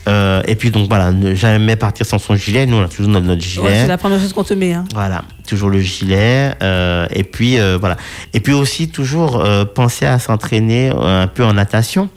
Euh, 0.08 0.42
et 0.48 0.56
puis, 0.56 0.70
donc, 0.72 0.88
voilà, 0.90 1.12
ne 1.12 1.34
jamais 1.36 1.76
partir 1.76 2.06
sans 2.06 2.20
son 2.20 2.36
gilet. 2.36 2.66
Nous, 2.66 2.78
on 2.78 2.84
a 2.84 2.88
toujours 2.88 3.08
notre, 3.12 3.42
gilet. 3.42 3.64
Ouais, 3.66 3.78
c'est 3.82 3.88
la 3.88 3.98
première 3.98 4.20
chose 4.20 4.34
qu'on 4.34 4.44
te 4.44 4.54
met. 4.54 4.74
Hein. 4.74 4.86
Voilà, 4.94 5.24
toujours 5.48 5.70
le 5.70 5.80
gilet. 5.80 6.52
euh, 6.62 7.08
et 7.12 7.24
puis 7.24 7.58
euh, 7.60 7.78
voilà. 7.80 7.98
Et 8.34 8.40
puis 8.40 8.54
aussi 8.54 8.90
toujours 8.90 9.40
euh, 9.44 9.66
penser 9.66 10.06
à 10.06 10.20
s'entraîner 10.20 10.92
euh, 10.96 11.24
un 11.24 11.28
peu 11.28 11.44
en 11.44 11.54
natation. 11.54 12.10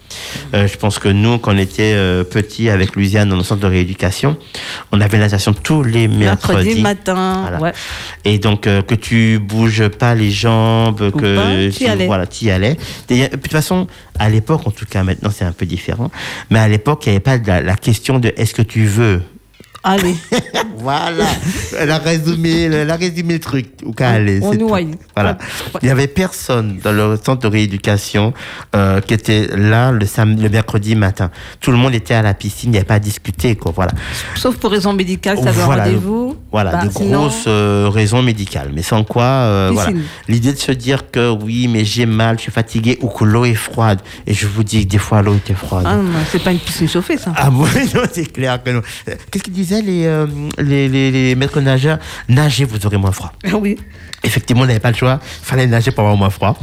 Euh, 0.54 0.66
je 0.66 0.76
pense 0.76 0.98
que 0.98 1.08
nous, 1.08 1.38
quand 1.38 1.54
on 1.54 1.58
était 1.58 1.92
euh, 1.94 2.24
petits 2.24 2.68
avec 2.68 2.96
Louisiane 2.96 3.28
dans 3.28 3.36
le 3.36 3.42
centre 3.44 3.60
de 3.60 3.66
rééducation, 3.66 4.36
on 4.92 5.00
avait 5.00 5.18
natation 5.18 5.52
tous 5.52 5.82
les 5.82 6.08
mercredis. 6.08 6.56
Mercredi 6.64 6.82
matin. 6.82 7.29
Voilà. 7.42 7.60
Ouais. 7.60 7.72
Et 8.24 8.38
donc 8.38 8.66
euh, 8.66 8.82
que 8.82 8.94
tu 8.94 9.38
bouges 9.38 9.88
pas 9.88 10.14
les 10.14 10.30
jambes, 10.30 11.10
que 11.10 12.06
voilà, 12.06 12.26
tu 12.26 12.46
y 12.46 12.50
allais. 12.50 12.76
Et, 13.08 13.28
de 13.28 13.36
toute 13.36 13.52
façon, 13.52 13.86
à 14.18 14.28
l'époque, 14.28 14.66
en 14.66 14.70
tout 14.70 14.86
cas 14.86 15.02
maintenant 15.02 15.30
c'est 15.34 15.44
un 15.44 15.52
peu 15.52 15.66
différent, 15.66 16.10
mais 16.50 16.58
à 16.58 16.68
l'époque 16.68 17.06
il 17.06 17.10
n'y 17.10 17.16
avait 17.16 17.20
pas 17.20 17.38
la, 17.38 17.60
la 17.60 17.76
question 17.76 18.18
de 18.18 18.32
est-ce 18.36 18.54
que 18.54 18.62
tu 18.62 18.84
veux? 18.84 19.22
Allez, 19.82 20.14
Voilà, 20.76 21.24
elle 21.78 21.90
a 21.90 21.98
résumé, 21.98 22.62
elle 22.64 22.90
a 22.90 22.96
résumé 22.96 23.34
le 23.34 23.40
truc. 23.40 23.66
Ou 23.84 23.92
qu'à 23.92 24.10
aller, 24.10 24.40
on 24.42 24.52
nous. 24.54 24.68
Voilà. 24.68 25.38
Il 25.80 25.86
n'y 25.86 25.90
avait 25.90 26.06
personne 26.06 26.78
dans 26.82 26.92
le 26.92 27.18
centre 27.22 27.42
de 27.42 27.46
rééducation 27.46 28.34
euh, 28.76 29.00
qui 29.00 29.14
était 29.14 29.48
là 29.56 29.90
le, 29.90 30.04
samedi, 30.04 30.42
le 30.42 30.50
mercredi 30.50 30.94
matin. 30.96 31.30
Tout 31.60 31.70
le 31.70 31.78
monde 31.78 31.94
était 31.94 32.14
à 32.14 32.22
la 32.22 32.34
piscine, 32.34 32.70
il 32.70 32.72
n'y 32.72 32.78
avait 32.78 32.86
pas 32.86 32.94
à 32.94 32.98
discuter. 32.98 33.56
Quoi. 33.56 33.72
Voilà, 33.74 33.92
Sauf 34.36 34.56
pour 34.56 34.70
raison 34.70 34.92
médicale, 34.92 35.38
ça 35.38 35.50
Voilà, 35.50 35.84
rendez-vous. 35.84 36.36
Voilà 36.52 36.72
Bah, 36.72 36.84
de 36.86 36.90
sinon, 36.90 37.20
grosses 37.20 37.44
euh, 37.46 37.88
raisons 37.92 38.22
médicales. 38.22 38.70
Mais 38.74 38.82
sans 38.82 39.04
quoi, 39.04 39.22
euh, 39.24 39.70
voilà. 39.72 39.92
L'idée 40.28 40.52
de 40.52 40.58
se 40.58 40.72
dire 40.72 41.10
que 41.10 41.30
oui, 41.30 41.68
mais 41.68 41.84
j'ai 41.84 42.06
mal, 42.06 42.36
je 42.38 42.42
suis 42.42 42.52
fatigué 42.52 42.98
ou 43.02 43.08
que 43.08 43.24
l'eau 43.24 43.44
est 43.44 43.54
froide. 43.54 44.00
Et 44.26 44.34
je 44.34 44.46
vous 44.46 44.64
dis 44.64 44.84
que 44.84 44.90
des 44.90 44.98
fois 44.98 45.22
l'eau 45.22 45.34
était 45.34 45.54
froide. 45.54 45.84
Ah, 45.86 45.96
non, 45.96 46.04
c'est 46.30 46.42
pas 46.42 46.52
une 46.52 46.58
piscine 46.58 46.88
chauffée, 46.88 47.16
ça. 47.18 47.32
Ah 47.36 47.50
bon, 47.50 47.64
non, 47.94 48.02
c'est 48.12 48.32
clair 48.32 48.62
que 48.62 48.70
non. 48.70 48.82
Qu'est-ce 49.30 49.44
qu'ils 49.44 49.52
disaient 49.52 49.82
les, 49.82 50.06
euh, 50.06 50.26
le, 50.58 50.64
les, 50.64 50.88
les, 50.88 51.10
les 51.10 51.34
maîtres 51.34 51.60
nageurs, 51.60 51.98
nagez, 52.28 52.64
vous 52.64 52.84
aurez 52.86 52.96
moins 52.98 53.12
froid. 53.12 53.32
Oui. 53.52 53.76
Effectivement, 54.22 54.62
on 54.62 54.66
n'avait 54.66 54.80
pas 54.80 54.90
le 54.90 54.96
choix. 54.96 55.18
fallait 55.42 55.66
nager 55.66 55.92
pour 55.92 56.00
avoir 56.00 56.16
moins 56.16 56.28
froid. 56.30 56.54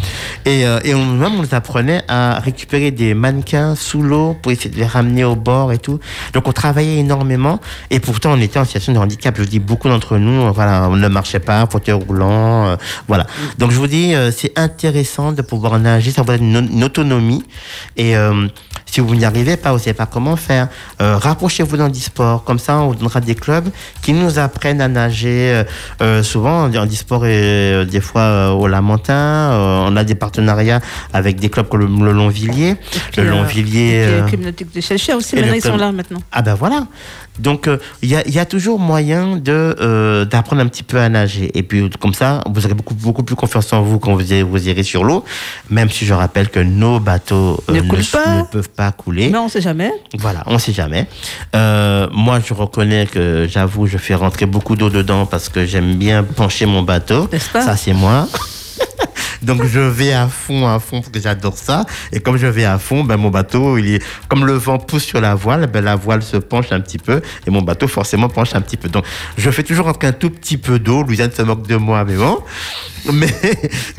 Et, 0.46 0.62
et 0.84 0.94
on, 0.94 1.04
même, 1.06 1.34
on 1.36 1.42
nous 1.42 1.56
apprenait 1.56 2.04
à 2.08 2.40
récupérer 2.40 2.92
des 2.92 3.16
mannequins 3.16 3.74
sous 3.76 4.04
l'eau 4.04 4.38
pour 4.40 4.52
essayer 4.52 4.70
de 4.70 4.76
les 4.76 4.86
ramener 4.86 5.24
au 5.24 5.36
bord 5.36 5.72
et 5.72 5.80
tout. 5.80 6.00
Donc, 6.34 6.48
on 6.48 6.52
travaillait 6.52 6.98
énormément. 7.00 7.60
Et 7.90 8.00
pourtant, 8.00 8.34
on 8.34 8.42
était 8.42 8.60
en 8.60 8.66
situation 8.66 8.94
de 8.94 9.00
handicap. 9.00 9.36
Je 9.38 9.42
vous 9.42 9.50
dis, 9.50 9.60
beaucoup 9.60 9.77
d'entre 9.86 10.18
nous, 10.18 10.42
euh, 10.48 10.52
voilà, 10.52 10.88
on 10.90 10.96
ne 10.96 11.08
marchait 11.08 11.40
pas, 11.40 11.66
fauteuil 11.70 11.96
roulant, 11.96 12.68
euh, 12.68 12.76
voilà. 13.08 13.26
Donc, 13.58 13.72
je 13.72 13.78
vous 13.78 13.88
dis, 13.88 14.16
euh, 14.16 14.32
c'est 14.32 14.58
intéressant 14.58 15.32
de 15.32 15.42
pouvoir 15.42 15.80
nager, 15.80 16.12
ça 16.12 16.22
vous 16.22 16.28
donne 16.28 16.44
une, 16.44 16.70
une 16.72 16.84
autonomie. 16.84 17.44
Et 17.96 18.16
si 18.86 19.02
vous 19.02 19.16
n'y 19.16 19.26
arrivez 19.26 19.58
pas, 19.58 19.72
vous 19.72 19.78
ne 19.78 19.82
savez 19.82 19.94
pas 19.94 20.06
comment 20.06 20.36
faire, 20.36 20.68
rapprochez-vous 21.00 21.78
d'un 21.78 21.90
e-sport. 21.90 22.44
Comme 22.44 22.60
ça, 22.60 22.78
on 22.78 22.88
vous 22.90 22.96
donnera 22.96 23.20
des 23.22 23.36
clubs 23.36 23.70
qui 24.02 24.14
nous 24.14 24.40
apprennent 24.40 24.82
à 24.82 24.88
nager. 24.88 25.64
souvent, 26.24 26.66
en 26.66 26.88
et 27.26 27.74
euh, 27.74 27.86
des 27.86 28.02
fois 28.02 28.54
au 28.54 28.68
Lamentin. 28.68 29.52
On 29.88 29.96
a 29.96 30.04
des 30.04 30.16
partenariats 30.16 30.80
avec 31.14 31.40
des 31.40 31.50
clubs 31.50 31.68
comme 31.68 31.82
le, 31.82 32.06
le 32.06 32.12
Longvilliers. 32.12 32.76
Puis, 33.12 33.22
le 33.22 33.30
Longvilliers. 33.30 34.20
et 34.20 34.52
puis, 34.52 34.66
de 34.66 34.82
Chelcher 34.82 35.14
aussi, 35.14 35.36
et 35.36 35.42
maintenant, 35.42 35.56
ils 35.56 35.62
sont 35.62 35.78
là 35.78 35.92
maintenant. 35.92 36.20
ah 36.32 36.42
ben 36.42 36.56
voilà. 36.56 36.88
Donc 37.40 37.68
euh, 37.68 37.78
il 38.02 38.10
y, 38.10 38.16
a, 38.16 38.26
il 38.28 38.34
y 38.34 38.40
a 38.40 38.46
toujours 38.46 38.80
moyen 38.80 39.38
de 39.38 39.76
euh, 39.80 40.26
d'apprendre 40.26 40.62
un 40.62 40.68
petit 40.68 40.84
peu 40.84 40.98
à 41.00 41.10
nager. 41.10 41.52
Et 41.58 41.64
puis 41.64 41.90
comme 42.00 42.14
ça, 42.14 42.42
vous 42.52 42.66
aurez 42.66 42.74
beaucoup 42.74 42.94
beaucoup 42.96 43.24
plus 43.24 43.36
confiance 43.36 43.72
en 43.74 43.82
vous 43.82 44.00
quand 44.00 44.14
vous 44.14 44.32
irez, 44.32 44.44
vous 44.44 44.68
irez 44.68 44.84
sur 44.84 45.04
l'eau. 45.04 45.24
Même 45.70 45.90
si 45.90 46.06
je 46.06 46.14
rappelle 46.14 46.50
que 46.50 46.60
nos 46.60 47.00
bateaux 47.00 47.64
euh, 47.70 47.74
Ne 47.74 47.82
ne, 47.82 47.90
coulent 47.90 48.00
s- 48.00 48.12
pas. 48.12 48.38
ne 48.38 48.44
peuvent 48.44 48.70
pas 48.70 48.92
couler. 48.92 49.30
Mais 49.30 49.38
on 49.38 49.50
sait 49.50 49.62
jamais. 49.62 49.92
Voilà, 50.18 50.44
on 50.48 50.58
sait 50.60 50.74
jamais. 50.74 51.08
Moi, 51.54 52.40
je 52.46 52.54
reconnais 52.54 53.06
que 53.08 53.48
j'avoue, 53.50 53.88
je 53.88 53.98
fais 53.98 54.16
rentrer 54.16 54.46
beaucoup 54.46 54.76
d'eau 54.76 54.90
dedans 54.90 55.26
parce 55.26 55.50
que 55.50 55.66
j'aime 55.66 55.96
bien 55.96 56.24
pencher 56.24 56.66
mon 56.66 56.82
bateau. 56.82 57.28
Pas? 57.54 57.62
Ça, 57.62 57.76
c'est 57.78 57.94
moi. 57.94 58.28
Donc 59.44 59.64
je 59.66 59.80
vais 59.80 60.14
à 60.14 60.28
fond, 60.28 60.68
à 60.68 60.80
fond, 60.80 61.00
parce 61.00 61.10
que 61.12 61.22
j'adore 61.22 61.56
ça. 61.58 61.86
Et 62.12 62.20
comme 62.20 62.38
je 62.38 62.48
vais 62.48 62.66
à 62.66 62.80
fond, 62.80 63.04
ben, 63.04 63.18
mon 63.18 63.30
bateau, 63.30 63.78
il 63.78 63.96
est, 63.96 64.04
comme 64.28 64.46
le 64.46 64.54
vent 64.54 64.80
pousse 64.80 65.04
sur 65.04 65.22
la 65.22 65.36
voile, 65.36 65.68
ben, 65.68 65.84
la 65.84 65.96
voile 65.96 66.24
se 66.24 66.38
penche 66.38 66.72
un 66.72 66.80
petit 66.82 66.98
peu 66.98 67.22
et 67.46 67.52
mon 67.52 67.62
bateau 67.62 67.88
forcément 67.88 68.30
penche 68.30 68.56
un 68.56 68.62
petit 68.62 68.78
peu. 68.78 68.90
Donc 68.90 69.06
je 69.38 69.50
fais 69.52 69.62
toujours 69.64 69.86
rentrer 69.86 70.08
un 70.08 70.12
tout 70.14 70.32
petit 70.32 70.58
peu 70.58 70.80
d'eau. 70.80 71.04
Louisiane 71.04 71.32
se 71.32 71.44
moque 71.44 71.68
de 71.68 71.76
moi, 71.76 72.04
mais 72.04 72.16
bon. 72.16 72.40
Mais, 73.14 73.32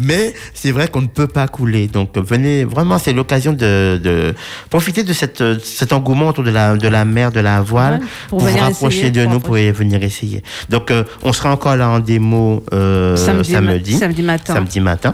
mais 0.01 0.35
c'est 0.53 0.71
vrai 0.73 0.89
qu'on 0.89 1.01
ne 1.01 1.07
peut 1.07 1.29
pas 1.29 1.49
couler. 1.49 1.87
Donc 1.87 2.19
venez, 2.19 2.65
vraiment, 2.65 2.99
c'est 2.99 3.15
l'occasion 3.15 3.53
de, 3.55 3.99
de 4.03 4.35
profiter 4.69 5.03
de 5.03 5.13
cette, 5.15 5.43
cet 5.65 5.93
engouement 5.95 6.29
autour 6.29 6.45
de 6.45 6.51
la, 6.51 6.77
de 6.77 6.89
la 6.89 7.05
mer, 7.07 7.33
de 7.33 7.41
la 7.41 7.63
voile, 7.63 8.01
Ouais, 8.01 8.07
pour, 8.29 8.39
pour 8.41 8.49
vous 8.49 8.59
rapprocher 8.59 8.97
essayer, 9.07 9.11
de 9.13 9.23
pour 9.25 9.33
nous, 9.33 9.41
pour 9.41 9.55
venir 9.55 10.03
essayer. 10.03 10.43
Donc 10.69 10.91
euh, 10.91 11.05
on 11.23 11.33
sera 11.33 11.53
encore 11.53 11.77
là 11.77 11.89
en 11.89 12.01
démo 12.01 12.63
euh, 12.75 13.17
samedi, 13.17 13.53
samedi 13.53 13.93
ma- 13.95 13.99
samedi 13.99 14.23
matin. 14.23 14.55
samedi 14.55 14.68
matin. 14.81 15.13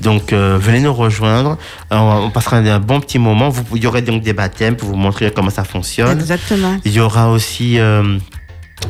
Donc, 0.00 0.32
euh, 0.32 0.58
venez 0.60 0.80
nous 0.80 0.94
rejoindre. 0.94 1.58
Euh, 1.92 1.96
on, 1.96 2.26
on 2.26 2.30
passera 2.30 2.58
un 2.58 2.80
bon 2.80 3.00
petit 3.00 3.18
moment. 3.18 3.48
Vous, 3.48 3.64
il 3.76 3.82
y 3.82 3.86
aurait 3.86 4.02
donc 4.02 4.22
des 4.22 4.32
baptêmes 4.32 4.76
pour 4.76 4.88
vous 4.88 4.96
montrer 4.96 5.30
comment 5.32 5.50
ça 5.50 5.64
fonctionne. 5.64 6.18
Exactement. 6.18 6.76
Il 6.84 6.92
y 6.92 7.00
aura 7.00 7.30
aussi 7.30 7.78
euh, 7.78 8.18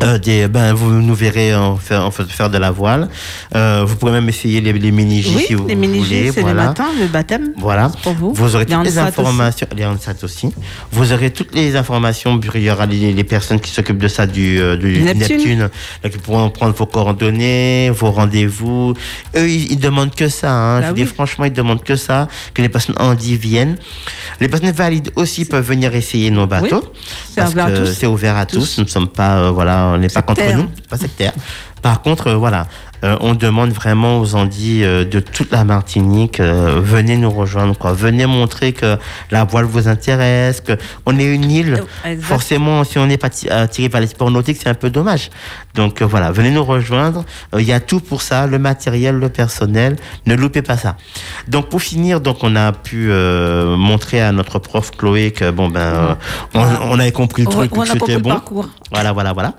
euh, 0.03 0.19
des, 0.19 0.49
ben, 0.49 0.73
vous 0.73 0.91
nous 0.93 1.15
verrez 1.15 1.55
en 1.55 1.77
faire, 1.77 2.05
en 2.05 2.11
fait, 2.11 2.25
faire 2.25 2.49
de 2.49 2.59
la 2.59 2.71
voile. 2.71 3.09
Euh, 3.55 3.85
vous 3.87 3.97
pourrez 3.97 4.13
même 4.13 4.29
essayer 4.29 4.61
les, 4.61 4.73
les 4.73 4.91
mini-J 4.93 5.33
Oui, 5.37 5.45
si 5.47 5.55
vous 5.55 5.67
les 5.67 5.75
mini 5.75 5.99
voulez. 5.99 6.31
c'est 6.33 6.41
Voilà. 6.41 6.63
le 6.63 6.69
matin, 6.69 6.87
le 6.99 7.07
baptême. 7.07 7.53
Voilà. 7.59 7.91
Pour 8.03 8.15
vous. 8.15 8.33
Vous 8.33 8.55
aurez 8.55 8.65
Les 8.65 8.75
toutes 8.75 8.85
les 8.85 8.91
aussi. 8.91 8.99
informations, 8.99 9.67
les 9.77 9.87
aussi. 10.25 10.53
Vous 10.93 11.13
aurez 11.13 11.31
toutes 11.31 11.55
les 11.55 11.77
informations. 11.77 12.41
Il 12.55 12.63
y 12.63 12.71
aura 12.71 12.87
les, 12.87 13.13
les 13.13 13.25
personnes 13.25 13.61
qui 13.61 13.71
s'occupent 13.71 13.99
de 13.99 14.09
ça 14.09 14.27
du, 14.27 14.59
euh, 14.61 14.77
du 14.77 15.01
Neptune. 15.03 15.37
Neptune, 15.37 15.71
là, 16.03 16.09
qui 16.11 16.19
pourront 16.19 16.49
prendre 16.51 16.75
vos 16.75 16.87
coordonnées, 16.87 17.91
vos 17.91 18.11
rendez-vous. 18.11 18.95
Eux, 19.37 19.49
ils, 19.51 19.73
ils 19.73 19.79
demandent 19.79 20.15
que 20.15 20.29
ça. 20.29 20.53
Hein. 20.53 20.81
Bah 20.81 20.87
Je 20.91 20.95
dis 20.95 21.03
oui. 21.03 21.09
franchement, 21.09 21.45
ils 21.45 21.53
demandent 21.53 21.83
que 21.83 21.97
ça, 21.97 22.29
que 22.55 22.63
les 22.63 22.69
personnes 22.69 22.97
handy 22.99 23.37
viennent. 23.37 23.77
Les 24.41 24.49
personnes 24.49 24.71
valides 24.71 25.11
aussi 25.17 25.45
peuvent 25.45 25.67
venir 25.67 25.95
essayer 25.95 26.31
nos 26.31 26.47
bateaux. 26.47 26.83
C'est 27.29 27.41
parce 27.41 27.53
ouvert 27.53 27.67
à 27.67 27.71
que 27.71 27.77
tous. 27.79 27.93
c'est 27.99 28.07
ouvert 28.07 28.37
à 28.37 28.47
tous. 28.47 28.59
Tous. 28.61 28.79
Nous 28.79 28.85
ne 28.85 28.89
sommes 28.89 29.09
pas, 29.09 29.39
euh, 29.39 29.51
on 29.87 29.99
n'est 29.99 30.09
pas 30.09 30.23
contre 30.23 30.43
nous, 30.55 30.69
pas 30.89 30.97
sectaire. 30.97 31.33
Par 31.83 32.03
contre, 32.03 32.29
euh, 32.29 32.37
voilà, 32.37 32.67
euh, 33.05 33.17
on 33.21 33.35
demande 33.35 33.71
vraiment 33.71 34.21
aux 34.21 34.35
Andis 34.35 34.85
euh, 34.85 35.05
de 35.05 35.21
toute 35.21 35.51
la 35.53 35.65
Martinique, 35.65 36.41
euh, 36.41 36.81
venez 36.83 37.17
nous 37.17 37.31
rejoindre, 37.31 37.77
quoi. 37.77 37.93
Venez 37.93 38.27
montrer 38.27 38.73
que 38.73 38.97
la 39.31 39.45
voile 39.45 39.65
vous 39.65 39.89
intéresse, 39.89 40.61
que 40.61 40.73
on 41.07 41.19
est 41.19 41.25
une 41.25 41.51
île. 41.51 41.83
Exact. 42.05 42.27
Forcément, 42.27 42.85
si 42.85 42.99
on 42.99 43.07
n'est 43.07 43.17
pas 43.19 43.31
ti- 43.31 43.49
attiré 43.49 43.89
par 43.89 44.01
les 44.01 44.07
sports 44.07 44.31
nautiques, 44.31 44.59
c'est 44.63 44.69
un 44.69 44.75
peu 44.75 44.91
dommage. 44.91 45.31
Donc 45.75 46.03
euh, 46.03 46.05
voilà, 46.07 46.31
venez 46.33 46.51
nous 46.51 46.65
rejoindre. 46.65 47.25
Euh, 47.55 47.61
Il 47.61 47.67
y 47.67 47.73
a 47.73 47.81
tout 47.81 48.01
pour 48.01 48.23
ça, 48.23 48.47
le 48.47 48.59
matériel, 48.59 49.17
le 49.17 49.29
personnel. 49.29 49.97
Ne 50.27 50.35
loupez 50.35 50.63
pas 50.63 50.77
ça. 50.77 50.97
Donc 51.49 51.69
pour 51.69 51.81
finir, 51.81 52.21
donc 52.21 52.39
on 52.43 52.57
a 52.57 52.73
pu 52.73 53.09
euh, 53.11 53.77
montrer 53.77 54.21
à 54.21 54.33
notre 54.33 54.59
prof 54.59 54.91
Chloé 54.97 55.31
que 55.31 55.51
bon 55.51 55.69
ben, 55.69 55.81
euh, 55.81 56.15
on, 56.55 56.65
on 56.93 56.99
avait 56.99 57.13
compris 57.13 57.43
le 57.45 57.49
truc, 57.49 57.71
on 57.77 57.83
que 57.83 57.89
a 57.89 57.93
c'était 57.93 58.19
bon. 58.19 58.31
parcours. 58.31 58.69
Voilà, 58.93 59.13
voilà, 59.13 59.33
voilà. 59.33 59.55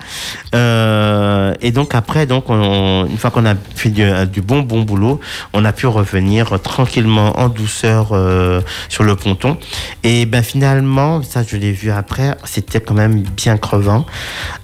Euh, 0.54 1.54
et 1.60 1.70
donc 1.72 1.94
après, 1.94 2.26
donc 2.26 2.44
on- 2.48 3.06
une 3.08 3.18
fois 3.18 3.30
qu'on 3.32 3.46
a 3.46 3.54
fait 3.74 3.88
du, 3.90 4.04
du 4.32 4.40
bon 4.42 4.60
bon 4.62 4.82
boulot, 4.82 5.18
on 5.52 5.64
a 5.64 5.72
pu 5.72 5.86
revenir 5.86 6.60
tranquillement 6.62 7.38
en 7.40 7.48
douceur 7.48 8.10
euh, 8.12 8.60
sur 8.88 9.02
le 9.02 9.16
ponton. 9.16 9.56
Et 10.04 10.26
ben 10.26 10.42
finalement, 10.42 11.22
ça 11.22 11.42
je 11.46 11.56
l'ai 11.56 11.72
vu 11.72 11.90
après, 11.90 12.36
c'était 12.44 12.80
quand 12.80 12.94
même 12.94 13.22
bien 13.22 13.56
crevant. 13.56 14.06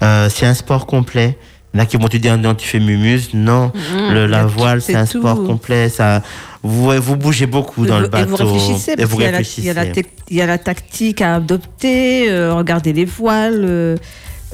Euh, 0.03 0.29
c'est 0.29 0.45
un 0.45 0.53
sport 0.53 0.85
complet. 0.85 1.37
Là 1.75 1.85
qui 1.85 1.97
vont 1.97 2.07
te 2.07 2.17
dire 2.17 2.35
non 2.37 2.55
tu 2.55 2.67
fais 2.67 2.79
mumuse, 2.79 3.29
non. 3.35 3.67
Mmh, 3.75 4.13
le, 4.13 4.25
la 4.25 4.43
voile 4.45 4.81
c'est 4.81 4.95
un 4.95 5.05
tout. 5.05 5.19
sport 5.19 5.43
complet. 5.45 5.87
Ça, 5.89 6.23
vous 6.63 6.89
vous 6.99 7.15
bougez 7.15 7.45
beaucoup 7.45 7.85
dans 7.85 7.97
Et 7.97 8.01
le 8.01 8.05
et 8.07 8.09
bateau. 8.09 8.29
vous 8.29 8.35
réfléchissez, 8.37 8.95
Et 8.97 9.05
vous 9.05 9.17
il 9.19 9.23
y, 9.23 9.27
a 9.27 9.31
la 9.31 9.37
réfléchissez. 9.37 10.05
il 10.31 10.37
y 10.37 10.41
a 10.41 10.45
la 10.47 10.57
tactique 10.57 11.21
à 11.21 11.35
adopter, 11.35 12.29
euh, 12.31 12.55
regarder 12.55 12.91
les 12.91 13.05
voiles, 13.05 13.97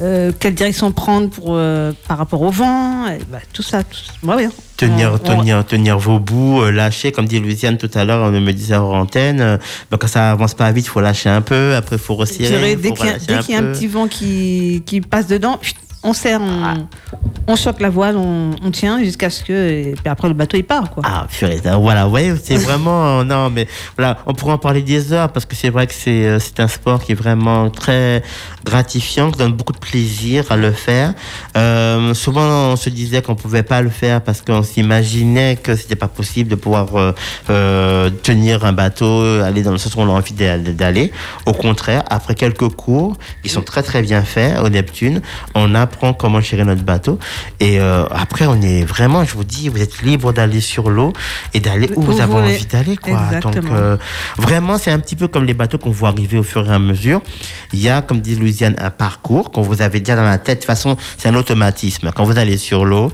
euh, 0.02 0.30
euh, 0.30 0.32
quelle 0.40 0.54
direction 0.56 0.92
prendre 0.92 1.30
pour, 1.30 1.50
euh, 1.50 1.92
par 2.08 2.18
rapport 2.18 2.42
au 2.42 2.50
vent, 2.52 3.08
et 3.08 3.20
bah, 3.32 3.40
tout 3.54 3.64
ça. 3.64 3.84
Tout, 3.84 3.98
ça. 3.98 4.14
Ouais, 4.28 4.36
ouais. 4.46 4.50
Tenir, 4.78 5.12
On- 5.12 5.16
on- 5.16 5.18
tenir, 5.38 5.66
tenir 5.66 5.98
vos 5.98 6.20
bouts, 6.20 6.62
euh, 6.62 6.72
lâcher, 6.72 7.12
comme 7.12 7.26
dit 7.28 7.40
Louisiane 7.40 7.78
tout 7.78 7.90
à 7.94 8.04
l'heure, 8.04 8.28
on 8.28 8.32
me 8.32 8.52
disait 8.52 8.76
hors 8.76 8.94
antenne, 8.94 9.40
euh, 9.42 9.58
ben, 9.90 9.98
quand 9.98 10.08
ça 10.08 10.32
avance 10.32 10.54
pas 10.54 10.72
vite, 10.72 10.86
il 10.86 10.90
faut 10.90 11.00
lâcher 11.02 11.30
un 11.30 11.42
peu, 11.42 11.76
après 11.76 11.96
il 11.96 12.02
faut 12.02 12.16
resserrer. 12.16 12.50
dirais, 12.50 12.76
dès 12.76 12.92
qu'il 12.92 13.06
y 13.06 13.10
a, 13.10 13.42
y 13.50 13.56
un 13.56 13.64
petit 13.74 13.88
vent 13.88 14.08
qui, 14.08 14.84
qui 14.86 15.00
passe 15.02 15.28
dedans, 15.28 15.60
chut, 15.62 15.76
on 16.06 16.14
serre, 16.14 16.40
on, 16.42 16.88
on 17.48 17.56
choque 17.56 17.82
la 17.82 17.90
voile, 17.90 18.16
on, 18.18 18.52
on 18.64 18.72
tient 18.72 19.04
jusqu'à 19.04 19.30
ce 19.30 19.44
que. 19.44 19.54
Et 19.54 19.94
puis 19.96 20.08
après, 20.08 20.28
le 20.28 20.34
bateau, 20.34 20.58
il 20.58 20.64
part. 20.64 20.90
Quoi. 20.92 21.04
Ah, 21.06 21.28
purée, 21.30 21.60
voilà, 21.80 22.08
ouais, 22.08 22.34
c'est 22.42 22.56
vraiment, 22.58 23.20
euh, 23.20 23.24
non, 23.24 23.50
mais 23.50 23.68
voilà, 23.98 24.18
on 24.26 24.34
pourrait 24.34 24.54
en 24.54 24.58
parler 24.58 24.82
des 24.82 25.12
heures 25.14 25.32
parce 25.32 25.46
que 25.46 25.56
c'est 25.56 25.70
vrai 25.70 25.88
que 25.88 25.94
c'est, 25.94 26.26
euh, 26.26 26.40
c'est 26.40 26.60
un 26.60 26.68
sport 26.68 27.04
qui 27.04 27.12
est 27.12 27.16
vraiment 27.16 27.70
très 27.70 28.24
gratifiant, 28.66 29.32
qui 29.32 29.40
donne 29.40 29.54
beaucoup 29.54 29.74
de 29.74 29.78
plaisir 29.80 30.46
à 30.52 30.56
le 30.58 30.72
faire. 30.72 31.14
Euh, 31.58 32.14
souvent, 32.14 32.72
on 32.72 32.76
se 32.76 32.90
disait 32.90 33.22
qu'on 33.22 33.36
pouvait 33.36 33.64
pas 33.64 33.82
le 33.82 33.90
faire 33.90 34.22
parce 34.22 34.42
qu'on 34.42 34.64
s'imaginait 34.64 35.56
que 35.56 35.76
c'était 35.76 35.96
pas 35.96 36.08
possible 36.08 36.50
de 36.50 36.56
pouvoir 36.56 36.96
euh, 36.96 37.12
euh, 37.50 38.10
tenir 38.24 38.66
un 38.66 38.74
bateau, 38.74 39.22
aller 39.42 39.62
dans 39.64 39.72
le 39.72 39.78
sens 39.78 39.96
où 39.96 40.00
on 40.00 40.08
a 40.10 40.12
envie 40.18 40.34
d'a- 40.34 40.58
d'aller. 40.58 41.12
Au 41.46 41.54
contraire, 41.54 42.04
après 42.10 42.36
quelques 42.36 42.70
cours 42.70 43.18
qui 43.44 43.50
sont 43.50 43.62
très 43.62 43.84
très 43.84 44.02
bien 44.02 44.22
faits 44.24 44.60
au 44.60 44.70
Neptune, 44.70 45.22
on 45.54 45.76
apprend 45.96 46.14
comment 46.14 46.42
gérer 46.42 46.66
notre 46.66 46.84
bateau 46.84 47.18
et 47.60 47.80
euh, 47.80 48.06
après 48.12 48.46
on 48.48 48.62
est 48.62 48.84
vraiment, 48.84 49.24
je 49.24 49.34
vous 49.34 49.44
dis, 49.46 49.70
vous 49.70 49.82
êtes 49.82 50.02
libre 50.02 50.34
d'aller 50.34 50.60
sur 50.60 50.90
l'eau 50.90 51.14
et 51.54 51.60
d'aller 51.62 51.90
où 51.96 52.02
Où 52.02 52.04
vous 52.04 52.20
avez 52.22 52.32
voulez. 52.32 52.54
envie 52.56 52.66
d'aller 52.66 52.98
quoi. 52.98 53.20
Donc 53.42 53.56
euh, 53.72 53.96
vraiment 54.38 54.78
c'est 54.78 54.92
un 54.92 55.00
petit 55.00 55.16
peu 55.16 55.28
comme 55.30 55.46
les 55.46 55.54
bateaux 55.54 55.78
qu'on 55.78 55.92
voit 55.92 56.10
arriver 56.10 56.38
au 56.38 56.44
fur 56.44 56.70
et 56.70 56.74
à 56.74 56.80
mesure. 56.80 57.22
Il 57.74 57.80
y 57.82 57.90
a, 57.90 58.02
comme 58.02 58.20
dit 58.20 58.36
Louisiane, 58.36 58.76
un 58.78 58.90
parcours 58.92 59.52
qu'on 59.52 59.62
vous 59.62 59.82
avait 59.82 60.00
déjà 60.00 60.16
dans 60.16 60.24
la 60.24 60.38
tête. 60.38 60.58
De 60.58 60.62
toute 60.62 60.68
façon, 60.68 60.98
c'est 61.18 61.30
un 61.30 61.36
automatisme. 61.36 62.12
Quand 62.16 62.24
vous 62.26 62.38
allez 62.38 62.58
sur 62.58 62.86
l'eau, 62.86 63.12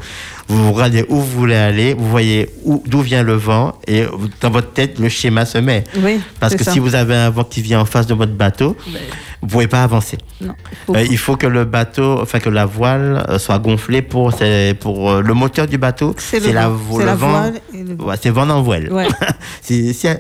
vous 0.47 0.73
regardez 0.73 1.05
où 1.07 1.15
vous 1.17 1.39
voulez 1.39 1.55
aller, 1.55 1.93
vous 1.93 2.09
voyez 2.09 2.49
où- 2.65 2.84
d'où 2.86 3.01
vient 3.01 3.23
le 3.23 3.34
vent 3.34 3.73
et 3.88 4.05
dans 4.41 4.49
votre 4.49 4.73
tête 4.73 4.99
le 4.99 5.07
schéma 5.09 5.45
se 5.45 5.57
met. 5.59 5.84
Oui, 5.97 6.19
Parce 6.39 6.55
que 6.55 6.63
ça. 6.63 6.71
si 6.73 6.79
vous 6.79 6.95
avez 6.95 7.15
un 7.15 7.29
vent 7.29 7.43
qui 7.43 7.61
vient 7.61 7.79
en 7.79 7.86
face 7.86 8.07
de 8.07 8.13
votre 8.13 8.34
bateau, 8.34 8.75
vous 9.42 9.48
pouvez 9.48 9.68
pas 9.68 9.84
avancer. 9.84 10.18
Non, 10.39 10.54
faut- 10.86 10.96
Euh, 10.96 11.04
il 11.10 11.18
faut 11.18 11.36
que 11.36 11.48
le 11.48 11.66
bateau, 11.66 12.20
enfin 12.22 12.39
que 12.39 12.50
la 12.50 12.66
voile 12.66 13.26
euh, 13.30 13.39
soit 13.39 13.60
gonflée 13.60 14.02
pour, 14.02 14.34
c'est- 14.34 14.76
pour 14.80 15.10
euh, 15.12 15.22
le 15.22 15.34
moteur 15.34 15.68
du 15.68 15.78
bateau. 15.78 16.14
c'est 16.18 16.39
le 16.39 16.52
la, 16.52 16.64
le 16.64 16.70
vent. 16.70 17.30
voile 17.30 17.54
le. 17.74 18.04
Ouais, 18.04 18.16
c'est 18.22 18.30
vent 18.30 18.50
en 18.50 18.62
voile. 18.62 18.92
Ouais. 18.92 19.08
C'est- 19.62 19.94
c'est 19.94 20.10
un- 20.10 20.18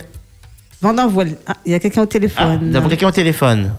Vent 0.81 0.93
dans 0.93 1.07
voile. 1.07 1.37
Ah, 1.45 1.53
Il 1.65 1.71
y 1.71 1.75
a 1.75 1.79
quelqu'un 1.79 2.01
au 2.01 2.05
Ah, 2.05 2.07
téléphone. 2.07 2.59
nous 2.63 2.75
avons 2.75 2.89
quelqu'un 2.89 3.09
au 3.09 3.11
téléphone. 3.11 3.71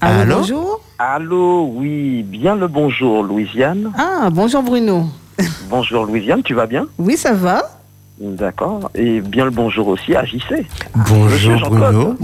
Allô, 0.00 0.20
Allô 0.22 0.36
bonjour. 0.38 0.80
Allô, 0.98 1.70
oui, 1.74 2.22
bien 2.22 2.54
le 2.56 2.68
bonjour, 2.68 3.22
Louisiane. 3.22 3.92
Ah, 3.98 4.30
bonjour 4.32 4.62
Bruno. 4.62 5.04
Bonjour, 5.68 6.06
Louisiane, 6.06 6.42
tu 6.42 6.54
vas 6.54 6.66
bien? 6.66 6.86
Oui, 6.98 7.18
ça 7.18 7.34
va 7.34 7.62
D'accord. 8.18 8.90
Et 8.94 9.20
bien 9.20 9.44
le 9.44 9.50
bonjour 9.50 9.88
aussi 9.88 10.14
à 10.14 10.24
JC. 10.24 10.64
Bonjour. 11.08 11.60
Bruno. 11.68 12.16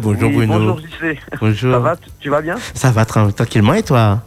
bonjour 0.00 0.28
Oui, 0.30 0.46
Bruno. 0.46 0.58
Bonjour, 0.58 0.78
JC. 0.80 1.18
Bonjour. 1.40 1.72
Ça 1.72 1.78
va, 1.78 1.94
tu- 2.20 2.30
vas 2.30 2.42
bien? 2.42 2.56
Ça 2.74 2.90
va 2.90 3.04
tra- 3.04 3.32
tranquillement 3.32 3.74
et 3.74 3.82
toi? 3.84 4.20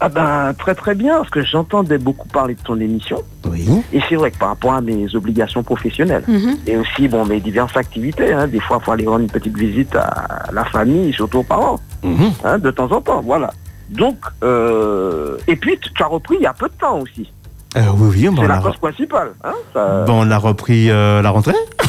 Ah 0.00 0.08
ben, 0.08 0.52
très 0.58 0.74
très 0.74 0.94
bien, 0.96 1.18
parce 1.18 1.30
que 1.30 1.44
j'entendais 1.44 1.98
beaucoup 1.98 2.26
parler 2.26 2.54
de 2.54 2.60
ton 2.62 2.80
émission. 2.80 3.22
Oui. 3.48 3.68
Et 3.92 4.00
c'est 4.08 4.16
vrai 4.16 4.30
que 4.32 4.38
par 4.38 4.48
rapport 4.48 4.72
à 4.72 4.80
mes 4.80 5.14
obligations 5.14 5.62
professionnelles, 5.62 6.24
Mhm. 6.26 6.56
et 6.66 6.76
aussi 6.76 7.06
bon 7.06 7.24
mes 7.24 7.38
diverses 7.38 7.76
activités, 7.76 8.32
hein, 8.32 8.48
des 8.48 8.58
fois 8.58 8.78
il 8.80 8.84
faut 8.84 8.90
aller 8.92 9.06
rendre 9.06 9.20
une 9.20 9.30
petite 9.30 9.56
visite 9.56 9.94
à 9.94 10.46
la 10.52 10.64
famille, 10.64 11.12
surtout 11.12 11.38
aux 11.40 11.42
parents, 11.44 11.78
Mhm. 12.02 12.32
hein, 12.44 12.58
de 12.58 12.70
temps 12.72 12.90
en 12.90 13.00
temps, 13.00 13.20
voilà. 13.20 13.52
Donc, 13.90 14.16
euh, 14.42 15.36
et 15.46 15.54
puis 15.54 15.78
tu 15.78 16.02
as 16.02 16.06
repris 16.06 16.36
il 16.40 16.42
y 16.42 16.46
a 16.46 16.54
peu 16.54 16.66
de 16.68 16.74
temps 16.80 16.98
aussi. 16.98 17.30
Euh, 17.76 17.80
oui, 17.96 18.08
oui, 18.16 18.28
bon, 18.28 18.36
c'est 18.36 18.42
on 18.44 18.48
la 18.48 18.58
cause 18.58 18.76
principale. 18.76 19.32
Hein, 19.44 19.54
ça, 19.72 20.04
bon, 20.04 20.20
on 20.20 20.24
l'a 20.24 20.38
repris 20.38 20.90
euh, 20.90 21.22
la 21.22 21.30
rentrée. 21.30 21.54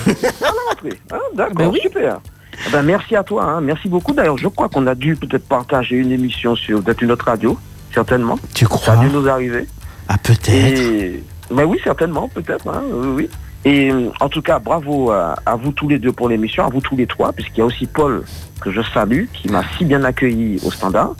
rentrée, 0.70 1.00
hein, 1.12 1.18
D'accord, 1.36 1.56
Ben 1.56 1.70
oui. 1.70 1.80
super. 1.82 2.20
Eh 2.68 2.72
Ben, 2.72 2.84
merci 2.84 3.16
à 3.16 3.24
toi, 3.24 3.44
hein, 3.44 3.62
merci 3.62 3.90
beaucoup. 3.90 4.14
D'ailleurs, 4.14 4.38
je 4.38 4.48
crois 4.48 4.70
qu'on 4.70 4.88
a 4.88 4.96
dû 4.96 5.16
peut-être 5.16 5.48
partager 5.48 5.96
une 5.98 6.12
émission 6.12 6.56
sur 6.56 6.82
peut-être 6.82 7.02
une 7.02 7.12
autre 7.12 7.26
radio, 7.26 7.58
certainement. 7.94 8.38
Tu 8.54 8.66
Ça 8.66 8.70
crois 8.70 8.94
a 8.94 8.98
dû 8.98 9.10
nous 9.10 9.28
arriver. 9.28 9.68
Ah, 10.08 10.18
peut-être. 10.18 10.50
Et 10.80 11.24
ben 11.52 11.66
oui, 11.66 11.80
certainement, 11.84 12.30
peut-être. 12.30 12.68
Hein, 12.68 12.82
oui, 12.92 13.08
oui. 13.16 13.30
Et 13.66 13.92
euh, 13.92 14.10
en 14.20 14.30
tout 14.30 14.42
cas, 14.42 14.60
bravo 14.60 15.12
à, 15.12 15.36
à 15.46 15.56
vous 15.56 15.72
tous 15.72 15.88
les 15.88 15.98
deux 16.00 16.12
pour 16.12 16.30
l'émission, 16.30 16.66
à 16.66 16.70
vous 16.70 16.82
tous 16.82 16.96
les 16.96 17.08
trois, 17.08 17.32
puisqu'il 17.34 17.60
y 17.60 17.62
a 17.62 17.66
aussi 17.66 17.88
Paul 17.88 18.24
que 18.62 18.72
je 18.72 18.82
salue, 18.94 19.26
qui 19.34 19.50
m'a 19.50 19.64
si 19.78 19.86
bien 19.86 20.04
accueilli 20.04 20.60
au 20.66 20.72
standard 20.72 21.14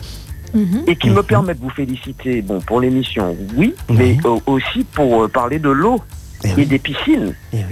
Mhm. 0.54 0.84
et 0.86 0.96
qui 0.96 1.10
me 1.10 1.16
Mhm. 1.16 1.22
permet 1.24 1.54
de 1.54 1.60
vous 1.60 1.70
féliciter, 1.70 2.40
bon, 2.42 2.60
pour 2.60 2.80
l'émission, 2.80 3.36
oui, 3.56 3.74
Oui. 3.88 3.96
mais 3.98 4.16
euh, 4.24 4.38
aussi 4.46 4.84
pour 4.84 5.24
euh, 5.24 5.28
parler 5.28 5.58
de 5.58 5.68
l'eau 5.70 6.00
Eh 6.44 6.48
et 6.50 6.54
oui. 6.56 6.66
des 6.66 6.78
piscines. 6.78 7.34
Eh 7.52 7.56
oui. 7.58 7.64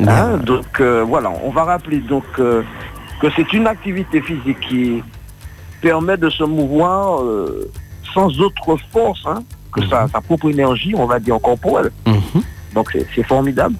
Hein, 0.00 0.04
Bien. 0.04 0.36
donc 0.38 0.80
euh, 0.80 1.04
voilà, 1.06 1.30
on 1.44 1.50
va 1.50 1.64
rappeler 1.64 1.98
donc 1.98 2.24
que 2.34 2.64
c'est 3.36 3.52
une 3.52 3.66
activité 3.66 4.20
physique 4.22 4.58
qui 4.68 5.02
permet 5.82 6.16
de 6.16 6.28
se 6.30 6.42
mouvoir 6.44 7.22
sans 8.14 8.28
autre 8.40 8.76
force 8.92 9.20
hein, 9.26 9.42
que 9.72 9.86
sa, 9.86 10.08
sa 10.08 10.20
propre 10.20 10.48
énergie, 10.50 10.94
on 10.96 11.06
va 11.06 11.18
dire 11.20 11.38
corporelle. 11.40 11.90
Donc 12.74 12.96
c'est 13.14 13.22
formidable. 13.24 13.74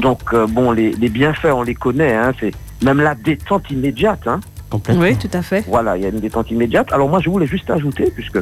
Donc 0.00 0.34
bon, 0.50 0.70
les, 0.72 0.92
les 0.92 1.08
bienfaits, 1.08 1.52
on 1.52 1.62
les 1.62 1.74
connaît. 1.74 2.14
Hein, 2.14 2.32
c'est 2.38 2.52
même 2.84 3.00
la 3.00 3.14
détente 3.14 3.68
immédiate. 3.70 4.26
Complètement. 4.74 5.02
Oui, 5.04 5.16
tout 5.16 5.30
à 5.32 5.42
fait. 5.42 5.64
Voilà, 5.68 5.96
il 5.96 6.02
y 6.02 6.06
a 6.06 6.08
une 6.08 6.18
détente 6.20 6.50
immédiate. 6.50 6.92
Alors 6.92 7.08
moi, 7.08 7.20
je 7.20 7.30
voulais 7.30 7.46
juste 7.46 7.70
ajouter, 7.70 8.10
puisque 8.14 8.38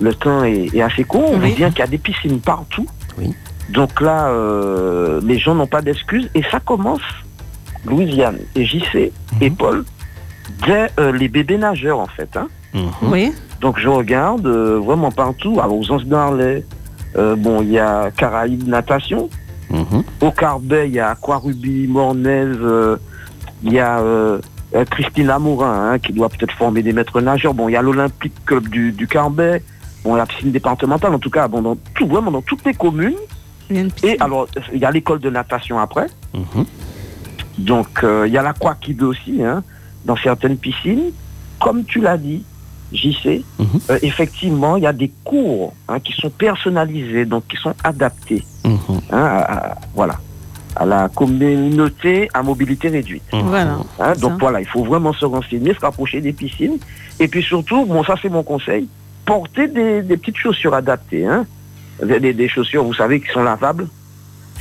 le 0.00 0.14
temps 0.14 0.42
est, 0.44 0.74
est 0.74 0.82
assez 0.82 1.04
court, 1.04 1.24
on 1.30 1.34
Oui. 1.38 1.48
voit 1.48 1.56
bien 1.56 1.70
qu'il 1.70 1.78
y 1.78 1.82
a 1.82 1.86
des 1.86 1.98
piscines 1.98 2.40
partout. 2.40 2.86
Oui. 3.18 3.32
Donc 3.70 4.00
là, 4.00 4.26
euh, 4.28 5.20
les 5.24 5.38
gens 5.38 5.54
n'ont 5.54 5.68
pas 5.68 5.80
d'excuses. 5.82 6.28
Et 6.34 6.42
ça 6.50 6.58
commence, 6.60 7.00
Louisiane 7.86 8.38
et 8.56 8.64
JC 8.64 9.12
et 9.40 9.50
Mhm. 9.50 9.56
Paul, 9.56 9.84
dès 10.66 10.88
euh, 10.98 11.12
les 11.12 11.28
bébés 11.28 11.58
nageurs, 11.58 12.00
en 12.00 12.06
fait. 12.06 12.36
Hein. 12.36 12.48
Mhm. 12.74 12.90
Oui. 13.10 13.32
Donc 13.60 13.78
je 13.78 13.88
regarde 13.88 14.46
euh, 14.46 14.80
vraiment 14.84 15.12
partout. 15.12 15.60
Alors 15.60 15.78
aux 15.78 15.90
Anses 15.92 16.06
d'Arlay, 16.06 16.64
euh, 17.16 17.36
bon, 17.36 17.62
il 17.62 17.70
y 17.70 17.78
a 17.78 18.10
Caraïbes 18.10 18.66
Natation. 18.66 19.30
Mhm. 19.70 20.02
Au 20.20 20.30
Carbet, 20.32 20.88
il 20.88 20.94
y 20.94 21.00
a 21.00 21.10
Aquaruby, 21.10 21.86
Mornaise, 21.86 22.58
euh, 22.60 22.96
il 23.62 23.72
y 23.72 23.78
a 23.78 24.00
euh, 24.74 24.78
euh, 24.80 24.84
Christina 24.84 25.38
Mourin, 25.38 25.92
hein, 25.92 25.98
qui 25.98 26.12
doit 26.12 26.28
peut-être 26.28 26.52
former 26.54 26.82
des 26.82 26.92
maîtres 26.92 27.20
nageurs. 27.20 27.54
Bon, 27.54 27.68
il 27.68 27.72
y 27.72 27.76
a 27.76 27.82
l'Olympique 27.82 28.44
Club 28.44 28.68
du, 28.68 28.92
du 28.92 29.06
Carbet, 29.06 29.62
bon, 30.04 30.14
la 30.14 30.26
piscine 30.26 30.50
départementale, 30.52 31.14
en 31.14 31.18
tout 31.18 31.30
cas, 31.30 31.48
bon, 31.48 31.62
dans 31.62 31.76
tout, 31.94 32.06
vraiment 32.06 32.30
dans 32.30 32.42
toutes 32.42 32.64
les 32.64 32.74
communes. 32.74 33.16
Il 33.70 33.76
y 33.76 33.78
a 33.78 33.82
une 33.82 33.90
piscine. 33.92 34.10
Et 34.10 34.20
alors, 34.20 34.48
il 34.72 34.80
y 34.80 34.84
a 34.84 34.90
l'école 34.90 35.20
de 35.20 35.30
natation 35.30 35.78
après. 35.78 36.06
Mhm. 36.34 36.64
Donc, 37.58 38.02
euh, 38.02 38.24
il 38.26 38.32
y 38.32 38.38
a 38.38 38.42
l'aquakid 38.42 39.02
aussi, 39.02 39.42
hein, 39.42 39.62
dans 40.04 40.16
certaines 40.16 40.56
piscines. 40.56 41.12
Comme 41.60 41.84
tu 41.84 42.00
l'as 42.00 42.16
dit, 42.18 42.44
JC, 42.92 43.44
Mhm. 43.58 43.66
euh, 43.90 43.98
effectivement, 44.02 44.76
il 44.76 44.82
y 44.82 44.86
a 44.86 44.92
des 44.92 45.10
cours 45.24 45.72
hein, 45.88 46.00
qui 46.00 46.12
sont 46.12 46.28
personnalisés, 46.30 47.24
donc 47.24 47.46
qui 47.48 47.56
sont 47.56 47.74
adaptés 47.84 48.42
Mhm. 48.64 48.78
hein, 49.10 49.16
à- 49.24 49.70
à- 49.72 49.74
voilà, 49.94 50.16
à 50.76 50.86
la 50.86 51.08
communauté 51.08 52.28
à 52.34 52.42
mobilité 52.42 52.88
réduite. 52.88 53.22
Mhm. 53.32 53.40
Voilà. 53.42 53.78
hein. 53.98 54.12
Donc 54.20 54.32
ça. 54.32 54.36
voilà, 54.40 54.60
il 54.60 54.66
faut 54.66 54.84
vraiment 54.84 55.12
se 55.12 55.24
renseigner, 55.24 55.74
se 55.74 55.80
rapprocher 55.80 56.20
des 56.20 56.32
piscines. 56.32 56.78
Et 57.20 57.28
puis 57.28 57.42
surtout, 57.42 57.84
bon 57.86 58.02
ça 58.04 58.14
c'est 58.20 58.28
mon 58.30 58.42
conseil, 58.42 58.88
porter 59.26 59.68
des, 59.68 60.02
des 60.02 60.16
petites 60.16 60.38
chaussures 60.38 60.74
adaptées. 60.74 61.26
Hein. 61.26 61.44
Des, 62.02 62.48
chaussures, 62.48 62.82
vous 62.82 62.94
savez, 62.94 63.20
qui 63.20 63.28
sont 63.32 63.42
lavables. 63.44 63.86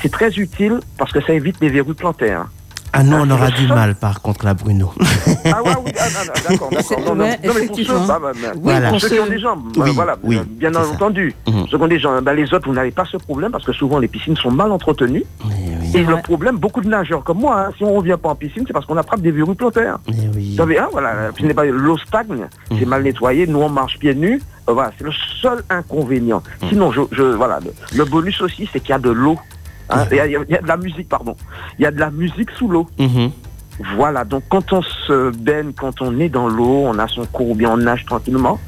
C'est 0.01 0.11
très 0.11 0.29
utile 0.31 0.79
parce 0.97 1.11
que 1.11 1.21
ça 1.21 1.33
évite 1.33 1.55
les 1.61 1.69
verrues 1.69 1.95
plantaires. 1.95 2.45
Ah 2.93 3.03
non, 3.03 3.19
Ah, 3.19 3.23
on 3.25 3.29
aura 3.31 3.49
du 3.51 3.67
mal 3.67 3.95
par 3.95 4.21
contre 4.21 4.43
là, 4.45 4.53
Bruno. 4.53 4.91
Ah 5.45 5.63
ouais, 5.63 5.71
oui, 5.85 5.91
ah, 5.97 6.03
non, 6.13 6.25
non, 6.25 6.49
d'accord, 6.49 6.69
d'accord. 6.71 6.99
Non, 6.99 7.15
non, 7.15 7.23
Ouais, 7.23 7.39
non, 7.45 7.53
mais 7.55 7.65
pour 7.67 7.77
ceux, 7.77 7.85
bah, 7.85 8.05
bah, 8.07 8.19
bah, 8.21 8.31
Oui, 8.53 8.59
Voilà. 8.63 8.89
pour 8.89 8.99
ceux 8.99 9.09
qui 9.09 9.19
ont 9.19 9.27
des 9.27 9.39
jambes, 9.39 9.63
Oui, 9.77 9.91
voilà, 9.95 10.17
oui, 10.23 10.39
bien 10.45 10.75
entendu. 10.75 11.33
Ceux 11.47 11.77
qui 11.77 11.83
ont 11.83 11.87
des 11.87 11.99
jambes, 11.99 12.21
bah, 12.23 12.33
les 12.33 12.53
autres, 12.53 12.67
vous 12.67 12.73
n'avez 12.75 12.91
pas 12.91 13.05
ce 13.05 13.15
problème 13.17 13.51
parce 13.51 13.63
que 13.65 13.71
souvent 13.73 13.97
les 13.97 14.09
piscines 14.09 14.35
sont 14.35 14.51
mal 14.51 14.71
entretenues. 14.71 15.23
Oui. 15.45 15.51
Et 15.93 16.03
le 16.03 16.21
problème, 16.21 16.57
beaucoup 16.57 16.81
de 16.81 16.87
nageurs 16.87 17.23
comme 17.23 17.39
moi, 17.39 17.59
hein, 17.67 17.71
si 17.77 17.83
on 17.83 17.93
revient 17.95 18.17
pas 18.21 18.29
en 18.29 18.35
piscine, 18.35 18.63
c'est 18.65 18.73
parce 18.73 18.85
qu'on 18.85 18.97
attrape 18.97 19.21
des 19.21 19.31
verrues 19.31 19.55
plantaires. 19.55 19.97
Oui. 20.07 20.51
Vous 20.51 20.57
savez, 20.57 20.79
hein, 20.79 20.87
voilà, 20.91 21.31
n'est 21.41 21.53
pas 21.53 21.65
l'eau 21.65 21.97
stagne, 21.97 22.47
c'est 22.69 22.81
Mhm. 22.81 22.87
mal 22.87 23.03
nettoyé, 23.03 23.47
nous 23.47 23.59
on 23.59 23.69
marche 23.69 23.97
pieds 23.99 24.15
nus. 24.15 24.41
Euh, 24.69 24.73
voilà, 24.73 24.91
c'est 24.97 25.03
le 25.03 25.11
seul 25.41 25.63
inconvénient. 25.69 26.41
Mhm. 26.61 26.69
Sinon, 26.69 26.91
je, 26.91 27.01
je- 27.11 27.23
voilà, 27.23 27.59
le, 27.59 27.73
le 27.97 28.05
bonus 28.05 28.41
aussi, 28.41 28.69
c'est 28.71 28.79
qu'il 28.79 28.89
y 28.91 28.93
a 28.93 28.99
de 28.99 29.09
l'eau. 29.09 29.37
hein, 29.89 30.05
Il 30.11 30.17
y, 30.17 30.19
a- 30.21 30.25
il 30.27 30.31
y 30.49 30.55
a 30.55 30.61
de 30.61 30.67
la 30.67 30.77
musique, 30.77 31.09
pardon. 31.09 31.35
Il 31.77 31.83
y 31.83 31.85
a 31.85 31.91
de 31.91 31.99
la 31.99 32.09
musique 32.11 32.51
sous 32.51 32.67
l'eau. 32.69 32.87
Mhm. 32.97 33.31
Voilà, 33.95 34.23
donc 34.23 34.43
quand 34.49 34.71
on 34.73 34.81
se 34.81 35.31
baigne, 35.35 35.71
quand 35.73 36.01
on 36.01 36.19
est 36.19 36.29
dans 36.29 36.47
l'eau, 36.47 36.83
on 36.85 36.97
a 36.99 37.07
son 37.07 37.25
cours 37.25 37.49
ou 37.49 37.55
bien 37.55 37.71
on 37.71 37.77
nage 37.77 38.05
tranquillement, 38.05 38.59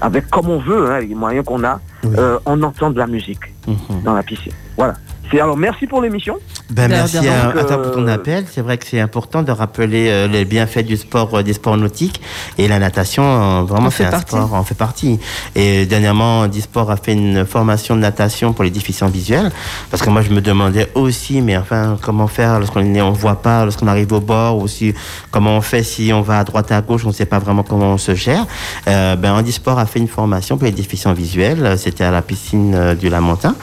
avec 0.00 0.28
comme 0.28 0.48
on 0.50 0.58
veut, 0.58 0.90
hein, 0.90 1.00
les 1.00 1.14
moyens 1.14 1.44
qu'on 1.44 1.64
a, 1.64 1.80
Oui. 2.04 2.10
euh, 2.18 2.38
on 2.46 2.62
entend 2.62 2.90
de 2.90 2.98
la 2.98 3.06
musique 3.06 3.40
Mhm. 3.66 4.02
dans 4.04 4.14
la 4.14 4.22
piscine. 4.22 4.52
Voilà. 4.76 4.94
C'est 5.30 5.40
alors 5.40 5.56
merci 5.56 5.86
pour 5.86 6.00
l'émission. 6.00 6.36
Ben, 6.70 6.88
merci 6.88 7.16
à, 7.16 7.52
toi 7.52 7.82
pour 7.82 7.92
ton 7.92 8.06
euh, 8.06 8.14
appel. 8.14 8.44
C'est 8.50 8.60
vrai 8.60 8.76
que 8.76 8.86
c'est 8.86 9.00
important 9.00 9.42
de 9.42 9.50
rappeler 9.50 10.08
euh, 10.08 10.28
les 10.28 10.44
bienfaits 10.44 10.84
du 10.84 10.98
sport, 10.98 11.34
euh, 11.34 11.42
des 11.42 11.54
sports 11.54 11.78
nautiques. 11.78 12.20
Et 12.58 12.68
la 12.68 12.78
natation, 12.78 13.22
euh, 13.22 13.62
vraiment, 13.62 13.86
En 13.86 13.90
c'est 13.90 13.98
fait 13.98 14.04
un 14.04 14.10
partie. 14.10 14.36
sport, 14.36 14.52
en 14.52 14.64
fait 14.64 14.74
partie. 14.74 15.18
Et 15.54 15.86
dernièrement, 15.86 16.46
Disport 16.46 16.90
a 16.90 16.96
fait 16.96 17.14
une 17.14 17.46
formation 17.46 17.96
de 17.96 18.00
natation 18.00 18.52
pour 18.52 18.64
les 18.64 18.70
déficients 18.70 19.08
visuels. 19.08 19.50
Parce 19.90 20.02
que 20.02 20.10
moi, 20.10 20.20
je 20.20 20.30
me 20.30 20.42
demandais 20.42 20.90
aussi, 20.94 21.40
mais 21.40 21.56
enfin, 21.56 21.96
comment 22.02 22.26
faire 22.26 22.58
lorsqu'on 22.58 22.84
on 23.00 23.12
voit 23.12 23.40
pas, 23.40 23.64
lorsqu'on 23.64 23.86
arrive 23.86 24.12
au 24.12 24.20
bord, 24.20 24.58
ou 24.58 24.68
si, 24.68 24.92
comment 25.30 25.56
on 25.56 25.62
fait 25.62 25.82
si 25.82 26.12
on 26.12 26.20
va 26.20 26.40
à 26.40 26.44
droite, 26.44 26.70
à 26.70 26.82
gauche, 26.82 27.02
on 27.04 27.08
ne 27.08 27.14
sait 27.14 27.26
pas 27.26 27.38
vraiment 27.38 27.62
comment 27.62 27.94
on 27.94 27.98
se 27.98 28.14
gère. 28.14 28.46
Euh, 28.88 29.16
ben, 29.16 29.32
Handisport 29.32 29.78
a 29.78 29.86
fait 29.86 30.00
une 30.00 30.08
formation 30.08 30.58
pour 30.58 30.66
les 30.66 30.72
déficients 30.72 31.14
visuels. 31.14 31.78
C'était 31.78 32.04
à 32.04 32.10
la 32.10 32.20
piscine 32.20 32.74
euh, 32.74 32.94
du 32.94 33.08
Lamentin. 33.08 33.54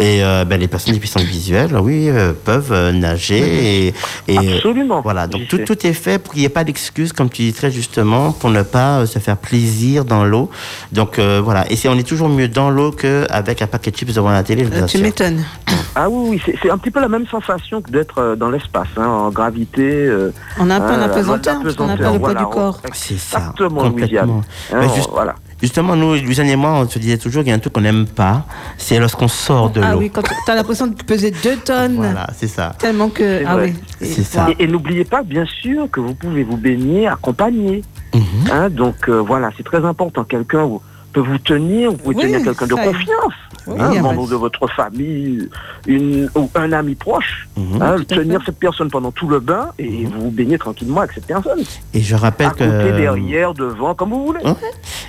Et 0.00 0.24
euh, 0.24 0.44
ben, 0.44 0.58
les 0.58 0.68
personnes 0.68 0.94
déficientes 0.94 1.24
visuelles, 1.24 1.76
oui, 1.78 2.08
euh, 2.08 2.32
peuvent 2.44 2.72
euh, 2.72 2.92
nager. 2.92 3.86
Et, 3.88 3.94
et 4.28 4.56
Absolument. 4.56 5.00
voilà, 5.02 5.26
donc 5.26 5.46
tout, 5.48 5.58
tout 5.58 5.86
est 5.86 5.92
fait 5.92 6.18
pour 6.18 6.32
qu'il 6.32 6.40
n'y 6.42 6.46
ait 6.46 6.50
pas 6.50 6.64
d'excuses, 6.64 7.12
comme 7.12 7.28
tu 7.30 7.42
dis 7.42 7.52
très 7.52 7.70
justement, 7.70 8.32
pour 8.32 8.50
ne 8.50 8.62
pas 8.62 9.00
euh, 9.00 9.06
se 9.06 9.18
faire 9.18 9.36
plaisir 9.36 10.04
dans 10.04 10.24
l'eau. 10.24 10.50
Donc 10.92 11.18
euh, 11.18 11.40
voilà, 11.42 11.70
et 11.70 11.76
c'est, 11.76 11.88
on 11.88 11.96
est 11.98 12.06
toujours 12.06 12.28
mieux 12.28 12.48
dans 12.48 12.70
l'eau 12.70 12.90
qu'avec 12.92 13.62
un 13.62 13.66
paquet 13.66 13.90
de 13.90 13.96
chips 13.96 14.12
devant 14.14 14.30
la 14.30 14.42
télé, 14.42 14.64
je 14.64 14.70
vous 14.70 14.82
Euh, 14.82 14.86
tu 14.86 14.98
m'étonnes. 14.98 15.44
Ah 15.96 16.08
oui, 16.08 16.38
oui, 16.46 16.56
c'est- 16.62 16.70
un 16.70 16.78
petit 16.78 16.92
peu 16.92 17.00
la 17.00 17.08
même 17.08 17.26
sensation 17.26 17.82
que 17.82 17.90
d'être 17.90 18.18
euh, 18.18 18.36
dans 18.36 18.48
l'espace, 18.48 18.86
hein, 18.96 19.06
en 19.06 19.30
gravité. 19.30 19.82
euh, 19.82 20.32
On 20.58 20.70
a 20.70 20.76
un 20.76 20.80
peu 20.80 20.86
Ah, 20.90 20.94
un 20.94 20.98
la 20.98 21.08
parce 21.08 21.74
qu'on 21.74 21.86
n'a 21.88 21.96
pas 21.96 22.12
le 22.12 22.18
poids 22.20 22.32
voilà, 22.32 22.40
du 22.40 22.46
corps. 22.46 22.80
C'est 22.92 23.18
ça, 23.18 23.38
Exactement, 23.38 23.82
complètement. 23.82 23.98
Louisiane. 23.98 24.30
hein, 24.30 24.76
Mais 24.80 24.86
on- 24.86 24.94
juste- 24.94 25.10
voilà. 25.10 25.34
Justement, 25.62 25.94
nous, 25.96 26.14
Louisiane 26.14 26.48
et 26.48 26.56
moi, 26.56 26.70
on 26.72 26.88
se 26.88 26.98
disait 26.98 27.18
toujours 27.18 27.42
qu'il 27.42 27.50
y 27.50 27.52
a 27.52 27.56
un 27.56 27.58
truc 27.58 27.72
qu'on 27.74 27.80
n'aime 27.82 28.06
pas, 28.06 28.46
c'est 28.78 28.98
lorsqu'on 28.98 29.28
sort 29.28 29.70
de 29.70 29.80
Ah 29.82 29.92
l'eau. 29.92 29.98
oui, 29.98 30.10
quand 30.10 30.22
tu 30.22 30.50
as 30.50 30.54
l'impression 30.54 30.86
de 30.86 30.94
peser 31.02 31.30
deux 31.42 31.56
tonnes, 31.56 31.96
Voilà, 31.96 32.26
c'est 32.36 32.46
ça. 32.48 32.74
tellement 32.78 33.08
que. 33.10 33.42
Ah 33.46 33.54
vrai. 33.56 33.74
oui. 34.00 34.06
C'est 34.08 34.22
ça. 34.24 34.48
Et, 34.58 34.64
et 34.64 34.66
n'oubliez 34.66 35.04
pas, 35.04 35.22
bien 35.22 35.44
sûr, 35.44 35.90
que 35.90 36.00
vous 36.00 36.14
pouvez 36.14 36.44
vous 36.44 36.56
baigner 36.56 37.06
accompagné. 37.08 37.82
Mhm. 38.14 38.22
Hein, 38.50 38.70
donc 38.70 39.08
euh, 39.08 39.18
voilà, 39.20 39.50
c'est 39.56 39.62
très 39.64 39.84
important. 39.84 40.24
Quelqu'un 40.24 40.68
peut 41.12 41.20
vous 41.20 41.38
tenir, 41.38 41.90
vous 41.90 41.96
pouvez 41.98 42.14
Oui, 42.16 42.22
tenir 42.22 42.42
quelqu'un 42.42 42.66
de 42.66 42.74
confiance, 42.74 43.34
Oui, 43.66 43.76
hein, 43.80 43.88
il 43.90 43.94
y 43.96 43.98
a 43.98 44.02
membre 44.02 44.28
de 44.28 44.34
votre 44.36 44.66
famille, 44.74 45.48
une, 45.86 46.28
ou 46.34 46.48
un 46.54 46.72
ami 46.72 46.94
proche. 46.94 47.48
Mhm. 47.56 47.82
hein, 47.82 47.96
tenir 48.08 48.40
cette 48.44 48.58
personne 48.58 48.90
pendant 48.90 49.10
tout 49.12 49.28
le 49.28 49.38
bain 49.40 49.68
et 49.78 50.04
vous 50.06 50.20
vous 50.22 50.30
baignez 50.30 50.58
tranquillement 50.58 51.00
avec 51.00 51.12
cette 51.12 51.26
personne. 51.26 51.60
Et 51.94 52.00
je 52.00 52.14
rappelle 52.14 52.46
À 52.48 52.50
côté, 52.50 52.64
que. 52.64 52.96
derrière, 52.96 53.52
devant, 53.54 53.94
comme 53.94 54.10
vous 54.10 54.26
voulez. 54.26 54.40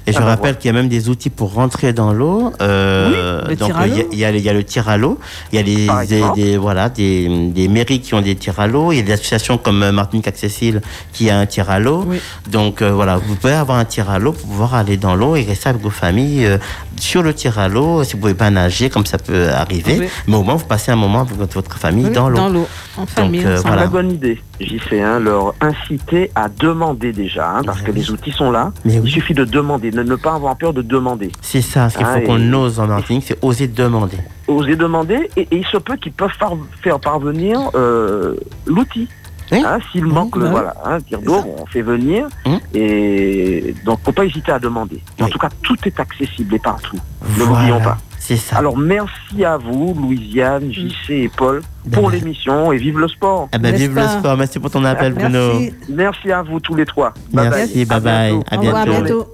Et 0.08 0.12
je 0.12 0.18
Ah 0.18 0.22
bah 0.22 0.26
rappelle 0.28 0.58
qu'il 0.58 0.68
y 0.68 0.70
a 0.70 0.74
même 0.74 0.90
des 0.90 1.10
outils 1.10 1.30
pour 1.30 1.54
rentrer 1.54 1.94
dans 1.94 2.12
l'eau. 2.14 2.52
Euh, 2.62 3.42
Oui, 3.48 3.56
donc 3.56 3.72
il 3.86 3.96
y, 4.18 4.26
a- 4.26 4.30
y 4.30 4.34
le- 4.34 4.38
il 4.40 4.44
y 4.44 4.50
a 4.50 4.54
le 4.54 4.64
tir 4.64 4.90
à 4.90 4.98
l'eau, 4.98 5.20
il 5.52 5.56
y 5.58 5.60
a 5.60 6.34
des, 6.36 6.58
voilà 6.58 6.90
des, 6.90 7.50
des 7.50 7.68
mairies 7.68 8.02
qui 8.02 8.14
ont 8.16 8.22
des 8.22 8.36
tirs 8.36 8.60
à 8.60 8.68
l'eau, 8.68 8.92
il 8.92 8.98
y 8.98 9.00
a 9.00 9.04
des 9.04 9.12
associations 9.14 9.58
comme 9.58 9.84
euh, 9.84 9.92
Martinique 9.92 10.28
Accessible 10.28 10.82
qui 11.14 11.30
a 11.30 11.38
un 11.40 11.46
tir 11.46 11.70
à 11.70 11.80
l'eau. 11.80 12.04
Oui. 12.08 12.20
Donc 12.50 12.82
euh, 12.82 12.92
voilà, 12.92 13.18
vous 13.18 13.36
pouvez 13.36 13.54
avoir 13.54 13.78
un 13.78 13.86
tir 13.86 14.10
à 14.10 14.20
l'eau 14.20 14.32
pour 14.34 14.48
pouvoir 14.48 14.74
aller 14.76 14.98
dans 14.98 15.16
l'eau 15.16 15.36
et 15.36 15.44
rester 15.44 15.70
avec 15.70 15.82
vos 15.82 15.90
familles 15.90 16.46
euh, 16.46 16.58
sur 17.00 17.22
le 17.24 17.34
tir 17.34 17.60
à 17.60 17.68
l'eau. 17.68 18.04
Si 18.04 18.14
vous 18.14 18.20
pouvez 18.20 18.34
nager, 18.50 18.90
comme 18.90 19.06
ça 19.06 19.18
peut 19.18 19.50
arriver, 19.50 19.98
Oui. 20.00 20.08
mais 20.28 20.36
au 20.36 20.44
moins 20.44 20.56
vous 20.56 20.66
passez 20.66 20.92
un 20.92 20.96
moment 20.96 21.22
avec 21.22 21.36
votre, 21.36 21.78
famille 21.78 22.06
Oui, 22.06 22.12
dans 22.12 22.30
l'eau. 22.30 22.38
Dans 22.38 22.50
l'eau, 22.50 22.68
en 22.98 23.06
famille. 23.06 23.46
euh. 23.46 23.60
Voilà. 23.62 23.84
Très 23.84 23.88
bonne 23.90 24.12
idée. 24.12 24.42
JC1, 24.60 25.20
leur 25.20 25.54
inciter 25.62 26.32
à 26.36 26.48
demander 26.50 27.12
déjà, 27.14 27.50
hein, 27.58 27.62
parce 27.66 27.82
que 27.82 27.92
les 27.92 28.10
outils 28.12 28.32
sont 28.32 28.52
là. 28.52 28.72
Mais 28.86 28.96
Il 29.04 29.10
suffit 29.12 29.34
de 29.34 29.44
demander, 29.46 29.92
ne, 29.92 30.04
ne 30.04 30.16
pas 30.16 30.34
avoir 30.34 30.56
peur 30.58 30.74
de 30.74 30.82
demander. 30.82 31.32
C'est 31.42 31.62
ça, 31.62 31.90
ce 31.90 31.98
qu'il 31.98 32.06
Ah, 32.10 32.16
faut 32.20 32.26
qu'on 32.28 32.40
et- 32.52 32.54
ose 32.56 32.80
en 32.80 32.88
Martinique, 32.88 33.26
c'est 33.28 33.38
oser 33.44 33.68
demander. 33.68 34.18
Oser 34.48 34.76
demander, 34.76 35.30
et, 35.38 35.42
et 35.42 35.58
il 35.58 35.66
se 35.66 35.78
peut 35.78 35.96
qu'ils 35.98 36.12
peuvent 36.14 36.30
far- 36.40 36.58
faire 36.82 37.00
parvenir 37.00 37.60
euh, 37.76 38.36
l'outil. 38.66 39.08
Oui. 39.52 39.62
Hein, 39.66 39.80
S'il 39.92 40.06
Oui, 40.06 40.14
manque, 40.14 40.36
le- 40.38 40.44
bah 40.44 40.48
oui. 40.48 40.52
voilà, 40.54 40.74
hein, 40.86 40.98
dire 41.10 41.20
d'eau, 41.22 41.44
on 41.58 41.66
fait 41.66 41.82
venir. 41.82 42.28
Hum. 42.46 42.58
Et 42.74 43.76
donc, 43.86 44.00
faut 44.06 44.14
pas 44.14 44.24
hésiter 44.26 44.52
à 44.52 44.60
demander. 44.60 45.02
En 45.20 45.26
Oui. 45.26 45.30
tout 45.32 45.40
cas, 45.40 45.50
tout 45.62 45.76
est 45.86 46.00
accessible 46.00 46.56
et 46.56 46.60
partout. 46.60 46.96
Ne 47.38 47.44
Voilà, 47.44 47.50
l'oublions 47.60 47.82
pas. 47.82 47.98
C'est 48.32 48.38
ça. 48.38 48.58
Alors, 48.60 48.78
merci 48.78 49.44
à 49.44 49.58
vous, 49.58 49.94
Louisiane, 49.94 50.72
JC 50.72 51.10
et 51.10 51.30
Paul, 51.36 51.62
pour 51.92 52.10
Ben, 52.10 52.16
l'émission 52.18 52.72
et 52.72 52.78
vive 52.78 52.98
le 52.98 53.10
sport. 53.10 53.50
eh 53.54 53.58
ben, 53.58 53.76
vive 53.76 53.94
le 53.94 54.08
sport. 54.08 54.38
Merci 54.38 54.58
pour 54.60 54.72
ton 54.72 54.86
appel, 54.86 55.14
Bruno. 55.14 55.60
Merci. 55.90 56.32
À 56.32 56.42
vous 56.42 56.60
tous 56.62 56.76
les 56.76 56.86
trois. 56.86 57.14
Bye 57.34 57.50
Merci, 57.50 57.84
bye. 57.86 58.00
bye 58.00 58.00
bye. 58.00 58.32
bientôt. 58.32 58.46
À 58.50 58.56
Au 58.56 58.60
revoir, 58.62 58.82
à 58.82 58.86
bientôt. 58.86 59.04
bientôt. 59.04 59.28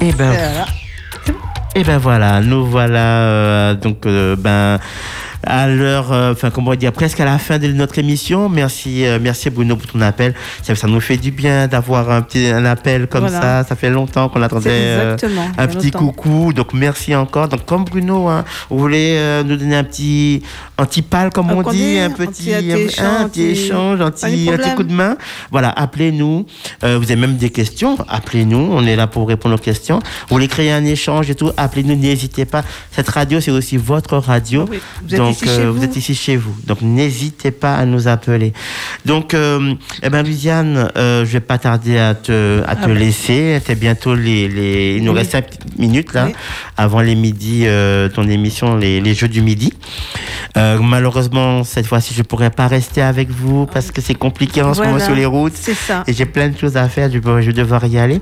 Et 0.00 0.12
ben, 0.12 0.30
Voilà. 0.32 0.66
Et 1.74 1.84
ben 1.84 1.98
voilà, 1.98 2.40
nous 2.40 2.64
voilà 2.66 3.20
euh, 3.20 3.74
donc 3.74 4.04
euh, 4.06 4.34
ben 4.36 4.78
à 5.44 5.68
l'heure, 5.68 6.12
euh, 6.12 6.32
enfin 6.32 6.50
comment 6.50 6.74
dire, 6.74 6.92
presque 6.92 7.20
à 7.20 7.24
la 7.24 7.38
fin 7.38 7.58
de 7.58 7.68
notre 7.68 7.98
émission. 7.98 8.48
Merci, 8.48 9.06
euh, 9.06 9.18
merci 9.20 9.50
Bruno 9.50 9.76
pour 9.76 9.86
ton 9.86 10.00
appel. 10.00 10.34
Ça, 10.62 10.74
ça 10.74 10.86
nous 10.88 11.00
fait 11.00 11.16
du 11.16 11.30
bien 11.30 11.68
d'avoir 11.68 12.10
un 12.10 12.22
petit 12.22 12.46
un 12.48 12.64
appel 12.64 13.06
comme 13.06 13.22
Voilà. 13.28 13.40
ça. 13.62 13.64
Ça 13.68 13.76
fait 13.76 13.90
longtemps 13.90 14.28
qu'on 14.28 14.42
attendait 14.42 14.70
euh, 14.70 15.16
un 15.58 15.66
petit 15.68 15.90
longtemps. 15.90 15.98
coucou. 15.98 16.52
Donc 16.52 16.72
merci 16.74 17.14
encore. 17.14 17.48
Donc 17.48 17.64
comme 17.66 17.84
Bruno, 17.84 18.28
hein, 18.28 18.44
vous 18.70 18.78
voulez 18.78 19.14
euh, 19.18 19.42
nous 19.44 19.56
donner 19.56 19.76
un 19.76 19.84
petit 19.84 20.42
un 20.76 20.84
petit 20.84 21.02
pal 21.02 21.30
comme 21.30 21.50
on 21.50 21.62
dit, 21.70 21.78
dit, 21.78 21.98
un 21.98 22.10
petit 22.10 22.50
petit- 22.50 22.54
un 22.54 23.28
petit 23.28 23.42
échange, 23.42 24.00
un 24.00 24.10
petit 24.10 24.24
échange, 24.24 24.46
petit 24.46 24.46
problème. 24.46 24.74
coup 24.76 24.82
de 24.84 24.92
main. 24.92 25.16
Voilà, 25.50 25.70
appelez-nous. 25.70 26.46
Euh, 26.84 26.98
vous 26.98 27.04
avez 27.04 27.16
même 27.16 27.36
des 27.36 27.50
questions, 27.50 27.96
appelez-nous. 28.08 28.68
On 28.72 28.84
est 28.86 28.96
là 28.96 29.06
pour 29.06 29.26
répondre 29.28 29.54
aux 29.54 29.58
questions. 29.58 29.98
Vous 30.28 30.34
voulez 30.34 30.48
créer 30.48 30.72
un 30.72 30.84
échange 30.84 31.30
et 31.30 31.34
tout, 31.34 31.50
appelez-nous. 31.56 31.94
N'hésitez 31.96 32.44
pas. 32.44 32.64
Cette 32.92 33.08
radio, 33.08 33.40
c'est 33.40 33.50
aussi 33.50 33.76
votre 33.76 34.16
radio. 34.18 34.66
Oui, 34.70 34.78
vous 35.06 35.14
êtes 35.14 35.20
Donc, 35.28 35.42
ici 35.42 35.48
euh, 35.60 35.70
vous. 35.70 35.82
êtes 35.84 35.96
ici 35.96 36.14
chez 36.14 36.36
vous. 36.36 36.54
Donc, 36.66 36.82
n'hésitez 36.82 37.50
pas 37.50 37.74
à 37.76 37.84
nous 37.84 38.08
appeler. 38.08 38.52
Donc, 39.06 39.34
euh, 39.34 39.74
eh 40.02 40.08
ben, 40.10 40.22
Luciane, 40.22 40.90
euh, 40.96 41.24
je 41.24 41.30
vais 41.32 41.40
pas 41.40 41.58
tarder 41.58 41.98
à 41.98 42.14
te, 42.14 42.62
à 42.66 42.74
te 42.76 42.80
Ah 42.84 42.86
ben. 42.88 42.94
laisser. 42.98 43.60
C'est 43.64 43.78
bientôt 43.78 44.14
les, 44.14 44.48
les, 44.48 44.96
il 44.96 45.04
nous 45.04 45.12
Oui. 45.12 45.18
reste 45.18 45.32
cinq 45.32 45.46
petites 45.46 45.78
minutes, 45.78 46.12
là, 46.14 46.26
Oui. 46.26 46.32
avant 46.76 47.00
les 47.00 47.14
midis, 47.14 47.66
ton 48.14 48.28
émission, 48.28 48.76
les, 48.76 49.00
les 49.00 49.14
jeux 49.14 49.28
du 49.28 49.42
midi. 49.42 49.72
Malheureusement, 50.56 51.64
cette 51.64 51.86
fois-ci, 51.86 52.14
je 52.14 52.22
pourrais 52.22 52.50
pas 52.50 52.66
rester 52.66 53.02
avec 53.02 53.30
vous 53.30 53.66
parce 53.66 53.90
que 53.90 54.00
c'est 54.00 54.14
compliqué 54.14 54.62
en 54.62 54.74
ce 54.74 54.82
moment 54.82 54.98
sur 54.98 55.14
les 55.14 55.26
routes. 55.26 55.52
C'est 55.54 55.74
ça. 55.74 56.02
Et 56.06 56.12
j'ai 56.12 56.26
plein 56.26 56.48
de 56.48 56.56
choses 56.58 56.76
à 56.76 56.88
faire, 56.88 57.10
je 57.10 57.18
vais, 57.18 57.42
je 57.42 57.46
vais 57.48 57.52
devoir 57.52 57.84
y 57.86 57.98
aller. 57.98 58.20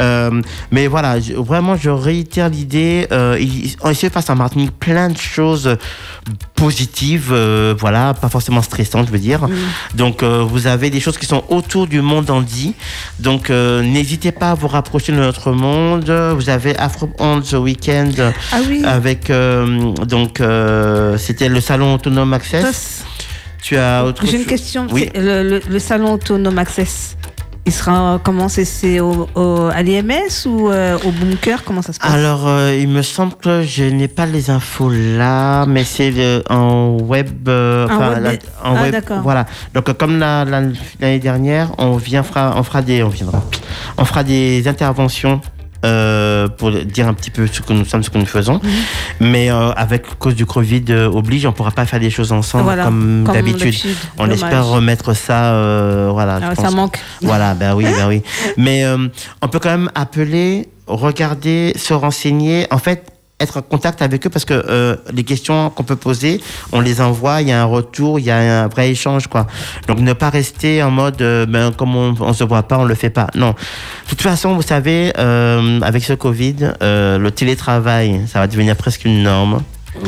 Euh, 0.00 0.40
mais 0.70 0.86
voilà, 0.86 1.20
je- 1.20 1.34
vraiment, 1.34 1.76
je 1.76 1.90
réitère 1.90 2.48
l'idée. 2.48 3.06
Euh, 3.12 3.36
il, 3.40 3.66
il 3.66 3.94
se 3.96 4.06
passe 4.08 4.30
en 4.30 4.36
Martinique 4.36 4.72
plein 4.78 5.08
de 5.10 5.16
choses 5.18 5.76
positives, 6.56 7.28
euh, 7.32 7.74
voilà, 7.78 8.14
pas 8.14 8.28
forcément 8.28 8.62
stressantes, 8.62 9.06
je 9.06 9.12
veux 9.12 9.18
dire. 9.18 9.46
Donc, 9.94 10.22
euh, 10.22 10.42
vous 10.48 10.66
avez 10.66 10.90
des 10.90 11.00
choses 11.00 11.18
qui 11.18 11.26
sont 11.26 11.44
autour 11.48 11.86
du 11.86 12.00
monde 12.00 12.28
handi. 12.30 12.74
Donc, 13.20 13.50
euh, 13.50 13.82
n'hésitez 13.82 14.32
pas 14.32 14.50
à 14.52 14.54
vous 14.54 14.68
rapprocher 14.68 15.12
de 15.12 15.18
notre 15.18 15.52
monde. 15.52 16.10
Vous 16.36 16.48
avez 16.50 16.76
Afro 16.78 17.10
Hand 17.18 17.44
ce 17.44 17.56
week-end 17.56 18.10
Ah 18.52 18.58
oui. 18.68 18.82
avec, 18.84 19.30
euh, 19.30 19.92
donc, 20.06 20.40
euh, 20.40 21.16
c'était 21.18 21.48
le 21.48 21.60
salon 21.60 21.94
autonome 21.94 22.32
Access. 22.32 23.04
Tu 23.62 23.76
as 23.76 24.04
autre 24.04 24.24
J'ai 24.26 24.36
une 24.38 24.46
question. 24.46 24.86
Oui. 24.90 25.10
Le- 25.14 25.60
le 25.68 25.78
salon 25.78 26.12
autonome 26.14 26.58
Access, 26.58 27.16
il 27.66 27.72
sera 27.72 28.20
comment 28.22 28.48
C'est 28.48 29.00
au, 29.00 29.28
au- 29.34 29.68
à 29.74 29.82
l'IMS 29.82 30.46
ou 30.46 30.70
euh, 30.70 30.96
au 31.04 31.10
bunker? 31.10 31.64
Comment 31.64 31.82
ça 31.82 31.92
se 31.92 31.98
passe? 31.98 32.12
Alors, 32.12 32.46
euh, 32.46 32.74
il 32.78 32.88
me 32.88 33.02
semble 33.02 33.34
que 33.34 33.62
je 33.62 33.84
n'ai 33.84 34.08
pas 34.08 34.24
les 34.26 34.50
infos 34.50 34.88
là, 34.90 35.66
mais 35.66 35.84
c'est 35.84 36.10
le- 36.10 36.42
en 36.48 36.96
web. 37.02 37.48
euh, 37.48 37.86
En 37.88 37.94
enfin, 37.96 38.08
web, 38.14 38.22
la- 38.22 38.30
mais- 38.30 38.38
en 38.64 38.76
ah, 38.76 38.82
web, 38.82 38.92
d'accord. 38.92 39.20
Voilà. 39.22 39.46
Donc, 39.74 39.88
euh, 39.88 39.94
comme 39.94 40.18
la- 40.18 40.44
la- 40.44 40.62
l'année 41.00 41.18
dernière, 41.18 41.72
on 41.78 41.96
vient 41.96 42.22
fera, 42.22 42.54
on 42.56 42.62
fera 42.62 42.82
des, 42.82 43.02
on 43.02 43.08
viendra, 43.08 43.42
on 43.98 44.04
fera 44.04 44.22
des 44.24 44.66
interventions. 44.68 45.40
Euh, 45.84 46.48
pour 46.48 46.70
dire 46.72 47.06
un 47.08 47.14
petit 47.14 47.30
peu 47.30 47.46
ce 47.46 47.60
que 47.60 47.72
nous 47.72 47.84
sommes, 47.84 48.02
ce 48.02 48.10
que 48.10 48.18
nous 48.18 48.26
faisons, 48.26 48.60
Mhm. 48.62 48.70
mais 49.32 49.50
euh, 49.50 49.70
avec 49.72 50.18
cause 50.18 50.34
du 50.34 50.46
Covid 50.46 50.84
euh, 50.90 51.06
oblige, 51.08 51.44
on 51.46 51.52
pourra 51.52 51.70
pas 51.70 51.86
faire 51.86 52.00
des 52.00 52.10
choses 52.10 52.32
ensemble 52.32 52.64
Voilà, 52.64 52.84
comme, 52.84 53.22
comme 53.26 53.34
d'habitude. 53.34 53.74
On 54.18 54.22
Dommage. 54.24 54.34
espère 54.42 54.66
remettre 54.66 55.14
ça, 55.14 55.52
euh, 55.54 56.08
voilà. 56.12 56.40
Ah, 56.42 56.52
je 56.56 56.60
ça 56.62 56.70
manque. 56.70 56.98
Voilà, 57.22 57.54
ben 57.54 57.74
oui, 57.74 57.84
ben 57.84 58.08
oui. 58.08 58.22
Mais 58.56 58.84
euh, 58.84 59.08
on 59.42 59.48
peut 59.48 59.58
quand 59.58 59.70
même 59.70 59.90
appeler, 59.94 60.68
regarder, 60.86 61.72
se 61.76 61.92
renseigner. 61.94 62.66
En 62.70 62.78
fait, 62.78 63.04
être 63.38 63.58
en 63.58 63.62
contact 63.62 64.00
avec 64.00 64.26
eux 64.26 64.30
parce 64.30 64.44
que 64.46 64.54
euh, 64.54 64.96
les 65.12 65.22
questions 65.24 65.68
qu'on 65.70 65.82
peut 65.82 65.96
poser, 65.96 66.40
on 66.72 66.80
les 66.80 67.00
envoie, 67.02 67.42
il 67.42 67.48
y 67.48 67.52
a 67.52 67.60
un 67.60 67.66
retour, 67.66 68.18
il 68.18 68.24
y 68.24 68.30
a 68.30 68.62
un 68.64 68.68
vrai 68.68 68.90
échange, 68.90 69.26
quoi. 69.26 69.46
Donc 69.88 69.98
ne 70.00 70.12
pas 70.14 70.30
rester 70.30 70.82
en 70.82 70.90
mode, 70.90 71.20
euh, 71.20 71.44
ben 71.44 71.70
comme 71.72 71.94
on, 71.96 72.14
on 72.18 72.32
se 72.32 72.44
voit 72.44 72.62
pas, 72.62 72.78
on 72.78 72.84
le 72.84 72.94
fait 72.94 73.10
pas. 73.10 73.26
Non. 73.34 73.50
De 73.50 74.08
toute 74.08 74.22
façon, 74.22 74.54
vous 74.54 74.62
savez, 74.62 75.12
euh, 75.18 75.80
avec 75.82 76.02
ce 76.04 76.14
Covid, 76.14 76.56
euh, 76.82 77.18
le 77.18 77.30
télétravail, 77.30 78.22
ça 78.26 78.38
va 78.40 78.46
devenir 78.46 78.74
presque 78.76 79.04
une 79.04 79.22
norme. 79.22 79.60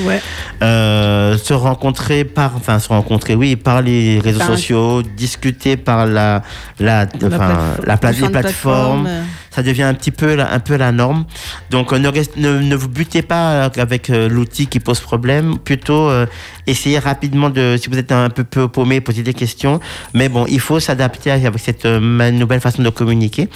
Ouais. 0.06 0.20
Euh, 0.62 1.38
se 1.38 1.54
rencontrer 1.54 2.24
par, 2.24 2.52
enfin 2.56 2.78
se 2.78 2.88
rencontrer, 2.88 3.34
oui, 3.34 3.56
par 3.56 3.80
les 3.80 4.20
réseaux 4.20 4.38
Par- 4.40 4.48
sociaux, 4.48 5.02
discuter 5.02 5.78
par 5.78 6.04
la, 6.04 6.42
la, 6.78 7.06
plate- 7.06 7.86
la 7.86 7.96
plate- 7.96 8.20
les 8.20 8.28
plateformes. 8.28 9.06
euh, 9.06 9.22
Ça 9.58 9.64
devient 9.64 9.82
un 9.82 9.94
petit 9.94 10.12
peu 10.12 10.38
un 10.38 10.60
peu 10.60 10.76
la 10.76 10.92
norme. 10.92 11.24
Donc 11.70 11.92
euh, 11.92 11.98
ne, 11.98 12.76
vous 12.76 12.88
butez 12.88 13.22
pas 13.22 13.64
avec 13.64 14.08
euh, 14.08 14.28
l'outil 14.28 14.68
qui 14.68 14.78
pose 14.78 15.00
problème. 15.00 15.58
Plutôt 15.58 16.08
euh, 16.08 16.26
essayez 16.68 17.00
rapidement 17.00 17.50
de, 17.50 17.76
si 17.76 17.88
vous 17.90 17.98
êtes 17.98 18.12
un 18.12 18.30
peu 18.30 18.44
peu 18.44 18.68
paumé, 18.68 19.00
poser 19.00 19.24
des 19.24 19.34
questions. 19.34 19.80
Mais 20.14 20.28
bon, 20.28 20.46
il 20.48 20.60
faut 20.60 20.78
s'adapter 20.78 21.32
avec 21.32 21.58
cette 21.58 21.86
euh, 21.86 22.30
nouvelle 22.30 22.60
façon 22.60 22.84
de 22.84 22.90
communiquer. 22.90 23.48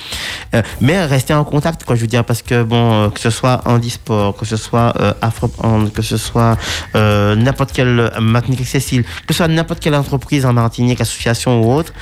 Euh, 0.57 0.63
mais 0.81 1.05
rester 1.05 1.35
en 1.35 1.45
contact, 1.45 1.85
quoi, 1.85 1.95
je 1.95 2.01
veux 2.01 2.09
dire, 2.09 2.25
parce 2.25 2.43
que 2.43 2.65
bon, 2.65 3.05
euh, 3.05 3.09
que 3.11 3.21
ce 3.21 3.31
soit 3.31 3.61
handisport, 3.65 4.37
que 4.37 4.45
ce 4.45 4.57
soit 4.57 4.93
euh, 5.01 5.13
Afro 5.23 5.53
que 5.95 6.03
ce 6.03 6.17
soit 6.17 6.57
euh, 6.97 7.37
n'importe 7.37 7.71
quelle 7.71 8.11
Martinique 8.21 8.63
accessible, 8.63 9.05
que 9.05 9.33
ce 9.33 9.39
soit 9.39 9.47
n'importe 9.47 9.79
quelle 9.79 9.95
entreprise 9.95 10.45
en 10.45 10.53
Martinique, 10.53 11.01
association 11.01 11.63
ou 11.63 11.73
autre, 11.73 11.93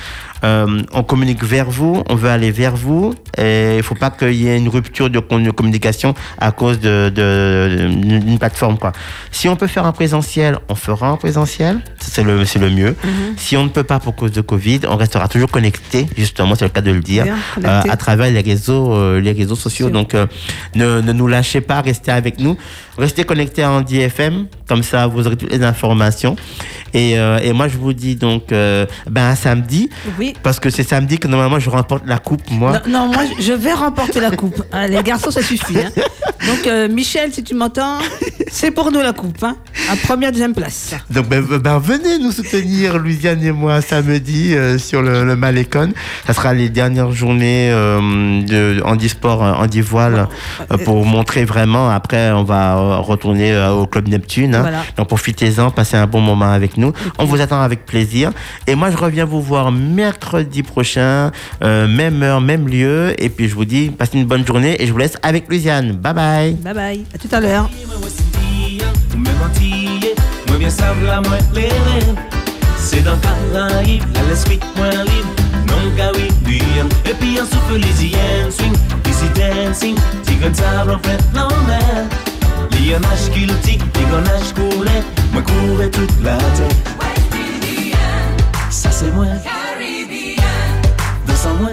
euh, 0.43 0.81
on 0.93 1.03
communique 1.03 1.43
vers 1.43 1.69
vous, 1.69 2.03
on 2.09 2.15
veut 2.15 2.29
aller 2.29 2.51
vers 2.51 2.75
vous, 2.75 3.13
et 3.37 3.77
il 3.77 3.83
faut 3.83 3.95
pas 3.95 4.09
qu'il 4.09 4.33
y 4.33 4.47
ait 4.47 4.57
une 4.57 4.69
rupture 4.69 5.09
de, 5.09 5.19
communication 5.19 6.13
à 6.39 6.51
cause 6.51 6.79
de, 6.79 7.09
de- 7.13 7.87
d'une 8.19 8.39
plateforme, 8.39 8.77
quoi. 8.77 8.91
Si 9.31 9.47
on 9.49 9.55
peut 9.55 9.67
faire 9.67 9.85
en 9.85 9.91
présentiel, 9.93 10.57
on 10.69 10.75
fera 10.75 11.11
en 11.13 11.17
présentiel, 11.17 11.79
c'est 11.99 12.23
le, 12.23 12.43
le 12.43 12.69
mieux. 12.69 12.95
Si 13.37 13.55
on 13.57 13.63
ne 13.63 13.69
peut 13.69 13.83
pas 13.83 13.99
pour 13.99 14.15
cause 14.15 14.31
de 14.31 14.41
Covid, 14.41 14.81
on 14.87 14.95
restera 14.97 15.27
toujours 15.27 15.49
connecté, 15.49 16.07
justement, 16.17 16.55
c'est 16.55 16.65
le 16.65 16.69
cas 16.71 16.81
de 16.81 16.91
le 16.91 17.01
dire, 17.01 17.25
euh, 17.63 17.81
à 17.89 17.97
travers 17.97 18.31
les 18.31 18.41
réseaux, 18.41 18.93
euh, 18.93 19.19
les 19.19 19.31
réseaux 19.31 19.55
sociaux. 19.55 19.89
Donc, 19.89 20.13
euh, 20.15 20.25
ne, 20.75 21.01
ne 21.01 21.13
nous 21.13 21.27
lâchez 21.27 21.61
pas, 21.61 21.81
restez 21.81 22.11
avec 22.11 22.39
nous. 22.39 22.57
Restez 22.97 23.23
connectés 23.23 23.63
à 23.63 23.71
Andy 23.71 23.99
FM, 24.01 24.47
comme 24.67 24.83
ça 24.83 25.07
vous 25.07 25.25
aurez 25.27 25.35
toutes 25.37 25.51
les 25.51 25.63
informations. 25.63 26.35
Et, 26.93 27.17
euh, 27.17 27.39
et 27.41 27.53
moi, 27.53 27.69
je 27.69 27.77
vous 27.77 27.93
dis 27.93 28.17
donc, 28.17 28.51
euh, 28.51 28.85
ben, 29.09 29.29
à 29.29 29.35
samedi, 29.37 29.89
Oui. 30.19 30.33
parce 30.43 30.59
que 30.59 30.69
c'est 30.69 30.83
samedi 30.83 31.17
que 31.19 31.27
normalement 31.29 31.57
je 31.57 31.69
remporte 31.69 32.03
la 32.05 32.17
coupe, 32.17 32.41
moi. 32.51 32.81
Non, 32.85 33.07
non, 33.07 33.13
moi, 33.13 33.23
je 33.39 33.53
vais 33.53 33.71
remporter 33.73 34.19
la 34.19 34.31
coupe. 34.31 34.61
Ah, 34.73 34.87
les 34.87 35.01
garçons, 35.03 35.31
ça 35.31 35.41
suffit. 35.41 35.77
hein. 35.79 35.89
Donc, 36.47 36.65
euh, 36.67 36.87
Michel, 36.89 37.31
si 37.33 37.43
tu 37.43 37.53
m'entends, 37.55 37.99
c'est 38.51 38.71
pour 38.71 38.91
nous 38.91 39.01
la 39.01 39.13
coupe. 39.13 39.41
Hein. 39.43 39.55
À 39.91 39.95
première, 39.95 40.31
deuxième 40.31 40.53
place. 40.53 40.93
Donc, 41.09 41.27
ben, 41.29 41.41
ben, 41.43 41.77
venez 41.79 42.17
nous 42.19 42.31
soutenir, 42.31 42.97
Louisiane 42.97 43.43
et 43.43 43.51
moi, 43.51 43.79
samedi 43.81 44.53
euh, 44.55 44.77
sur 44.77 45.01
le, 45.01 45.23
le 45.25 45.35
Malécon. 45.35 45.91
Ça 46.27 46.33
sera 46.33 46.53
les 46.53 46.69
dernières 46.69 47.11
journées 47.11 47.69
de 47.71 48.81
handisport, 48.83 49.41
handivoile, 49.41 50.27
pour 50.85 51.05
montrer 51.05 51.45
vraiment. 51.45 51.89
Après, 51.89 52.31
on 52.31 52.43
va 52.43 52.90
retourner 52.99 53.53
euh, 53.53 53.71
au 53.71 53.87
Club 53.87 54.07
Neptune. 54.07 54.55
hein. 54.55 54.61
Voilà. 54.61 54.83
Donc, 54.97 55.07
profitez-en, 55.07 55.71
passez 55.71 55.97
un 55.97 56.07
bon 56.07 56.21
moment 56.21 56.51
avec 56.51 56.77
nous. 56.77 56.93
On 57.17 57.25
vous 57.25 57.41
attend 57.41 57.61
avec 57.61 57.85
plaisir. 57.85 58.31
Et 58.67 58.75
moi, 58.75 58.91
je 58.91 58.97
reviens 58.97 59.25
vous 59.25 59.41
voir 59.41 59.71
mercredi 59.71 60.63
prochain, 60.63 61.31
euh, 61.63 61.87
même 61.87 62.21
heure, 62.23 62.41
même 62.41 62.67
lieu. 62.67 63.13
Et 63.17 63.29
puis, 63.29 63.49
je 63.49 63.55
vous 63.55 63.65
dis, 63.65 63.89
passez 63.89 64.17
une 64.17 64.25
bonne 64.25 64.45
journée 64.45 64.81
et 64.81 64.87
je 64.87 64.91
vous 64.91 64.97
laisse 64.97 65.17
avec 65.23 65.49
Louisiane. 65.49 65.93
Bye 65.93 66.13
bye. 66.13 66.53
Bye 66.53 66.73
bye. 66.73 67.05
À 67.13 67.17
tout 67.17 67.29
à 67.31 67.39
l'heure. 67.39 67.69
Se 72.81 72.97
dan 73.05 73.19
Karaib, 73.21 74.01
la 74.15 74.21
l'esprit 74.27 74.59
mwen 74.75 75.03
lib 75.05 75.25
Non 75.69 75.93
an 77.37 77.45
swing 78.51 78.75
dancing, 79.35 79.95
fret 81.03 81.21
lan 81.35 81.51
Li 82.81 82.95
an 82.97 83.05
aj 83.05 83.29
kiltik, 83.29 83.83
li 83.95 84.05
gwen 84.09 84.25
aj 84.35 84.47
koule 84.57 84.95
Mwen 85.31 85.43
koure 85.45 85.89
tout 85.93 86.23
la 86.25 86.37
te 86.57 86.65
c'est 89.01 89.11
moi. 89.13 89.25
Dans 91.25 91.53
moi, 91.55 91.69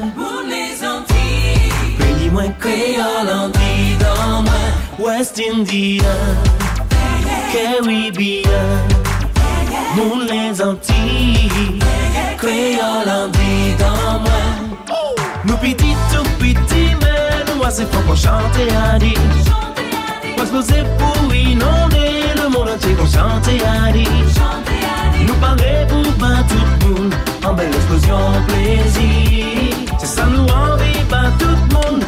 pays 1.98 2.30
moins 2.30 2.48
créole 2.58 3.30
en 3.30 3.48
dit 3.48 3.96
dans 4.00 4.42
moi. 4.42 4.52
West 4.98 5.40
Indian, 5.52 6.04
Caribbean, 7.52 8.48
nous 9.96 10.20
les 10.22 10.62
Antilles, 10.62 11.78
créole 12.38 13.08
en 13.08 13.28
dit 13.28 13.74
dans 13.78 14.20
moi. 14.20 14.96
Nous 15.44 15.56
petits 15.56 15.96
tout 16.12 16.30
petits, 16.38 16.94
mais 17.00 17.44
nous 17.46 17.62
c'est 17.70 17.90
fort 17.92 18.02
pour 18.02 18.16
chanter 18.16 18.68
à 18.74 18.98
dire. 18.98 19.67
C'est 20.50 20.84
pour 20.96 21.34
inonder 21.34 22.32
le 22.34 22.48
monde 22.48 22.70
entier 22.70 23.60
à 23.64 23.92
dire. 23.92 24.08
Nous 25.26 25.34
parler 25.34 25.86
pour 25.86 26.12
pas 26.14 26.42
tout 26.48 26.88
le 26.88 26.94
monde 26.94 27.14
En 27.44 27.52
belle 27.52 27.74
explosion 27.74 28.16
plaisir 28.48 29.74
C'est 29.98 30.06
ça 30.06 30.24
nous 30.24 30.44
envie 30.44 31.04
pas 31.08 31.30
tout 31.38 31.46
le 31.46 31.74
monde 31.74 32.04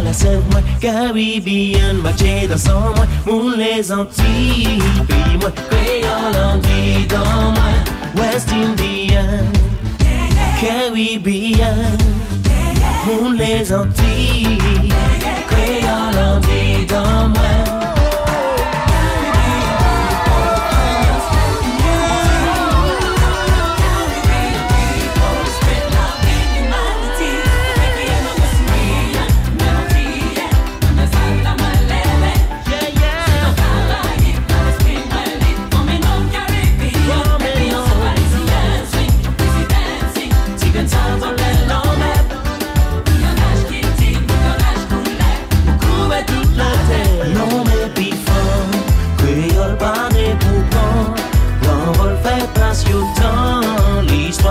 Ça 0.00 0.06
la 0.06 0.12
sève 0.14 0.42
moi 0.50 0.62
Caribbean, 0.80 1.98
matché 2.02 2.48
dans 2.48 2.56
son 2.56 2.80
moi 2.96 3.06
Moun 3.26 3.58
les 3.58 3.92
Antilles, 3.92 4.78
pays 5.06 5.36
moi 5.38 5.50
Créole 5.68 6.60
dit 6.62 7.06
dans 7.06 7.52
moi 7.52 7.70
West 8.16 8.48
Indian, 8.50 9.44
Caribbean 10.58 11.98
Moun 13.06 13.36
les 13.36 13.70
Antilles, 13.74 14.89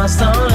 L'histoire 0.10 0.34
sans 0.34 0.49